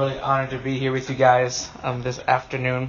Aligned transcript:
really 0.00 0.18
honored 0.18 0.48
to 0.48 0.58
be 0.58 0.78
here 0.78 0.92
with 0.92 1.10
you 1.10 1.14
guys 1.14 1.68
um, 1.82 2.02
this 2.02 2.18
afternoon. 2.20 2.88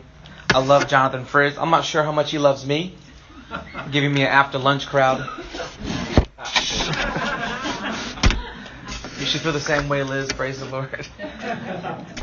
I 0.50 0.60
love 0.60 0.88
Jonathan 0.88 1.26
Friz. 1.26 1.58
I'm 1.58 1.70
not 1.70 1.84
sure 1.84 2.04
how 2.04 2.14
much 2.14 2.32
he 2.32 2.38
loves 2.38 2.66
me, 2.66 2.96
giving 3.92 4.14
me 4.14 4.22
an 4.22 4.28
after 4.28 4.58
lunch 4.58 4.88
crowd. 4.88 5.20
You 9.20 9.26
should 9.26 9.42
feel 9.42 9.52
the 9.52 9.60
same 9.60 9.90
way, 9.90 10.04
Liz. 10.04 10.32
Praise 10.32 10.62
the 10.62 10.68
Lord. 10.68 11.06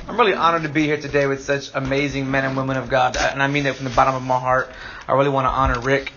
I'm 0.09 0.19
really 0.19 0.33
honored 0.33 0.63
to 0.63 0.71
be 0.71 0.85
here 0.85 0.99
today 0.99 1.27
with 1.27 1.45
such 1.45 1.71
amazing 1.75 2.31
men 2.31 2.47
and 2.47 2.57
women 2.57 2.79
of 2.79 2.89
God, 2.89 3.19
and 3.19 3.43
I 3.43 3.47
mean 3.47 3.65
that 3.65 3.77
from 3.77 3.85
the 3.85 3.95
bottom 3.95 4.15
of 4.15 4.23
my 4.23 4.41
heart. 4.41 4.71
I 5.07 5.13
really 5.13 5.29
want 5.29 5.45
to 5.45 5.51
honor 5.51 5.81
Rick 5.81 6.15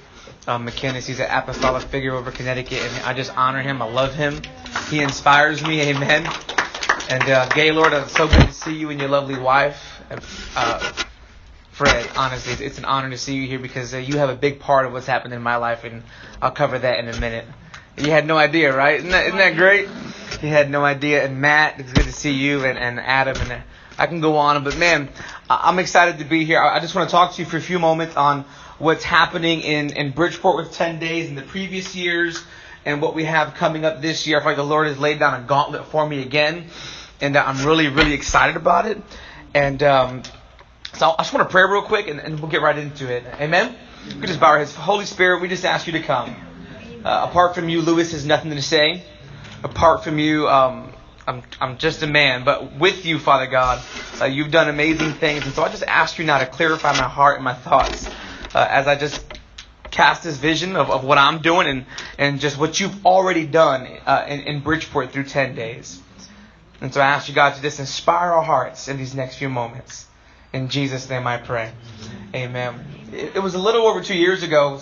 um, 0.47 0.65
McKinnis. 0.65 1.07
He's 1.07 1.19
an 1.19 1.27
apostolic 1.29 1.83
figure 1.83 2.13
over 2.13 2.31
Connecticut, 2.31 2.79
and 2.79 3.05
I 3.05 3.13
just 3.13 3.35
honor 3.37 3.61
him. 3.61 3.81
I 3.81 3.91
love 3.91 4.15
him. 4.15 4.41
He 4.89 5.01
inspires 5.01 5.61
me. 5.61 5.81
Amen. 5.81 6.25
And 7.11 7.23
uh, 7.23 7.49
Gaylord, 7.49 7.91
it's 7.91 8.13
so 8.13 8.25
good 8.25 8.47
to 8.47 8.53
see 8.53 8.73
you 8.73 8.89
and 8.89 8.97
your 8.97 9.09
lovely 9.09 9.37
wife. 9.37 10.01
Uh, 10.55 10.93
Fred, 11.73 12.09
honestly, 12.15 12.65
it's 12.65 12.77
an 12.77 12.85
honor 12.85 13.09
to 13.09 13.17
see 13.17 13.35
you 13.35 13.47
here 13.47 13.59
because 13.59 13.93
uh, 13.93 13.97
you 13.97 14.17
have 14.17 14.29
a 14.29 14.35
big 14.35 14.61
part 14.61 14.85
of 14.85 14.93
what's 14.93 15.07
happened 15.07 15.33
in 15.33 15.41
my 15.41 15.57
life, 15.57 15.83
and 15.83 16.03
I'll 16.41 16.51
cover 16.51 16.79
that 16.79 16.99
in 16.99 17.09
a 17.09 17.19
minute. 17.19 17.43
You 17.97 18.11
had 18.11 18.25
no 18.25 18.37
idea, 18.37 18.73
right? 18.73 18.95
Isn't 18.95 19.09
that, 19.09 19.25
isn't 19.25 19.39
that 19.39 19.57
great? 19.57 19.89
You 20.41 20.47
had 20.47 20.69
no 20.71 20.85
idea. 20.85 21.25
And 21.25 21.41
Matt, 21.41 21.81
it's 21.81 21.91
good 21.91 22.05
to 22.05 22.13
see 22.13 22.31
you, 22.31 22.63
and, 22.63 22.79
and 22.79 22.97
Adam, 22.97 23.35
and 23.41 23.61
I 23.97 24.07
can 24.07 24.21
go 24.21 24.37
on, 24.37 24.63
but 24.63 24.77
man, 24.77 25.09
I'm 25.49 25.79
excited 25.79 26.19
to 26.19 26.23
be 26.25 26.45
here. 26.45 26.61
I 26.61 26.79
just 26.79 26.95
want 26.95 27.09
to 27.09 27.11
talk 27.11 27.33
to 27.33 27.41
you 27.41 27.45
for 27.45 27.57
a 27.57 27.61
few 27.61 27.77
moments 27.77 28.15
on 28.15 28.45
what's 28.79 29.03
happening 29.03 29.59
in, 29.59 29.91
in 29.97 30.11
Bridgeport 30.11 30.55
with 30.55 30.71
10 30.71 30.99
days 30.99 31.27
in 31.27 31.35
the 31.35 31.41
previous 31.41 31.93
years 31.93 32.41
and 32.85 33.01
what 33.01 33.15
we 33.15 33.25
have 33.25 33.55
coming 33.55 33.83
up 33.83 34.01
this 34.01 34.25
year. 34.25 34.37
I 34.37 34.39
feel 34.39 34.49
like 34.51 34.55
the 34.55 34.63
Lord 34.63 34.87
has 34.87 34.97
laid 34.97 35.19
down 35.19 35.43
a 35.43 35.45
gauntlet 35.45 35.85
for 35.87 36.07
me 36.07 36.21
again, 36.21 36.67
and 37.21 37.37
I'm 37.37 37.65
really, 37.65 37.87
really 37.87 38.13
excited 38.13 38.55
about 38.55 38.85
it. 38.85 39.01
And 39.53 39.81
um, 39.83 40.23
so 40.93 41.13
I 41.17 41.23
just 41.23 41.33
want 41.33 41.47
to 41.47 41.51
pray 41.51 41.63
real 41.63 41.83
quick, 41.83 42.07
and, 42.07 42.19
and, 42.19 42.39
we'll 42.39 42.49
get 42.49 42.61
right 42.61 42.77
into 42.77 43.11
it. 43.11 43.23
Amen? 43.39 43.75
We 44.19 44.27
just 44.27 44.39
bow 44.39 44.47
our 44.47 44.57
heads. 44.59 44.75
Holy 44.75 45.05
Spirit, 45.05 45.41
we 45.41 45.47
just 45.47 45.65
ask 45.65 45.87
you 45.87 45.93
to 45.93 46.01
come. 46.01 46.35
Uh, 47.03 47.27
apart 47.29 47.55
from 47.55 47.69
you, 47.69 47.81
Lewis 47.81 48.11
has 48.11 48.25
nothing 48.25 48.51
to 48.51 48.61
say. 48.61 49.03
Apart 49.63 50.03
from 50.03 50.19
you, 50.19 50.47
um, 50.47 50.91
I'm, 51.27 51.43
I'm 51.59 51.77
just 51.77 52.01
a 52.03 52.07
man. 52.07 52.43
But 52.43 52.77
with 52.77 53.05
you, 53.05 53.19
Father 53.19 53.47
God, 53.47 53.83
uh, 54.19 54.25
you've 54.25 54.51
done 54.51 54.69
amazing 54.69 55.13
things. 55.13 55.45
And 55.45 55.53
so 55.53 55.63
I 55.63 55.69
just 55.69 55.83
ask 55.83 56.17
you 56.17 56.25
now 56.25 56.39
to 56.39 56.45
clarify 56.45 56.93
my 56.93 57.07
heart 57.07 57.35
and 57.35 57.43
my 57.43 57.53
thoughts 57.53 58.07
uh, 58.53 58.67
as 58.69 58.87
I 58.87 58.95
just 58.95 59.23
cast 59.91 60.23
this 60.23 60.37
vision 60.37 60.75
of, 60.75 60.89
of 60.89 61.03
what 61.03 61.17
I'm 61.17 61.41
doing 61.41 61.67
and, 61.67 61.85
and 62.17 62.39
just 62.39 62.57
what 62.57 62.79
you've 62.79 63.05
already 63.05 63.45
done 63.45 63.87
uh, 64.05 64.25
in, 64.27 64.41
in 64.41 64.59
Bridgeport 64.61 65.11
through 65.11 65.25
10 65.25 65.55
days. 65.55 66.01
And 66.81 66.91
so 66.91 66.99
I 66.99 67.05
ask 67.05 67.29
you, 67.29 67.35
God, 67.35 67.55
to 67.55 67.61
just 67.61 67.79
inspire 67.79 68.31
our 68.31 68.43
hearts 68.43 68.87
in 68.87 68.97
these 68.97 69.13
next 69.13 69.35
few 69.35 69.49
moments. 69.49 70.07
In 70.51 70.67
Jesus' 70.67 71.09
name 71.09 71.27
I 71.27 71.37
pray. 71.37 71.71
Amen. 72.33 72.83
It, 73.13 73.41
was 73.41 73.53
a 73.53 73.59
little 73.59 73.83
over 73.83 74.01
two 74.01 74.17
years 74.17 74.43
ago. 74.43 74.79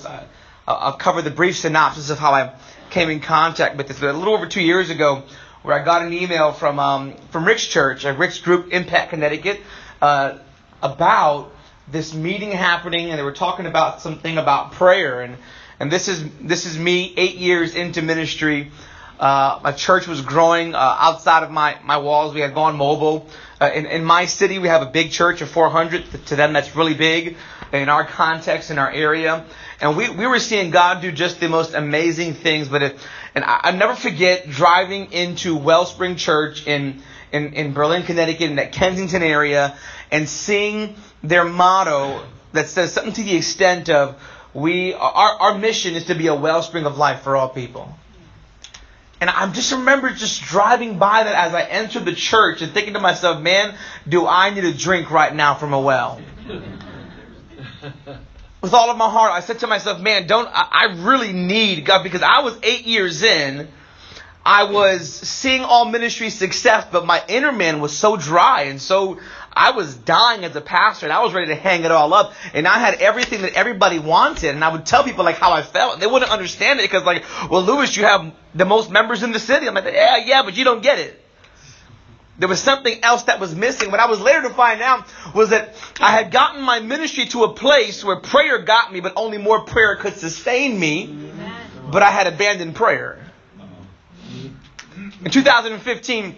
I'll, 0.67 0.93
cover 0.93 1.21
the 1.21 1.29
brief 1.29 1.57
synopsis 1.57 2.09
of 2.09 2.17
how 2.17 2.31
I 2.31 2.55
came 2.89 3.09
in 3.09 3.19
contact 3.19 3.75
with 3.75 3.87
this. 3.87 3.99
But 3.99 4.09
a 4.09 4.17
little 4.17 4.33
over 4.33 4.47
two 4.47 4.61
years 4.61 4.89
ago, 4.89 5.23
where 5.61 5.79
I 5.79 5.83
got 5.83 6.01
an 6.01 6.13
email 6.13 6.53
from 6.53 6.79
um, 6.79 7.15
from 7.31 7.45
Rick's 7.45 7.65
church, 7.65 8.05
a 8.05 8.13
Rick's 8.13 8.39
group, 8.39 8.71
Impact 8.71 9.09
Connecticut, 9.09 9.59
uh, 10.01 10.37
about 10.81 11.51
this 11.91 12.13
meeting 12.13 12.51
happening, 12.51 13.09
and 13.09 13.19
they 13.19 13.23
were 13.23 13.31
talking 13.31 13.65
about 13.65 14.01
something 14.01 14.37
about 14.37 14.71
prayer, 14.73 15.21
and 15.21 15.37
and 15.79 15.91
this 15.91 16.07
is 16.07 16.23
this 16.41 16.65
is 16.65 16.77
me 16.77 17.13
eight 17.17 17.35
years 17.35 17.75
into 17.75 18.01
ministry. 18.01 18.71
Uh, 19.19 19.59
my 19.63 19.71
church 19.73 20.07
was 20.07 20.21
growing 20.21 20.73
uh, 20.73 20.77
outside 20.77 21.43
of 21.43 21.51
my, 21.51 21.77
my 21.83 21.97
walls. 21.97 22.33
We 22.33 22.39
had 22.41 22.53
gone 22.53 22.77
mobile. 22.77 23.27
Uh, 23.59 23.69
in, 23.73 23.85
in 23.85 24.03
my 24.03 24.25
city, 24.25 24.59
we 24.59 24.69
have 24.69 24.81
a 24.81 24.89
big 24.89 25.11
church 25.11 25.41
of 25.41 25.49
400. 25.49 26.25
To 26.27 26.35
them, 26.35 26.53
that's 26.53 26.75
really 26.75 26.93
big 26.93 27.35
in 27.73 27.89
our 27.89 28.05
context, 28.05 28.71
in 28.71 28.79
our 28.79 28.91
area. 28.91 29.45
And 29.81 29.97
we, 29.97 30.09
we 30.09 30.25
were 30.25 30.39
seeing 30.39 30.71
God 30.71 31.01
do 31.01 31.11
just 31.11 31.39
the 31.39 31.49
most 31.49 31.73
amazing 31.73 32.33
things. 32.33 32.69
But 32.69 32.95
and 33.35 33.43
I, 33.43 33.59
I 33.63 33.71
never 33.71 33.95
forget 33.95 34.49
driving 34.49 35.11
into 35.11 35.55
Wellspring 35.55 36.15
Church 36.15 36.65
in, 36.65 37.01
in, 37.31 37.53
in 37.53 37.73
Berlin, 37.73 38.03
Connecticut, 38.03 38.49
in 38.49 38.55
that 38.55 38.71
Kensington 38.71 39.21
area, 39.21 39.77
and 40.11 40.27
seeing 40.27 40.95
their 41.23 41.45
motto 41.45 42.25
that 42.53 42.67
says 42.67 42.93
something 42.93 43.13
to 43.13 43.23
the 43.23 43.35
extent 43.35 43.89
of 43.89 44.19
we 44.53 44.93
our, 44.95 45.33
our 45.39 45.57
mission 45.57 45.93
is 45.95 46.05
to 46.05 46.15
be 46.15 46.27
a 46.27 46.35
wellspring 46.35 46.85
of 46.85 46.97
life 46.97 47.21
for 47.21 47.35
all 47.35 47.49
people. 47.49 47.93
And 49.21 49.29
I 49.29 49.51
just 49.51 49.73
remember 49.73 50.11
just 50.11 50.41
driving 50.43 50.97
by 50.97 51.23
that 51.23 51.35
as 51.35 51.53
I 51.53 51.63
entered 51.63 52.05
the 52.05 52.15
church 52.15 52.61
and 52.61 52.71
thinking 52.71 52.93
to 52.93 53.01
myself, 53.01 53.41
man, 53.41 53.75
do 54.07 54.25
I 54.25 54.49
need 54.51 54.63
a 54.63 54.73
drink 54.73 55.11
right 55.11 55.35
now 55.35 55.55
from 55.55 55.73
a 55.73 55.79
well? 55.79 56.21
With 58.61 58.73
all 58.73 58.89
of 58.89 58.97
my 58.97 59.09
heart, 59.09 59.31
I 59.31 59.41
said 59.41 59.59
to 59.59 59.67
myself, 59.67 60.01
man, 60.01 60.27
don't, 60.27 60.47
I, 60.47 60.67
I 60.71 60.85
really 61.05 61.33
need 61.33 61.85
God 61.85 62.03
because 62.03 62.21
I 62.21 62.41
was 62.41 62.57
eight 62.63 62.85
years 62.85 63.23
in. 63.23 63.67
I 64.45 64.63
was 64.63 65.13
seeing 65.13 65.61
all 65.61 65.85
ministry 65.85 66.29
success, 66.29 66.87
but 66.91 67.05
my 67.05 67.21
inner 67.27 67.51
man 67.51 67.81
was 67.81 67.95
so 67.95 68.15
dry 68.15 68.63
and 68.63 68.81
so 68.81 69.19
I 69.59 69.71
was 69.71 69.93
dying 69.93 70.45
as 70.45 70.55
a 70.55 70.61
pastor 70.61 71.05
and 71.05 71.11
I 71.11 71.21
was 71.21 71.33
ready 71.33 71.47
to 71.47 71.55
hang 71.55 71.83
it 71.83 71.91
all 71.91 72.13
up. 72.13 72.33
And 72.53 72.65
I 72.65 72.79
had 72.79 73.01
everything 73.01 73.41
that 73.41 73.55
everybody 73.55 73.99
wanted. 73.99 74.51
And 74.51 74.63
I 74.63 74.71
would 74.71 74.85
tell 74.85 75.03
people 75.03 75.25
like 75.25 75.35
how 75.35 75.51
I 75.51 75.63
felt. 75.63 75.95
And 75.95 76.01
they 76.01 76.07
wouldn't 76.07 76.31
understand 76.31 76.79
it 76.79 76.83
because 76.83 77.03
like, 77.03 77.25
well, 77.51 77.61
Lewis, 77.61 77.97
you 77.97 78.05
have 78.05 78.33
the 78.55 78.63
most 78.63 78.89
members 78.89 79.21
in 79.21 79.33
the 79.33 79.39
city. 79.39 79.67
I'm 79.67 79.73
like, 79.73 79.83
yeah, 79.83 80.15
yeah, 80.25 80.43
but 80.43 80.55
you 80.55 80.63
don't 80.63 80.81
get 80.81 80.99
it. 80.99 81.21
There 82.37 82.47
was 82.47 82.61
something 82.61 83.03
else 83.03 83.23
that 83.23 83.41
was 83.41 83.53
missing. 83.53 83.91
What 83.91 83.99
I 83.99 84.05
was 84.05 84.21
later 84.21 84.43
to 84.43 84.49
find 84.49 84.81
out 84.81 85.05
was 85.35 85.49
that 85.49 85.75
I 85.99 86.11
had 86.11 86.31
gotten 86.31 86.61
my 86.61 86.79
ministry 86.79 87.25
to 87.25 87.43
a 87.43 87.51
place 87.51 88.01
where 88.01 88.15
prayer 88.15 88.59
got 88.59 88.93
me, 88.93 89.01
but 89.01 89.11
only 89.17 89.39
more 89.39 89.65
prayer 89.65 89.97
could 89.97 90.15
sustain 90.15 90.79
me. 90.79 91.13
But 91.91 92.01
I 92.01 92.11
had 92.11 92.27
abandoned 92.27 92.75
prayer. 92.75 93.19
In 95.25 95.31
2015, 95.31 96.37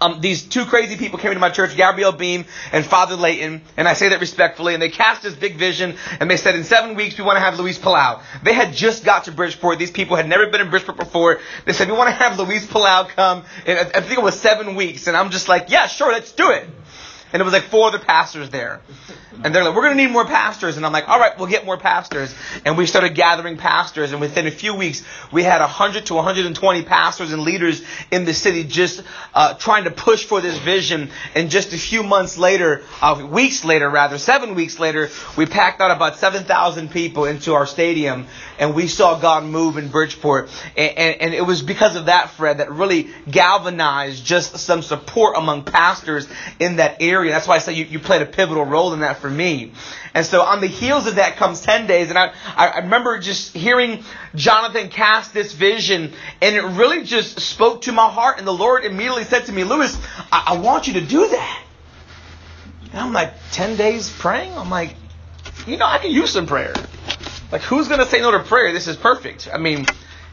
um, 0.00 0.20
these 0.20 0.42
two 0.42 0.64
crazy 0.64 0.96
people 0.96 1.18
came 1.18 1.30
into 1.30 1.40
my 1.40 1.50
church, 1.50 1.76
Gabriel 1.76 2.12
Beam 2.12 2.44
and 2.72 2.84
Father 2.84 3.16
Layton, 3.16 3.62
and 3.76 3.88
I 3.88 3.94
say 3.94 4.10
that 4.10 4.20
respectfully, 4.20 4.74
and 4.74 4.82
they 4.82 4.88
cast 4.88 5.22
this 5.22 5.34
big 5.34 5.56
vision, 5.56 5.96
and 6.20 6.30
they 6.30 6.36
said, 6.36 6.54
in 6.54 6.64
seven 6.64 6.94
weeks, 6.96 7.18
we 7.18 7.24
want 7.24 7.36
to 7.36 7.40
have 7.40 7.58
Luis 7.58 7.78
Palau. 7.78 8.22
They 8.42 8.52
had 8.52 8.72
just 8.72 9.04
got 9.04 9.24
to 9.24 9.32
Bridgeport. 9.32 9.78
These 9.78 9.90
people 9.90 10.16
had 10.16 10.28
never 10.28 10.46
been 10.48 10.60
in 10.60 10.70
Bridgeport 10.70 10.98
before. 10.98 11.40
They 11.64 11.72
said, 11.72 11.88
we 11.88 11.96
want 11.96 12.08
to 12.08 12.14
have 12.14 12.38
Luis 12.38 12.66
Palau 12.66 13.08
come, 13.08 13.44
and 13.66 13.78
I 13.78 14.00
think 14.00 14.18
it 14.18 14.22
was 14.22 14.38
seven 14.38 14.74
weeks, 14.74 15.06
and 15.06 15.16
I'm 15.16 15.30
just 15.30 15.48
like, 15.48 15.70
yeah, 15.70 15.86
sure, 15.86 16.12
let's 16.12 16.32
do 16.32 16.50
it. 16.50 16.68
And 17.32 17.40
it 17.40 17.44
was 17.44 17.52
like 17.52 17.64
four 17.64 17.88
other 17.88 17.98
pastors 17.98 18.50
there. 18.50 18.80
And 19.44 19.54
they're 19.54 19.64
like, 19.64 19.74
we're 19.74 19.82
going 19.82 19.96
to 19.96 20.02
need 20.02 20.12
more 20.12 20.24
pastors. 20.24 20.76
And 20.76 20.86
I'm 20.86 20.92
like, 20.92 21.08
all 21.08 21.18
right, 21.18 21.36
we'll 21.38 21.48
get 21.48 21.66
more 21.66 21.76
pastors. 21.76 22.34
And 22.64 22.78
we 22.78 22.86
started 22.86 23.14
gathering 23.14 23.56
pastors. 23.56 24.12
And 24.12 24.20
within 24.20 24.46
a 24.46 24.50
few 24.50 24.74
weeks, 24.74 25.02
we 25.32 25.42
had 25.42 25.60
100 25.60 26.06
to 26.06 26.14
120 26.14 26.82
pastors 26.84 27.32
and 27.32 27.42
leaders 27.42 27.82
in 28.10 28.24
the 28.24 28.32
city 28.32 28.64
just 28.64 29.02
uh, 29.34 29.54
trying 29.54 29.84
to 29.84 29.90
push 29.90 30.24
for 30.24 30.40
this 30.40 30.56
vision. 30.58 31.10
And 31.34 31.50
just 31.50 31.72
a 31.72 31.78
few 31.78 32.02
months 32.02 32.38
later, 32.38 32.82
uh, 33.02 33.26
weeks 33.30 33.64
later, 33.64 33.90
rather, 33.90 34.18
seven 34.18 34.54
weeks 34.54 34.78
later, 34.78 35.10
we 35.36 35.46
packed 35.46 35.80
out 35.80 35.90
about 35.90 36.16
7,000 36.16 36.90
people 36.90 37.24
into 37.24 37.54
our 37.54 37.66
stadium. 37.66 38.26
And 38.58 38.74
we 38.74 38.88
saw 38.88 39.18
God 39.18 39.44
move 39.44 39.76
in 39.76 39.88
Bridgeport. 39.88 40.50
And, 40.76 40.98
and, 40.98 41.20
and 41.22 41.34
it 41.34 41.42
was 41.42 41.62
because 41.62 41.96
of 41.96 42.06
that, 42.06 42.30
Fred, 42.30 42.58
that 42.58 42.70
really 42.72 43.10
galvanized 43.30 44.24
just 44.24 44.58
some 44.58 44.82
support 44.82 45.36
among 45.36 45.64
pastors 45.64 46.28
in 46.58 46.76
that 46.76 47.00
area. 47.00 47.32
That's 47.32 47.46
why 47.46 47.56
I 47.56 47.58
say 47.58 47.74
you, 47.74 47.84
you 47.84 47.98
played 47.98 48.22
a 48.22 48.26
pivotal 48.26 48.64
role 48.64 48.92
in 48.94 49.00
that 49.00 49.18
for 49.18 49.30
me. 49.30 49.72
And 50.14 50.24
so 50.24 50.40
on 50.42 50.60
the 50.60 50.66
heels 50.66 51.06
of 51.06 51.16
that 51.16 51.36
comes 51.36 51.60
10 51.60 51.86
days. 51.86 52.08
And 52.08 52.18
I, 52.18 52.32
I 52.56 52.78
remember 52.78 53.18
just 53.18 53.54
hearing 53.54 54.02
Jonathan 54.34 54.88
cast 54.88 55.34
this 55.34 55.52
vision 55.52 56.12
and 56.40 56.56
it 56.56 56.62
really 56.62 57.04
just 57.04 57.40
spoke 57.40 57.82
to 57.82 57.92
my 57.92 58.08
heart. 58.08 58.38
And 58.38 58.46
the 58.46 58.52
Lord 58.52 58.84
immediately 58.84 59.24
said 59.24 59.46
to 59.46 59.52
me, 59.52 59.64
Lewis, 59.64 59.96
I, 60.32 60.54
I 60.54 60.58
want 60.58 60.86
you 60.86 60.94
to 60.94 61.02
do 61.02 61.28
that. 61.28 61.62
And 62.92 63.00
I'm 63.00 63.12
like, 63.12 63.34
10 63.52 63.76
days 63.76 64.08
praying? 64.08 64.56
I'm 64.56 64.70
like, 64.70 64.94
you 65.66 65.76
know, 65.76 65.84
I 65.84 65.98
can 65.98 66.10
use 66.10 66.30
some 66.30 66.46
prayer. 66.46 66.72
Like, 67.52 67.62
who's 67.62 67.88
going 67.88 68.00
to 68.00 68.06
say 68.06 68.20
no 68.20 68.32
to 68.32 68.40
prayer? 68.40 68.72
This 68.72 68.88
is 68.88 68.96
perfect. 68.96 69.48
I 69.52 69.58
mean, 69.58 69.86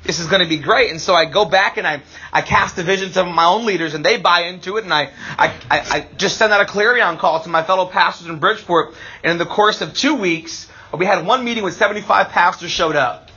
this 0.04 0.20
is 0.20 0.28
going 0.28 0.42
to 0.42 0.50
be 0.50 0.58
great. 0.58 0.92
And 0.92 1.00
so 1.00 1.14
I 1.14 1.26
go 1.26 1.46
back 1.46 1.78
and 1.78 1.88
I, 1.88 2.02
I 2.32 2.42
cast 2.42 2.78
a 2.78 2.84
vision 2.84 3.12
to 3.14 3.24
my 3.24 3.46
own 3.46 3.66
leaders 3.66 3.94
and 3.94 4.06
they 4.06 4.18
buy 4.18 4.42
into 4.46 4.78
it. 4.78 4.84
And 4.84 4.94
I, 4.94 5.12
I, 5.38 5.54
I 5.70 6.08
just 6.18 6.38
send 6.38 6.52
out 6.52 6.62
a 6.62 6.66
clarion 6.66 7.18
call 7.18 7.40
to 7.42 7.50
my 7.50 7.64
fellow 7.64 7.86
pastors 7.86 8.28
in 8.28 8.40
Bridgeport. 8.40 8.96
And 9.24 9.32
in 9.32 9.38
the 9.38 9.46
course 9.46 9.82
of 9.82 9.94
two 9.94 10.16
weeks, 10.16 10.70
we 10.98 11.06
had 11.06 11.26
one 11.26 11.44
meeting 11.46 11.64
with 11.64 11.76
75 11.76 12.30
pastors 12.30 12.72
showed 12.72 12.96
up. 12.96 13.30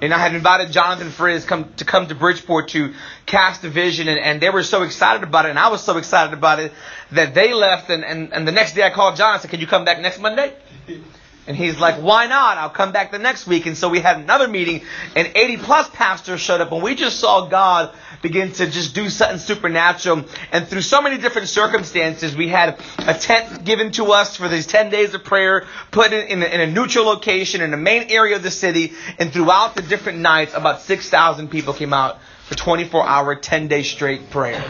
And 0.00 0.12
I 0.12 0.18
had 0.18 0.34
invited 0.34 0.70
Jonathan 0.70 1.10
Friz 1.10 1.44
come, 1.44 1.72
to 1.74 1.84
come 1.84 2.06
to 2.08 2.14
Bridgeport 2.14 2.68
to 2.68 2.94
cast 3.26 3.64
a 3.64 3.70
vision, 3.70 4.06
and, 4.06 4.18
and 4.18 4.40
they 4.40 4.50
were 4.50 4.62
so 4.62 4.82
excited 4.82 5.22
about 5.22 5.46
it, 5.46 5.50
and 5.50 5.58
I 5.58 5.68
was 5.68 5.82
so 5.82 5.96
excited 5.96 6.34
about 6.34 6.60
it 6.60 6.72
that 7.12 7.34
they 7.34 7.52
left. 7.54 7.88
And, 7.90 8.04
and, 8.04 8.32
and 8.32 8.46
the 8.46 8.52
next 8.52 8.74
day 8.74 8.82
I 8.82 8.90
called 8.90 9.16
John. 9.16 9.34
I 9.34 9.38
said, 9.38 9.50
"Can 9.50 9.60
you 9.60 9.66
come 9.66 9.84
back 9.84 9.98
next 10.00 10.20
Monday?" 10.20 10.52
And 11.48 11.56
he's 11.56 11.80
like, 11.80 11.96
why 11.96 12.26
not? 12.26 12.58
I'll 12.58 12.68
come 12.68 12.92
back 12.92 13.10
the 13.10 13.18
next 13.18 13.46
week. 13.46 13.64
And 13.64 13.74
so 13.74 13.88
we 13.88 14.00
had 14.00 14.18
another 14.18 14.46
meeting 14.46 14.82
and 15.16 15.32
80 15.34 15.56
plus 15.56 15.88
pastors 15.88 16.42
showed 16.42 16.60
up 16.60 16.70
and 16.72 16.82
we 16.82 16.94
just 16.94 17.18
saw 17.18 17.48
God 17.48 17.94
begin 18.20 18.52
to 18.52 18.66
just 18.66 18.94
do 18.94 19.08
something 19.08 19.38
supernatural. 19.38 20.26
And 20.52 20.68
through 20.68 20.82
so 20.82 21.00
many 21.00 21.16
different 21.16 21.48
circumstances, 21.48 22.36
we 22.36 22.48
had 22.48 22.78
a 22.98 23.14
tent 23.14 23.64
given 23.64 23.92
to 23.92 24.12
us 24.12 24.36
for 24.36 24.46
these 24.46 24.66
10 24.66 24.90
days 24.90 25.14
of 25.14 25.24
prayer, 25.24 25.66
put 25.90 26.12
in, 26.12 26.26
in, 26.26 26.42
a, 26.42 26.46
in 26.46 26.60
a 26.60 26.66
neutral 26.66 27.06
location 27.06 27.62
in 27.62 27.70
the 27.70 27.78
main 27.78 28.10
area 28.10 28.36
of 28.36 28.42
the 28.42 28.50
city. 28.50 28.92
And 29.18 29.32
throughout 29.32 29.74
the 29.74 29.80
different 29.82 30.18
nights, 30.18 30.52
about 30.52 30.82
6,000 30.82 31.48
people 31.48 31.72
came 31.72 31.94
out 31.94 32.18
for 32.46 32.56
24 32.56 33.08
hour, 33.08 33.34
10 33.34 33.68
day 33.68 33.82
straight 33.82 34.28
prayer. 34.28 34.62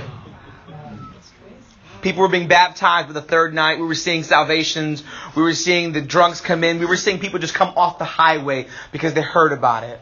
People 2.02 2.22
were 2.22 2.28
being 2.28 2.48
baptized 2.48 3.08
for 3.08 3.12
the 3.12 3.22
third 3.22 3.54
night. 3.54 3.78
We 3.78 3.86
were 3.86 3.94
seeing 3.94 4.22
salvations. 4.22 5.02
We 5.34 5.42
were 5.42 5.54
seeing 5.54 5.92
the 5.92 6.00
drunks 6.00 6.40
come 6.40 6.64
in. 6.64 6.78
We 6.78 6.86
were 6.86 6.96
seeing 6.96 7.18
people 7.18 7.38
just 7.38 7.54
come 7.54 7.74
off 7.76 7.98
the 7.98 8.04
highway 8.04 8.68
because 8.92 9.14
they 9.14 9.22
heard 9.22 9.52
about 9.52 9.84
it. 9.84 10.00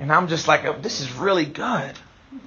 And 0.00 0.12
I'm 0.12 0.28
just 0.28 0.46
like, 0.46 0.64
oh, 0.64 0.76
this 0.80 1.00
is 1.00 1.12
really 1.12 1.44
good. 1.44 1.92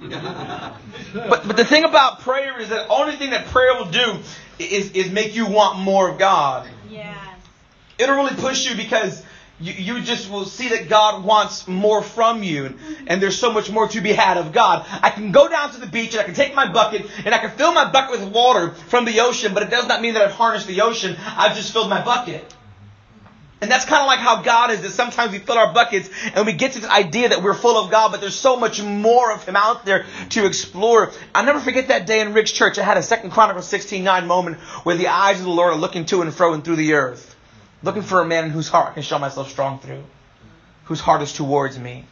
but 0.00 1.46
but 1.46 1.56
the 1.56 1.64
thing 1.64 1.84
about 1.84 2.20
prayer 2.20 2.58
is 2.60 2.70
that 2.70 2.88
the 2.88 2.94
only 2.94 3.16
thing 3.16 3.30
that 3.30 3.46
prayer 3.46 3.74
will 3.76 3.90
do 3.90 4.18
is, 4.58 4.92
is 4.92 5.10
make 5.10 5.34
you 5.34 5.46
want 5.46 5.78
more 5.78 6.08
of 6.08 6.18
God. 6.18 6.68
Yes. 6.88 7.16
It'll 7.98 8.16
really 8.16 8.34
push 8.36 8.68
you 8.68 8.76
because 8.76 9.22
you, 9.60 10.00
just 10.00 10.30
will 10.30 10.44
see 10.44 10.70
that 10.70 10.88
God 10.88 11.24
wants 11.24 11.68
more 11.68 12.02
from 12.02 12.42
you. 12.42 12.76
And 13.06 13.22
there's 13.22 13.38
so 13.38 13.52
much 13.52 13.70
more 13.70 13.86
to 13.88 14.00
be 14.00 14.12
had 14.12 14.36
of 14.36 14.52
God. 14.52 14.86
I 15.02 15.10
can 15.10 15.30
go 15.30 15.48
down 15.48 15.72
to 15.72 15.80
the 15.80 15.86
beach 15.86 16.12
and 16.12 16.20
I 16.20 16.24
can 16.24 16.34
take 16.34 16.54
my 16.54 16.70
bucket 16.70 17.06
and 17.24 17.34
I 17.34 17.38
can 17.38 17.50
fill 17.50 17.72
my 17.72 17.90
bucket 17.90 18.20
with 18.20 18.32
water 18.32 18.70
from 18.70 19.04
the 19.04 19.20
ocean, 19.20 19.54
but 19.54 19.62
it 19.62 19.70
does 19.70 19.86
not 19.86 20.02
mean 20.02 20.14
that 20.14 20.22
I've 20.22 20.32
harnessed 20.32 20.66
the 20.66 20.80
ocean. 20.80 21.16
I've 21.24 21.56
just 21.56 21.72
filled 21.72 21.90
my 21.90 22.04
bucket. 22.04 22.54
And 23.62 23.70
that's 23.70 23.84
kind 23.84 24.00
of 24.00 24.08
like 24.08 24.18
how 24.18 24.42
God 24.42 24.72
is, 24.72 24.82
that 24.82 24.90
sometimes 24.90 25.30
we 25.30 25.38
fill 25.38 25.56
our 25.56 25.72
buckets 25.72 26.10
and 26.34 26.44
we 26.46 26.52
get 26.52 26.72
to 26.72 26.80
the 26.80 26.92
idea 26.92 27.28
that 27.28 27.44
we're 27.44 27.54
full 27.54 27.82
of 27.82 27.92
God, 27.92 28.10
but 28.10 28.20
there's 28.20 28.34
so 28.34 28.56
much 28.56 28.82
more 28.82 29.32
of 29.32 29.44
Him 29.44 29.54
out 29.54 29.84
there 29.84 30.04
to 30.30 30.46
explore. 30.46 31.12
I'll 31.32 31.44
never 31.44 31.60
forget 31.60 31.86
that 31.86 32.04
day 32.04 32.20
in 32.20 32.32
Rick's 32.32 32.50
church. 32.50 32.76
I 32.78 32.82
had 32.82 32.96
a 32.96 33.04
Second 33.04 33.30
Chronicles 33.30 33.70
16.9 33.70 34.26
moment 34.26 34.56
where 34.82 34.96
the 34.96 35.06
eyes 35.06 35.38
of 35.38 35.44
the 35.44 35.52
Lord 35.52 35.74
are 35.74 35.78
looking 35.78 36.06
to 36.06 36.22
and 36.22 36.34
fro 36.34 36.54
and 36.54 36.64
through 36.64 36.74
the 36.74 36.94
earth. 36.94 37.31
Looking 37.82 38.02
for 38.02 38.20
a 38.20 38.24
man 38.24 38.44
in 38.44 38.50
whose 38.50 38.68
heart 38.68 38.90
I 38.90 38.94
can 38.94 39.02
show 39.02 39.18
myself 39.18 39.50
strong 39.50 39.78
through, 39.80 40.04
whose 40.84 41.00
heart 41.00 41.22
is 41.22 41.32
towards 41.32 41.78
me. 41.78 42.04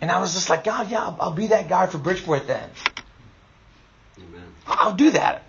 And 0.00 0.10
I 0.10 0.20
was 0.20 0.34
just 0.34 0.50
like, 0.50 0.64
God, 0.64 0.90
yeah, 0.90 1.02
I'll, 1.02 1.16
I'll 1.20 1.32
be 1.32 1.48
that 1.48 1.68
guy 1.68 1.86
for 1.86 1.98
Bridgeport 1.98 2.46
then. 2.46 2.68
Amen. 4.18 4.42
I'll 4.66 4.94
do 4.94 5.10
that. 5.12 5.42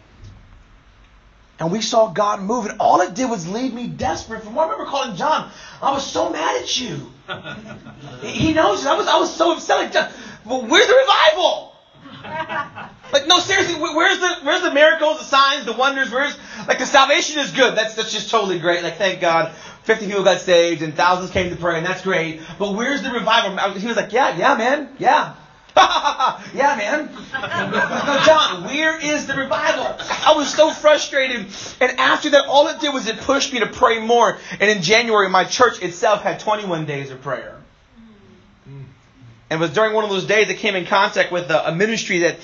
And 1.59 1.71
we 1.71 1.81
saw 1.81 2.07
God 2.11 2.41
move, 2.41 2.65
and 2.65 2.79
all 2.79 3.01
it 3.01 3.13
did 3.13 3.29
was 3.29 3.47
leave 3.47 3.73
me 3.73 3.87
desperate. 3.87 4.43
From 4.43 4.55
what 4.55 4.67
I 4.67 4.71
remember 4.71 4.89
calling 4.89 5.15
John, 5.15 5.51
I 5.81 5.91
was 5.91 6.05
so 6.09 6.31
mad 6.31 6.63
at 6.63 6.79
you. 6.79 7.11
he 8.21 8.53
knows 8.53 8.83
it. 8.83 8.87
I 8.87 8.97
was, 8.97 9.07
I 9.07 9.19
was 9.19 9.35
so 9.35 9.53
upset. 9.53 9.77
Like, 9.77 9.93
John, 9.93 10.11
well, 10.43 10.65
where's 10.65 10.87
the 10.87 10.95
revival? 10.95 11.75
like 13.13 13.27
no, 13.27 13.39
seriously, 13.39 13.75
where's 13.75 14.19
the 14.19 14.35
where's 14.43 14.61
the 14.61 14.71
miracles, 14.71 15.19
the 15.19 15.25
signs, 15.25 15.65
the 15.65 15.73
wonders? 15.73 16.09
Where's 16.11 16.37
like 16.67 16.79
the 16.79 16.85
salvation 16.85 17.39
is 17.39 17.51
good. 17.51 17.75
That's 17.75 17.95
that's 17.95 18.11
just 18.11 18.29
totally 18.29 18.59
great. 18.59 18.83
Like 18.83 18.97
thank 18.97 19.21
God, 19.21 19.53
fifty 19.83 20.07
people 20.07 20.23
got 20.23 20.41
saved 20.41 20.81
and 20.81 20.95
thousands 20.95 21.31
came 21.31 21.49
to 21.49 21.55
pray, 21.55 21.77
and 21.77 21.85
that's 21.85 22.01
great. 22.01 22.41
But 22.57 22.75
where's 22.75 23.01
the 23.01 23.11
revival? 23.11 23.57
He 23.79 23.87
was 23.87 23.97
like, 23.97 24.13
yeah, 24.13 24.37
yeah, 24.37 24.55
man, 24.55 24.89
yeah. 24.97 25.35
yeah, 25.77 26.75
man. 26.75 27.09
no, 27.71 28.21
John, 28.25 28.65
where 28.65 28.99
is 28.99 29.25
the 29.25 29.35
revival? 29.35 29.85
I 30.25 30.33
was 30.35 30.53
so 30.53 30.69
frustrated. 30.69 31.47
And 31.79 31.97
after 31.97 32.31
that, 32.31 32.45
all 32.47 32.67
it 32.67 32.81
did 32.81 32.93
was 32.93 33.07
it 33.07 33.17
pushed 33.19 33.53
me 33.53 33.59
to 33.59 33.67
pray 33.67 34.05
more. 34.05 34.37
And 34.59 34.69
in 34.69 34.81
January, 34.81 35.29
my 35.29 35.45
church 35.45 35.81
itself 35.81 36.23
had 36.23 36.41
21 36.41 36.85
days 36.85 37.09
of 37.09 37.21
prayer. 37.21 37.61
And 39.51 39.59
it 39.59 39.63
was 39.63 39.73
during 39.73 39.93
one 39.93 40.03
of 40.03 40.09
those 40.09 40.25
days 40.25 40.49
I 40.49 40.53
came 40.53 40.75
in 40.75 40.85
contact 40.85 41.31
with 41.31 41.49
a, 41.49 41.69
a 41.69 41.75
ministry 41.75 42.19
that 42.19 42.37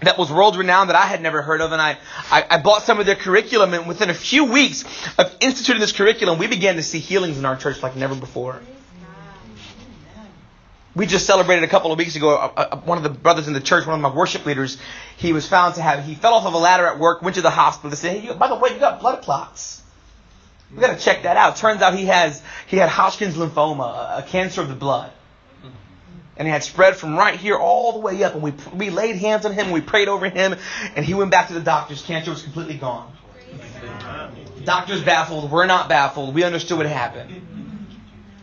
that 0.00 0.18
was 0.18 0.30
world 0.30 0.56
renowned 0.56 0.90
that 0.90 0.96
I 0.96 1.06
had 1.06 1.22
never 1.22 1.42
heard 1.42 1.60
of, 1.60 1.72
and 1.72 1.80
I, 1.80 1.96
I, 2.30 2.44
I, 2.50 2.58
bought 2.58 2.82
some 2.82 3.00
of 3.00 3.06
their 3.06 3.14
curriculum, 3.14 3.72
and 3.72 3.88
within 3.88 4.10
a 4.10 4.14
few 4.14 4.44
weeks 4.44 4.84
of 5.18 5.34
instituting 5.40 5.80
this 5.80 5.92
curriculum, 5.92 6.38
we 6.38 6.46
began 6.46 6.76
to 6.76 6.82
see 6.82 6.98
healings 6.98 7.38
in 7.38 7.46
our 7.46 7.56
church 7.56 7.82
like 7.82 7.96
never 7.96 8.14
before. 8.14 8.60
We 10.94 11.06
just 11.06 11.26
celebrated 11.26 11.64
a 11.64 11.68
couple 11.68 11.92
of 11.92 11.98
weeks 11.98 12.16
ago. 12.16 12.36
Uh, 12.36 12.52
uh, 12.56 12.76
one 12.80 12.96
of 12.96 13.04
the 13.04 13.10
brothers 13.10 13.48
in 13.48 13.54
the 13.54 13.60
church, 13.60 13.86
one 13.86 13.94
of 13.94 14.00
my 14.00 14.14
worship 14.14 14.46
leaders, 14.46 14.78
he 15.18 15.32
was 15.34 15.46
found 15.46 15.74
to 15.74 15.82
have, 15.82 16.04
he 16.04 16.14
fell 16.14 16.34
off 16.34 16.46
of 16.46 16.54
a 16.54 16.58
ladder 16.58 16.86
at 16.86 16.98
work, 16.98 17.20
went 17.20 17.36
to 17.36 17.42
the 17.42 17.50
hospital. 17.50 17.90
They 17.90 17.96
said, 17.96 18.20
hey, 18.20 18.34
by 18.34 18.48
the 18.48 18.54
way, 18.54 18.70
you 18.72 18.78
got 18.78 19.00
blood 19.00 19.22
clots. 19.22 19.82
We 20.74 20.80
got 20.80 20.98
to 20.98 21.02
check 21.02 21.22
that 21.22 21.36
out. 21.36 21.56
Turns 21.56 21.82
out 21.82 21.94
he 21.94 22.06
has, 22.06 22.42
he 22.66 22.76
had 22.76 22.88
Hodgkin's 22.88 23.34
lymphoma, 23.34 24.18
a 24.18 24.22
cancer 24.22 24.62
of 24.62 24.68
the 24.68 24.74
blood 24.74 25.12
and 26.36 26.46
it 26.46 26.50
had 26.50 26.62
spread 26.62 26.96
from 26.96 27.16
right 27.16 27.38
here 27.38 27.56
all 27.56 27.92
the 27.92 27.98
way 27.98 28.22
up. 28.22 28.34
And 28.34 28.42
we, 28.42 28.52
we 28.74 28.90
laid 28.90 29.16
hands 29.16 29.46
on 29.46 29.52
him, 29.52 29.66
and 29.66 29.72
we 29.72 29.80
prayed 29.80 30.08
over 30.08 30.28
him, 30.28 30.56
and 30.94 31.04
he 31.04 31.14
went 31.14 31.30
back 31.30 31.48
to 31.48 31.54
the 31.54 31.60
doctors. 31.60 32.02
Cancer 32.02 32.30
was 32.30 32.42
completely 32.42 32.76
gone. 32.76 33.12
Doctors 34.64 35.02
baffled. 35.02 35.50
We're 35.50 35.66
not 35.66 35.88
baffled. 35.88 36.34
We 36.34 36.44
understood 36.44 36.78
what 36.78 36.86
happened. 36.86 37.42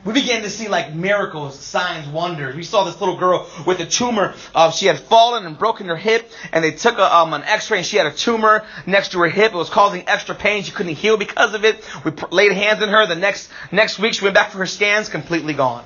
We 0.06 0.12
began 0.12 0.42
to 0.42 0.50
see 0.50 0.68
like 0.68 0.94
miracles, 0.94 1.57
signs, 1.57 2.07
wonders. 2.10 2.56
We 2.56 2.63
saw 2.63 2.84
this 2.84 3.00
little 3.00 3.16
girl 3.16 3.48
with 3.66 3.80
a 3.80 3.86
tumor. 3.86 4.34
Uh, 4.54 4.69
she 4.72 4.86
had 4.86 5.00
fallen 5.00 5.46
and 5.46 5.57
broken 5.57 5.88
her 5.88 5.96
hip, 5.96 6.30
and 6.51 6.62
they 6.62 6.72
took 6.72 6.98
a, 6.98 7.16
um, 7.16 7.34
an 7.34 7.44
X-ray, 7.44 7.78
and 7.78 7.88
she 7.88 7.96
had 7.96 8.07
a 8.07 8.12
tumor 8.12 8.66
next 8.86 9.13
to 9.13 9.19
her 9.19 9.30
hip. 9.30 9.54
It 9.54 9.57
was 9.57 9.69
causing 9.69 10.07
extra 10.10 10.36
pain. 10.36 10.63
She 10.63 10.74
couldn't 10.74 10.96
heal 10.96 11.16
because 11.16 11.54
of 11.54 11.63
it. 11.63 11.86
We 12.04 12.12
pr- 12.12 12.25
laid 12.31 12.51
hands 12.51 12.81
on 12.81 12.89
her. 12.89 13.06
The 13.06 13.16
next 13.16 13.50
next 13.72 13.98
week, 13.98 14.13
she 14.13 14.25
went 14.25 14.36
back 14.36 14.51
for 14.51 14.57
her 14.57 14.66
scans, 14.66 15.07
completely 15.07 15.54
gone 15.54 15.86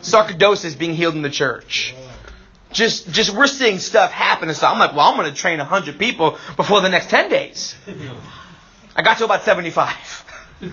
sarcoidosis 0.00 0.78
being 0.78 0.94
healed 0.94 1.14
in 1.14 1.22
the 1.22 1.30
church. 1.30 1.94
Just, 2.72 3.10
just 3.10 3.30
we're 3.34 3.48
seeing 3.48 3.78
stuff 3.78 4.12
happen. 4.12 4.48
And 4.48 4.56
so 4.56 4.66
I'm 4.66 4.78
like, 4.78 4.94
well, 4.94 5.08
I'm 5.08 5.16
going 5.16 5.28
to 5.32 5.36
train 5.36 5.58
100 5.58 5.98
people 5.98 6.38
before 6.56 6.80
the 6.80 6.88
next 6.88 7.10
10 7.10 7.28
days. 7.28 7.74
I 8.94 9.02
got 9.02 9.18
to 9.18 9.24
about 9.24 9.42
75. 9.42 10.24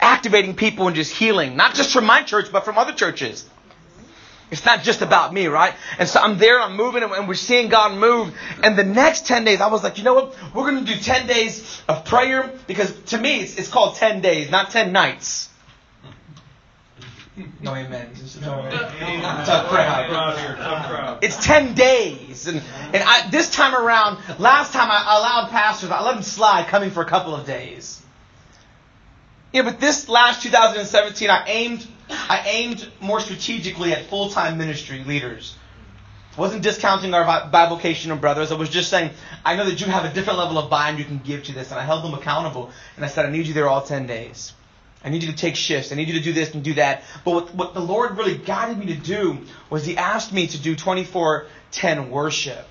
Activating 0.00 0.54
people 0.54 0.86
and 0.86 0.94
just 0.94 1.12
healing, 1.12 1.56
not 1.56 1.74
just 1.74 1.92
from 1.92 2.06
my 2.06 2.22
church, 2.22 2.52
but 2.52 2.64
from 2.64 2.78
other 2.78 2.92
churches. 2.92 3.48
It's 4.48 4.64
not 4.64 4.84
just 4.84 5.02
about 5.02 5.34
me, 5.34 5.48
right? 5.48 5.74
And 5.98 6.08
so 6.08 6.20
I'm 6.20 6.38
there, 6.38 6.60
I'm 6.60 6.76
moving, 6.76 7.02
and 7.02 7.26
we're 7.26 7.34
seeing 7.34 7.68
God 7.68 7.98
move. 7.98 8.32
And 8.62 8.78
the 8.78 8.84
next 8.84 9.26
10 9.26 9.44
days, 9.44 9.60
I 9.60 9.66
was 9.66 9.82
like, 9.82 9.98
you 9.98 10.04
know 10.04 10.14
what? 10.14 10.36
We're 10.54 10.70
going 10.70 10.84
to 10.84 10.94
do 10.94 11.00
10 11.00 11.26
days 11.26 11.82
of 11.88 12.04
prayer 12.04 12.52
because 12.68 12.96
to 13.06 13.18
me, 13.18 13.40
it's, 13.40 13.56
it's 13.56 13.68
called 13.68 13.96
10 13.96 14.20
days, 14.20 14.48
not 14.48 14.70
10 14.70 14.92
nights. 14.92 15.48
No 17.60 17.74
amen. 17.74 18.10
Tough 19.44 19.68
crowd. 19.68 21.18
It's 21.22 21.44
ten 21.44 21.74
days, 21.74 22.46
and 22.46 22.62
and 22.94 23.02
I, 23.02 23.28
this 23.28 23.50
time 23.50 23.74
around, 23.74 24.18
last 24.38 24.72
time 24.72 24.90
I 24.90 25.02
allowed 25.02 25.50
pastors, 25.50 25.90
I 25.90 26.02
let 26.02 26.14
them 26.14 26.22
slide, 26.22 26.68
coming 26.68 26.90
for 26.90 27.02
a 27.02 27.06
couple 27.06 27.34
of 27.34 27.46
days. 27.46 28.00
Yeah, 29.52 29.62
but 29.62 29.80
this 29.80 30.08
last 30.08 30.42
2017, 30.42 31.28
I 31.28 31.44
aimed 31.46 31.86
I 32.08 32.42
aimed 32.46 32.88
more 33.00 33.20
strategically 33.20 33.92
at 33.92 34.06
full 34.06 34.30
time 34.30 34.56
ministry 34.56 35.04
leaders. 35.04 35.56
I 36.36 36.40
wasn't 36.40 36.62
discounting 36.62 37.14
our 37.14 37.24
bivocational 37.50 38.20
brothers. 38.20 38.52
I 38.52 38.56
was 38.56 38.68
just 38.68 38.90
saying, 38.90 39.10
I 39.44 39.56
know 39.56 39.64
that 39.64 39.80
you 39.80 39.86
have 39.86 40.04
a 40.04 40.12
different 40.12 40.38
level 40.38 40.58
of 40.58 40.68
buy-in 40.68 40.98
you 40.98 41.04
can 41.04 41.18
give 41.18 41.44
to 41.44 41.52
this, 41.52 41.70
and 41.70 41.80
I 41.80 41.84
held 41.84 42.04
them 42.04 42.12
accountable. 42.12 42.70
And 42.96 43.04
I 43.04 43.08
said, 43.08 43.24
I 43.24 43.30
need 43.30 43.46
you 43.46 43.54
there 43.54 43.68
all 43.68 43.80
ten 43.82 44.06
days. 44.06 44.52
I 45.06 45.08
need 45.08 45.22
you 45.22 45.30
to 45.30 45.36
take 45.36 45.54
shifts. 45.54 45.92
I 45.92 45.94
need 45.94 46.08
you 46.08 46.14
to 46.14 46.20
do 46.20 46.32
this 46.32 46.52
and 46.52 46.64
do 46.64 46.74
that. 46.74 47.04
But 47.24 47.30
what, 47.30 47.54
what 47.54 47.74
the 47.74 47.80
Lord 47.80 48.18
really 48.18 48.36
guided 48.36 48.76
me 48.76 48.86
to 48.86 49.00
do 49.00 49.38
was 49.70 49.86
He 49.86 49.96
asked 49.96 50.32
me 50.32 50.48
to 50.48 50.58
do 50.58 50.74
24 50.74 51.46
10 51.70 52.10
worship. 52.10 52.66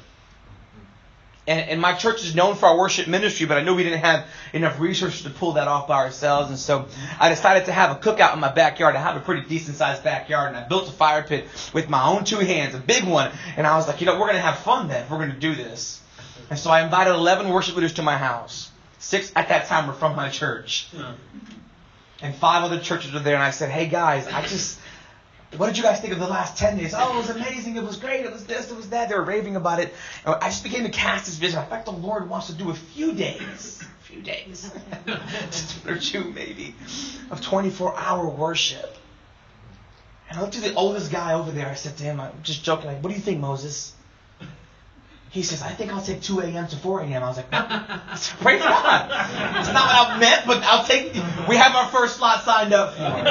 And, 1.48 1.70
and 1.70 1.80
my 1.80 1.94
church 1.94 2.26
is 2.26 2.36
known 2.36 2.56
for 2.56 2.66
our 2.66 2.78
worship 2.78 3.08
ministry, 3.08 3.46
but 3.46 3.58
I 3.58 3.62
knew 3.62 3.74
we 3.74 3.84
didn't 3.84 4.00
have 4.00 4.26
enough 4.52 4.80
resources 4.82 5.22
to 5.22 5.30
pull 5.30 5.54
that 5.54 5.70
off 5.70 5.88
by 5.88 5.96
ourselves. 5.96 6.50
And 6.50 6.60
so 6.60 6.88
I 7.20 7.30
decided 7.30 7.66
to 7.66 7.72
have 7.72 7.92
a 7.92 8.00
cookout 8.00 8.34
in 8.34 8.40
my 8.40 8.52
backyard. 8.52 8.96
I 8.98 9.02
have 9.02 9.16
a 9.16 9.22
pretty 9.22 9.48
decent 9.48 9.78
sized 9.78 10.04
backyard, 10.04 10.50
and 10.50 10.58
I 10.58 10.68
built 10.68 10.90
a 10.90 10.92
fire 10.92 11.24
pit 11.24 11.46
with 11.74 11.88
my 11.88 12.04
own 12.06 12.26
two 12.26 12.40
hands, 12.40 12.76
a 12.76 12.80
big 12.80 13.06
one. 13.06 13.32
And 13.56 13.66
I 13.66 13.78
was 13.78 13.88
like, 13.88 14.02
you 14.02 14.08
know, 14.08 14.14
we're 14.16 14.28
going 14.28 14.34
to 14.36 14.42
have 14.42 14.58
fun 14.58 14.90
then. 14.90 15.06
We're 15.10 15.20
going 15.20 15.32
to 15.32 15.40
do 15.40 15.56
this. 15.56 16.02
And 16.50 16.60
so 16.60 16.70
I 16.70 16.82
invited 16.84 17.12
11 17.12 17.48
worship 17.48 17.76
leaders 17.76 17.94
to 17.94 18.02
my 18.02 18.18
house. 18.18 18.72
Six 19.00 19.32
at 19.38 19.48
that 19.50 19.68
time 19.68 19.88
were 19.88 19.94
from 19.94 20.18
my 20.18 20.28
church 20.30 20.90
and 22.22 22.36
five 22.36 22.64
other 22.64 22.80
churches 22.80 23.14
were 23.14 23.20
there, 23.20 23.36
and 23.36 23.44
I 23.44 23.52
said, 23.52 23.70
"Hey 23.70 23.88
guys, 23.88 24.28
I 24.28 24.42
just." 24.42 24.80
What 25.58 25.68
did 25.68 25.78
you 25.78 25.84
guys 25.84 26.02
think 26.02 26.12
of 26.12 26.20
the 26.20 26.28
last 26.28 26.58
10 26.58 26.78
days? 26.78 26.94
Oh, 26.98 27.14
it 27.14 27.18
was 27.18 27.30
amazing. 27.30 27.78
It 27.78 27.84
was 27.84 27.96
great. 27.96 28.26
It 28.26 28.32
was 28.32 28.46
this. 28.46 28.72
It 28.72 28.76
was 28.76 28.90
that. 28.90 29.08
They 29.08 29.16
were 29.16 29.24
raving 29.24 29.56
about 29.56 29.80
it. 29.80 29.94
And 30.26 30.36
I 30.36 30.50
just 30.50 30.64
began 30.64 30.84
to 30.84 30.90
cast 30.90 31.28
this 31.28 31.36
vision. 31.36 31.60
I 31.60 31.66
fact, 31.66 31.86
the 31.86 31.92
Lord 31.92 32.30
wants 32.30 32.48
to 32.48 32.54
do 32.54 32.72
a 32.72 32.74
few 32.74 33.14
days, 33.14 33.82
a 33.82 34.04
few 34.04 34.22
days, 34.22 34.70
just 35.06 35.86
one 35.86 35.94
or 35.94 36.00
two 36.00 36.26
maybe, 36.32 36.76
of 37.32 37.42
24 37.42 37.98
hour 37.98 38.28
worship. 38.28 38.98
And 40.30 40.38
I 40.38 40.42
looked 40.42 40.58
at 40.58 40.64
the 40.64 40.74
oldest 40.74 41.10
guy 41.10 41.34
over 41.34 41.52
there. 41.52 41.68
I 41.68 41.76
said 41.76 41.96
to 41.98 42.04
him, 42.04 42.20
I'm 42.20 42.34
just 42.44 42.64
joking, 42.64 42.88
like, 42.88 43.02
what 43.02 43.12
do 43.12 43.16
you 43.16 43.22
think, 43.22 43.40
Moses? 43.40 43.94
He 45.36 45.44
says, 45.44 45.62
I 45.62 45.72
think 45.72 45.92
I'll 45.92 46.02
take 46.02 46.22
2 46.22 46.40
a.m. 46.40 46.66
to 46.66 46.78
4 46.78 47.02
a.m. 47.02 47.22
I 47.22 47.28
was 47.28 47.36
like, 47.36 47.52
praise 47.52 48.62
God. 48.62 49.10
It's 49.60 49.74
not 49.74 49.86
what 49.86 50.12
I 50.12 50.18
meant, 50.18 50.48
but 50.48 50.64
I'll 50.64 50.86
take 50.86 51.14
We 51.50 51.58
have 51.58 51.76
our 51.76 51.90
first 51.90 52.16
slot 52.16 52.44
signed 52.44 52.72
up 52.72 52.94
for. 52.94 53.04
and 53.04 53.28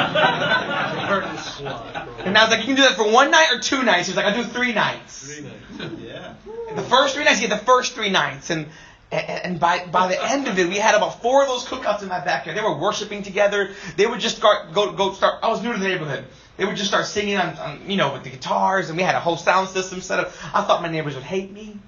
I 2.37 2.45
was 2.45 2.51
like, 2.51 2.61
you 2.61 2.67
can 2.67 2.77
do 2.77 2.83
that 2.83 2.97
for 2.97 3.11
one 3.11 3.31
night 3.31 3.53
or 3.53 3.59
two 3.59 3.83
nights. 3.83 4.09
He 4.09 4.13
was 4.13 4.19
like, 4.19 4.27
I'll 4.27 4.37
do 4.37 4.45
three 4.47 4.75
nights. 4.75 5.35
Three 5.35 5.47
nights. 5.47 5.95
yeah. 6.05 6.35
The 6.77 6.83
first 6.83 7.15
three 7.15 7.25
nights, 7.25 7.39
he 7.39 7.47
had 7.47 7.59
the 7.59 7.65
first 7.65 7.95
three 7.95 8.11
nights. 8.11 8.51
And 8.51 8.67
and 9.11 9.59
by, 9.59 9.87
by 9.87 10.09
the 10.09 10.23
end 10.23 10.47
of 10.47 10.59
it, 10.59 10.69
we 10.69 10.77
had 10.77 10.95
about 10.95 11.23
four 11.23 11.41
of 11.43 11.49
those 11.49 11.65
cookouts 11.65 12.03
in 12.03 12.09
my 12.09 12.23
backyard. 12.23 12.59
They 12.59 12.63
were 12.63 12.77
worshiping 12.79 13.23
together. 13.23 13.71
They 13.97 14.07
would 14.07 14.21
just 14.21 14.37
start, 14.37 14.75
go, 14.75 14.93
go 14.93 15.15
start. 15.15 15.37
I 15.43 15.49
was 15.49 15.63
new 15.63 15.73
to 15.73 15.79
the 15.79 15.89
neighborhood. 15.89 16.27
They 16.59 16.67
would 16.67 16.77
just 16.77 16.89
start 16.89 17.07
singing 17.07 17.39
on, 17.39 17.57
on, 17.57 17.91
you 17.91 17.97
know, 17.97 18.13
with 18.13 18.25
the 18.25 18.31
guitars, 18.31 18.91
and 18.91 18.99
we 18.99 19.05
had 19.05 19.15
a 19.15 19.21
whole 19.21 19.39
sound 19.39 19.69
system 19.69 20.03
set 20.03 20.21
up. 20.21 20.33
I 20.55 20.61
thought 20.63 20.83
my 20.83 20.91
neighbors 20.91 21.15
would 21.15 21.25
hate 21.25 21.51
me. 21.51 21.79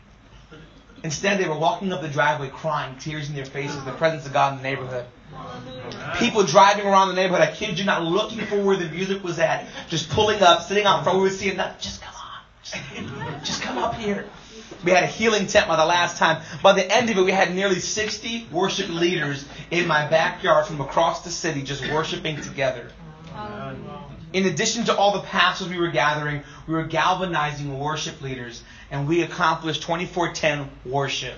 Instead, 1.07 1.39
they 1.39 1.49
were 1.49 1.57
walking 1.57 1.93
up 1.93 2.03
the 2.03 2.09
driveway 2.09 2.49
crying, 2.49 2.97
tears 2.99 3.29
in 3.29 3.37
their 3.37 3.45
faces, 3.45 3.85
the 3.85 3.93
presence 3.93 4.27
of 4.27 4.33
God 4.33 4.55
in 4.55 4.57
the 4.59 4.63
neighborhood. 4.65 5.07
People 6.19 6.43
driving 6.43 6.85
around 6.85 7.09
the 7.11 7.15
neighborhood, 7.15 7.43
I 7.43 7.53
kid 7.53 7.79
you 7.79 7.85
not, 7.85 8.03
looking 8.03 8.45
for 8.47 8.61
where 8.61 8.77
the 8.77 8.89
music 8.89 9.23
was 9.23 9.39
at, 9.39 9.69
just 9.89 10.11
pulling 10.11 10.43
up, 10.43 10.63
sitting 10.63 10.85
out 10.85 11.05
front. 11.05 11.19
We 11.19 11.23
would 11.25 11.33
see 11.33 11.49
it. 11.49 11.57
Just 11.81 12.03
come 12.03 12.13
on. 12.13 12.41
Just, 12.65 13.47
just 13.47 13.63
come 13.63 13.79
up 13.79 13.95
here. 13.95 14.27
We 14.85 14.91
had 14.91 15.05
a 15.05 15.07
healing 15.07 15.47
tent 15.47 15.69
by 15.69 15.77
the 15.77 15.85
last 15.85 16.17
time. 16.17 16.43
By 16.61 16.73
the 16.73 16.93
end 16.93 17.09
of 17.09 17.17
it, 17.17 17.23
we 17.23 17.31
had 17.31 17.55
nearly 17.55 17.79
60 17.79 18.49
worship 18.51 18.89
leaders 18.89 19.45
in 19.71 19.87
my 19.87 20.09
backyard 20.09 20.67
from 20.67 20.81
across 20.81 21.23
the 21.23 21.31
city 21.31 21.63
just 21.63 21.89
worshiping 21.93 22.41
together. 22.41 22.91
In 24.37 24.45
addition 24.45 24.85
to 24.85 24.95
all 24.95 25.15
the 25.15 25.23
pastors 25.23 25.71
we 25.71 25.79
were 25.79 25.89
gathering, 25.89 26.43
we 26.67 26.75
were 26.75 26.83
galvanizing 26.83 27.79
worship 27.79 28.21
leaders, 28.21 28.63
and 28.91 29.09
we 29.09 29.23
accomplished 29.23 29.81
2410 29.81 30.69
worship. 30.85 31.37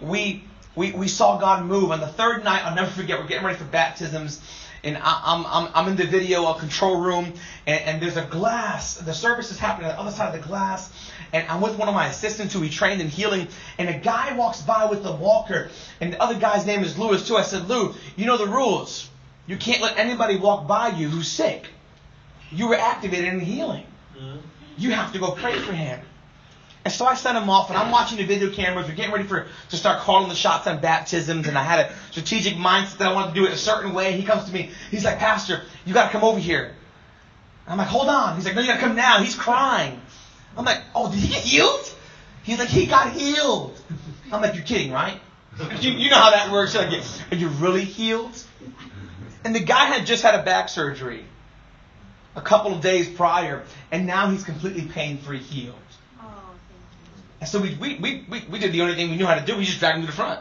We, 0.00 0.42
we, 0.74 0.90
we 0.90 1.06
saw 1.06 1.38
God 1.38 1.66
move. 1.66 1.92
On 1.92 2.00
the 2.00 2.08
third 2.08 2.42
night, 2.42 2.64
I'll 2.64 2.74
never 2.74 2.90
forget, 2.90 3.20
we're 3.20 3.28
getting 3.28 3.46
ready 3.46 3.58
for 3.58 3.64
baptisms, 3.64 4.42
and 4.82 4.96
I, 4.96 5.22
am 5.24 5.46
I'm, 5.46 5.68
I'm 5.72 5.88
in 5.88 5.94
the 5.94 6.04
video 6.04 6.46
a 6.46 6.58
control 6.58 7.00
room, 7.00 7.32
and, 7.64 7.80
and 7.84 8.02
there's 8.02 8.16
a 8.16 8.24
glass. 8.24 8.96
The 8.96 9.14
service 9.14 9.52
is 9.52 9.60
happening 9.60 9.88
on 9.88 9.94
the 9.94 10.00
other 10.00 10.10
side 10.10 10.34
of 10.34 10.42
the 10.42 10.48
glass, 10.48 10.92
and 11.32 11.48
I'm 11.48 11.60
with 11.60 11.78
one 11.78 11.86
of 11.86 11.94
my 11.94 12.08
assistants 12.08 12.54
who 12.54 12.60
we 12.60 12.68
trained 12.68 13.00
in 13.00 13.08
healing, 13.08 13.46
and 13.78 13.88
a 13.88 13.96
guy 13.96 14.36
walks 14.36 14.62
by 14.62 14.86
with 14.86 15.06
a 15.06 15.12
walker, 15.12 15.70
and 16.00 16.12
the 16.12 16.20
other 16.20 16.40
guy's 16.40 16.66
name 16.66 16.82
is 16.82 16.98
Lewis 16.98 17.28
too. 17.28 17.36
I 17.36 17.42
said, 17.42 17.68
Lou, 17.68 17.94
you 18.16 18.26
know 18.26 18.36
the 18.36 18.48
rules. 18.48 19.08
You 19.46 19.56
can't 19.56 19.82
let 19.82 19.98
anybody 19.98 20.36
walk 20.36 20.66
by 20.66 20.88
you 20.88 21.08
who's 21.08 21.28
sick. 21.28 21.68
You 22.50 22.68
were 22.68 22.76
activated 22.76 23.32
in 23.32 23.40
healing. 23.40 23.86
Mm-hmm. 24.16 24.38
You 24.76 24.92
have 24.92 25.12
to 25.12 25.18
go 25.18 25.32
pray 25.32 25.58
for 25.58 25.72
him. 25.72 26.00
And 26.84 26.92
so 26.92 27.06
I 27.06 27.14
sent 27.14 27.38
him 27.38 27.48
off, 27.48 27.68
and 27.70 27.78
I'm 27.78 27.92
watching 27.92 28.18
the 28.18 28.24
video 28.24 28.50
cameras. 28.50 28.88
We're 28.88 28.94
getting 28.94 29.12
ready 29.12 29.24
for 29.24 29.46
to 29.70 29.76
start 29.76 30.00
calling 30.00 30.28
the 30.28 30.34
shots 30.34 30.66
on 30.66 30.80
baptisms, 30.80 31.46
and 31.46 31.56
I 31.56 31.62
had 31.62 31.86
a 31.86 31.94
strategic 32.10 32.54
mindset 32.54 32.98
that 32.98 33.08
I 33.08 33.14
wanted 33.14 33.34
to 33.34 33.40
do 33.40 33.46
it 33.46 33.52
a 33.52 33.56
certain 33.56 33.94
way. 33.94 34.12
He 34.12 34.24
comes 34.24 34.46
to 34.46 34.52
me. 34.52 34.70
He's 34.90 35.04
like, 35.04 35.18
Pastor, 35.18 35.62
you 35.84 35.94
got 35.94 36.06
to 36.06 36.10
come 36.10 36.24
over 36.24 36.40
here. 36.40 36.74
I'm 37.68 37.78
like, 37.78 37.86
hold 37.86 38.08
on. 38.08 38.34
He's 38.34 38.44
like, 38.44 38.56
no, 38.56 38.60
you 38.62 38.66
got 38.66 38.74
to 38.74 38.80
come 38.80 38.96
now. 38.96 39.22
He's 39.22 39.36
crying. 39.36 40.00
I'm 40.56 40.64
like, 40.64 40.82
oh, 40.94 41.10
did 41.10 41.20
he 41.20 41.28
get 41.28 41.42
healed? 41.42 41.94
He's 42.42 42.58
like, 42.58 42.68
he 42.68 42.86
got 42.86 43.12
healed. 43.12 43.80
I'm 44.32 44.42
like, 44.42 44.54
you're 44.54 44.64
kidding, 44.64 44.92
right? 44.92 45.20
You, 45.80 45.92
you 45.92 46.10
know 46.10 46.16
how 46.16 46.30
that 46.30 46.50
works. 46.50 46.74
Like, 46.74 47.02
are 47.30 47.36
you 47.36 47.48
really 47.48 47.84
healed? 47.84 48.42
And 49.44 49.54
the 49.54 49.60
guy 49.60 49.86
had 49.86 50.06
just 50.06 50.22
had 50.22 50.34
a 50.38 50.42
back 50.42 50.68
surgery 50.68 51.24
a 52.34 52.40
couple 52.40 52.72
of 52.74 52.80
days 52.80 53.08
prior, 53.08 53.64
and 53.90 54.06
now 54.06 54.30
he's 54.30 54.44
completely 54.44 54.82
pain 54.82 55.18
free 55.18 55.38
healed. 55.38 55.74
Oh, 56.20 56.54
and 57.40 57.48
so 57.48 57.60
we, 57.60 57.74
we, 57.74 57.98
we, 57.98 58.26
we, 58.30 58.44
we 58.50 58.58
did 58.58 58.72
the 58.72 58.80
only 58.82 58.94
thing 58.94 59.10
we 59.10 59.16
knew 59.16 59.26
how 59.26 59.34
to 59.34 59.44
do. 59.44 59.56
We 59.56 59.64
just 59.64 59.80
dragged 59.80 59.96
him 59.96 60.02
to 60.02 60.06
the 60.06 60.12
front. 60.12 60.40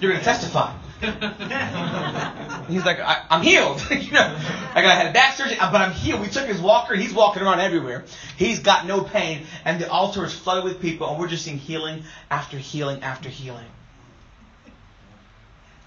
You're 0.00 0.10
going 0.10 0.20
to 0.20 0.24
testify. 0.24 0.74
he's 2.68 2.84
like, 2.84 3.00
I, 3.00 3.24
am 3.30 3.42
healed. 3.42 3.80
you 3.90 4.12
know, 4.12 4.38
like 4.74 4.84
I 4.84 4.94
had 4.94 5.06
a 5.06 5.12
back 5.12 5.36
surgery, 5.36 5.58
uh, 5.58 5.72
but 5.72 5.80
I'm 5.80 5.92
healed. 5.92 6.20
We 6.20 6.28
took 6.28 6.46
his 6.46 6.60
walker. 6.60 6.94
He's 6.94 7.14
walking 7.14 7.42
around 7.42 7.60
everywhere. 7.60 8.04
He's 8.36 8.60
got 8.60 8.86
no 8.86 9.02
pain, 9.02 9.46
and 9.64 9.80
the 9.80 9.90
altar 9.90 10.24
is 10.24 10.32
flooded 10.32 10.64
with 10.64 10.80
people, 10.80 11.08
and 11.08 11.18
we're 11.18 11.28
just 11.28 11.44
seeing 11.44 11.58
healing 11.58 12.04
after 12.30 12.58
healing 12.58 13.02
after 13.02 13.28
healing. 13.28 13.66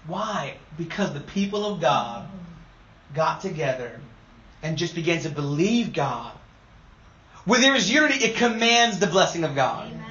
Why? 0.06 0.56
Because 0.78 1.12
the 1.12 1.20
people 1.20 1.64
of 1.66 1.80
God 1.80 2.28
got 3.14 3.40
together 3.40 4.00
and 4.62 4.76
just 4.76 4.94
began 4.94 5.20
to 5.20 5.30
believe 5.30 5.92
God. 5.92 6.32
Where 7.44 7.60
there 7.60 7.74
is 7.74 7.90
unity, 7.90 8.24
it 8.24 8.36
commands 8.36 8.98
the 8.98 9.06
blessing 9.06 9.44
of 9.44 9.54
God. 9.54 9.86
Amen. 9.86 10.05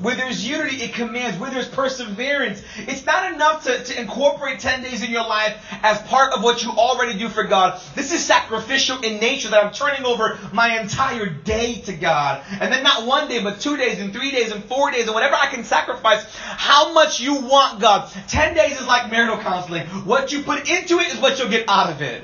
Where 0.00 0.14
there's 0.14 0.46
unity, 0.46 0.76
it 0.76 0.94
commands. 0.94 1.38
Where 1.38 1.50
there's 1.50 1.68
perseverance, 1.68 2.62
it's 2.76 3.04
not 3.04 3.32
enough 3.32 3.64
to, 3.64 3.82
to 3.82 4.00
incorporate 4.00 4.60
10 4.60 4.82
days 4.82 5.02
in 5.02 5.10
your 5.10 5.26
life 5.26 5.56
as 5.82 6.00
part 6.02 6.32
of 6.32 6.42
what 6.42 6.62
you 6.62 6.70
already 6.70 7.18
do 7.18 7.28
for 7.28 7.44
God. 7.44 7.80
This 7.94 8.12
is 8.12 8.24
sacrificial 8.24 9.00
in 9.00 9.18
nature 9.18 9.48
that 9.50 9.64
I'm 9.64 9.72
turning 9.72 10.04
over 10.04 10.38
my 10.52 10.78
entire 10.78 11.26
day 11.26 11.80
to 11.82 11.92
God. 11.92 12.44
And 12.60 12.72
then 12.72 12.82
not 12.82 13.06
one 13.06 13.28
day, 13.28 13.42
but 13.42 13.60
two 13.60 13.76
days 13.76 14.00
and 14.00 14.12
three 14.12 14.30
days 14.30 14.52
and 14.52 14.64
four 14.64 14.90
days 14.90 15.06
and 15.06 15.14
whatever 15.14 15.34
I 15.34 15.46
can 15.46 15.64
sacrifice, 15.64 16.24
how 16.36 16.92
much 16.92 17.20
you 17.20 17.34
want 17.40 17.80
God. 17.80 18.10
10 18.28 18.54
days 18.54 18.80
is 18.80 18.86
like 18.86 19.10
marital 19.10 19.38
counseling. 19.38 19.86
What 20.04 20.32
you 20.32 20.42
put 20.42 20.68
into 20.70 20.98
it 21.00 21.12
is 21.12 21.18
what 21.18 21.38
you'll 21.38 21.50
get 21.50 21.68
out 21.68 21.90
of 21.90 22.02
it. 22.02 22.22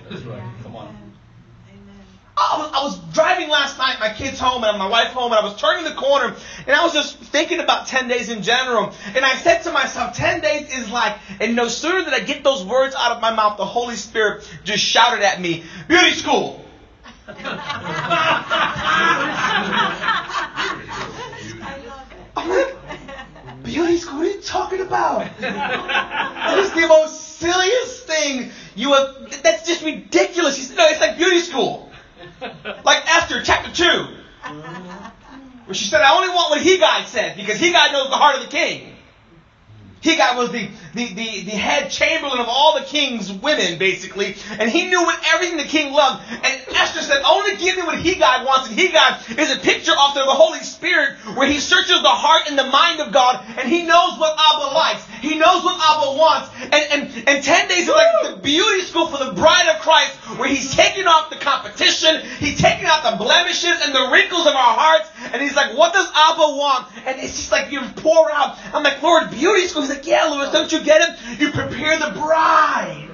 I 2.74 2.82
was, 2.82 2.98
driving 3.14 3.48
last 3.48 3.78
night, 3.78 4.00
my 4.00 4.12
kids 4.12 4.40
home 4.40 4.64
and 4.64 4.76
my 4.76 4.88
wife 4.88 5.12
home, 5.12 5.30
and 5.30 5.40
I 5.40 5.44
was 5.44 5.54
turning 5.60 5.84
the 5.84 5.94
corner, 5.94 6.34
and 6.66 6.74
I 6.74 6.82
was 6.82 6.92
just 6.92 7.16
thinking 7.16 7.60
about 7.60 7.86
10 7.86 8.08
days 8.08 8.28
in 8.28 8.42
general. 8.42 8.92
And 9.14 9.24
I 9.24 9.36
said 9.36 9.62
to 9.62 9.70
myself, 9.70 10.16
10 10.16 10.40
days 10.40 10.76
is 10.76 10.90
like, 10.90 11.16
and 11.40 11.54
no 11.54 11.68
sooner 11.68 12.04
did 12.04 12.12
I 12.12 12.20
get 12.20 12.42
those 12.42 12.64
words 12.64 12.96
out 12.98 13.12
of 13.12 13.22
my 13.22 13.32
mouth, 13.32 13.58
the 13.58 13.64
Holy 13.64 13.94
Spirit 13.94 14.50
just 14.64 14.82
shouted 14.82 15.22
at 15.22 15.40
me, 15.40 15.62
beauty 15.86 16.14
school. 16.14 16.64
Beauty 23.62 23.98
school, 23.98 24.18
what 24.18 24.26
are 24.26 24.30
you 24.30 24.40
talking 24.40 24.80
about? 24.80 25.30
That 25.38 26.58
is 26.58 26.72
the 26.72 26.88
most 26.88 27.38
silliest 27.38 28.06
thing 28.08 28.50
you 28.74 28.92
have, 28.94 29.42
that's 29.44 29.64
just 29.66 29.84
ridiculous. 29.84 30.56
Said, 30.66 30.76
no, 30.76 30.88
it's 30.88 31.00
like 31.00 31.16
beauty 31.16 31.38
school. 31.38 31.92
Like 32.84 33.08
Esther, 33.08 33.42
chapter 33.42 33.72
2. 33.72 33.84
Mm-hmm. 33.84 35.66
Where 35.66 35.74
she 35.74 35.86
said, 35.86 36.02
I 36.02 36.14
only 36.16 36.28
want 36.28 36.50
what 36.50 36.60
He 36.60 36.76
Hegai 36.76 37.06
said, 37.06 37.36
because 37.36 37.58
He 37.58 37.72
Hegai 37.72 37.92
knows 37.92 38.10
the 38.10 38.16
heart 38.16 38.36
of 38.36 38.42
the 38.42 38.48
king. 38.48 38.93
Hegai 40.04 40.36
was 40.36 40.52
the, 40.52 40.68
the, 40.92 41.14
the, 41.14 41.40
the, 41.48 41.56
head 41.56 41.90
chamberlain 41.90 42.38
of 42.38 42.46
all 42.46 42.78
the 42.78 42.84
king's 42.84 43.32
women, 43.32 43.78
basically, 43.78 44.36
and 44.50 44.68
he 44.68 44.86
knew 44.86 45.02
what 45.02 45.18
everything 45.32 45.56
the 45.56 45.64
king 45.64 45.94
loved. 45.94 46.22
And 46.30 46.60
Esther 46.76 47.00
said, 47.00 47.22
only 47.24 47.56
give 47.56 47.76
me 47.76 47.82
what 47.82 47.96
Hegai 47.96 48.44
wants. 48.44 48.68
And 48.68 48.78
Hegai 48.78 49.38
is 49.38 49.50
a 49.50 49.58
picture 49.60 49.92
of 49.92 50.14
the 50.14 50.24
Holy 50.26 50.60
Spirit, 50.60 51.16
where 51.36 51.48
he 51.48 51.58
searches 51.58 52.02
the 52.02 52.12
heart 52.12 52.48
and 52.48 52.58
the 52.58 52.68
mind 52.68 53.00
of 53.00 53.12
God, 53.12 53.44
and 53.56 53.66
he 53.66 53.84
knows 53.84 54.18
what 54.18 54.36
Abba 54.36 54.74
likes. 54.74 55.06
He 55.22 55.38
knows 55.38 55.64
what 55.64 55.80
Abba 55.80 56.18
wants. 56.18 56.50
And, 56.60 56.84
and, 56.92 57.28
and 57.28 57.42
10 57.42 57.68
days 57.68 57.88
is 57.88 57.88
like 57.88 58.36
the 58.36 58.42
beauty 58.42 58.82
school 58.82 59.06
for 59.06 59.24
the 59.24 59.32
bride 59.32 59.74
of 59.74 59.80
Christ, 59.80 60.12
where 60.38 60.48
he's 60.48 60.74
taking 60.74 61.06
off 61.06 61.30
the 61.30 61.36
competition, 61.36 62.20
he's 62.40 62.60
taking 62.60 62.84
out 62.84 63.08
the 63.08 63.16
blemishes 63.16 63.80
and 63.82 63.94
the 63.94 64.10
wrinkles 64.12 64.46
of 64.46 64.52
our 64.54 64.74
hearts, 64.76 65.08
and 65.32 65.40
he's 65.40 65.56
like, 65.56 65.76
what 65.76 65.94
does 65.94 66.08
Abba 66.14 66.56
want? 66.56 66.88
And 67.06 67.18
it's 67.20 67.36
just 67.36 67.52
like 67.52 67.72
you 67.72 67.80
pour 67.96 68.30
out. 68.30 68.58
I'm 68.74 68.82
like, 68.82 69.00
Lord, 69.02 69.30
beauty 69.30 69.66
school. 69.66 69.93
Like, 69.94 70.06
yeah, 70.06 70.26
Lewis, 70.26 70.50
don't 70.50 70.72
you 70.72 70.82
get 70.82 71.08
it? 71.08 71.40
You 71.40 71.50
prepare 71.50 71.98
the 71.98 72.10
bride. 72.18 73.08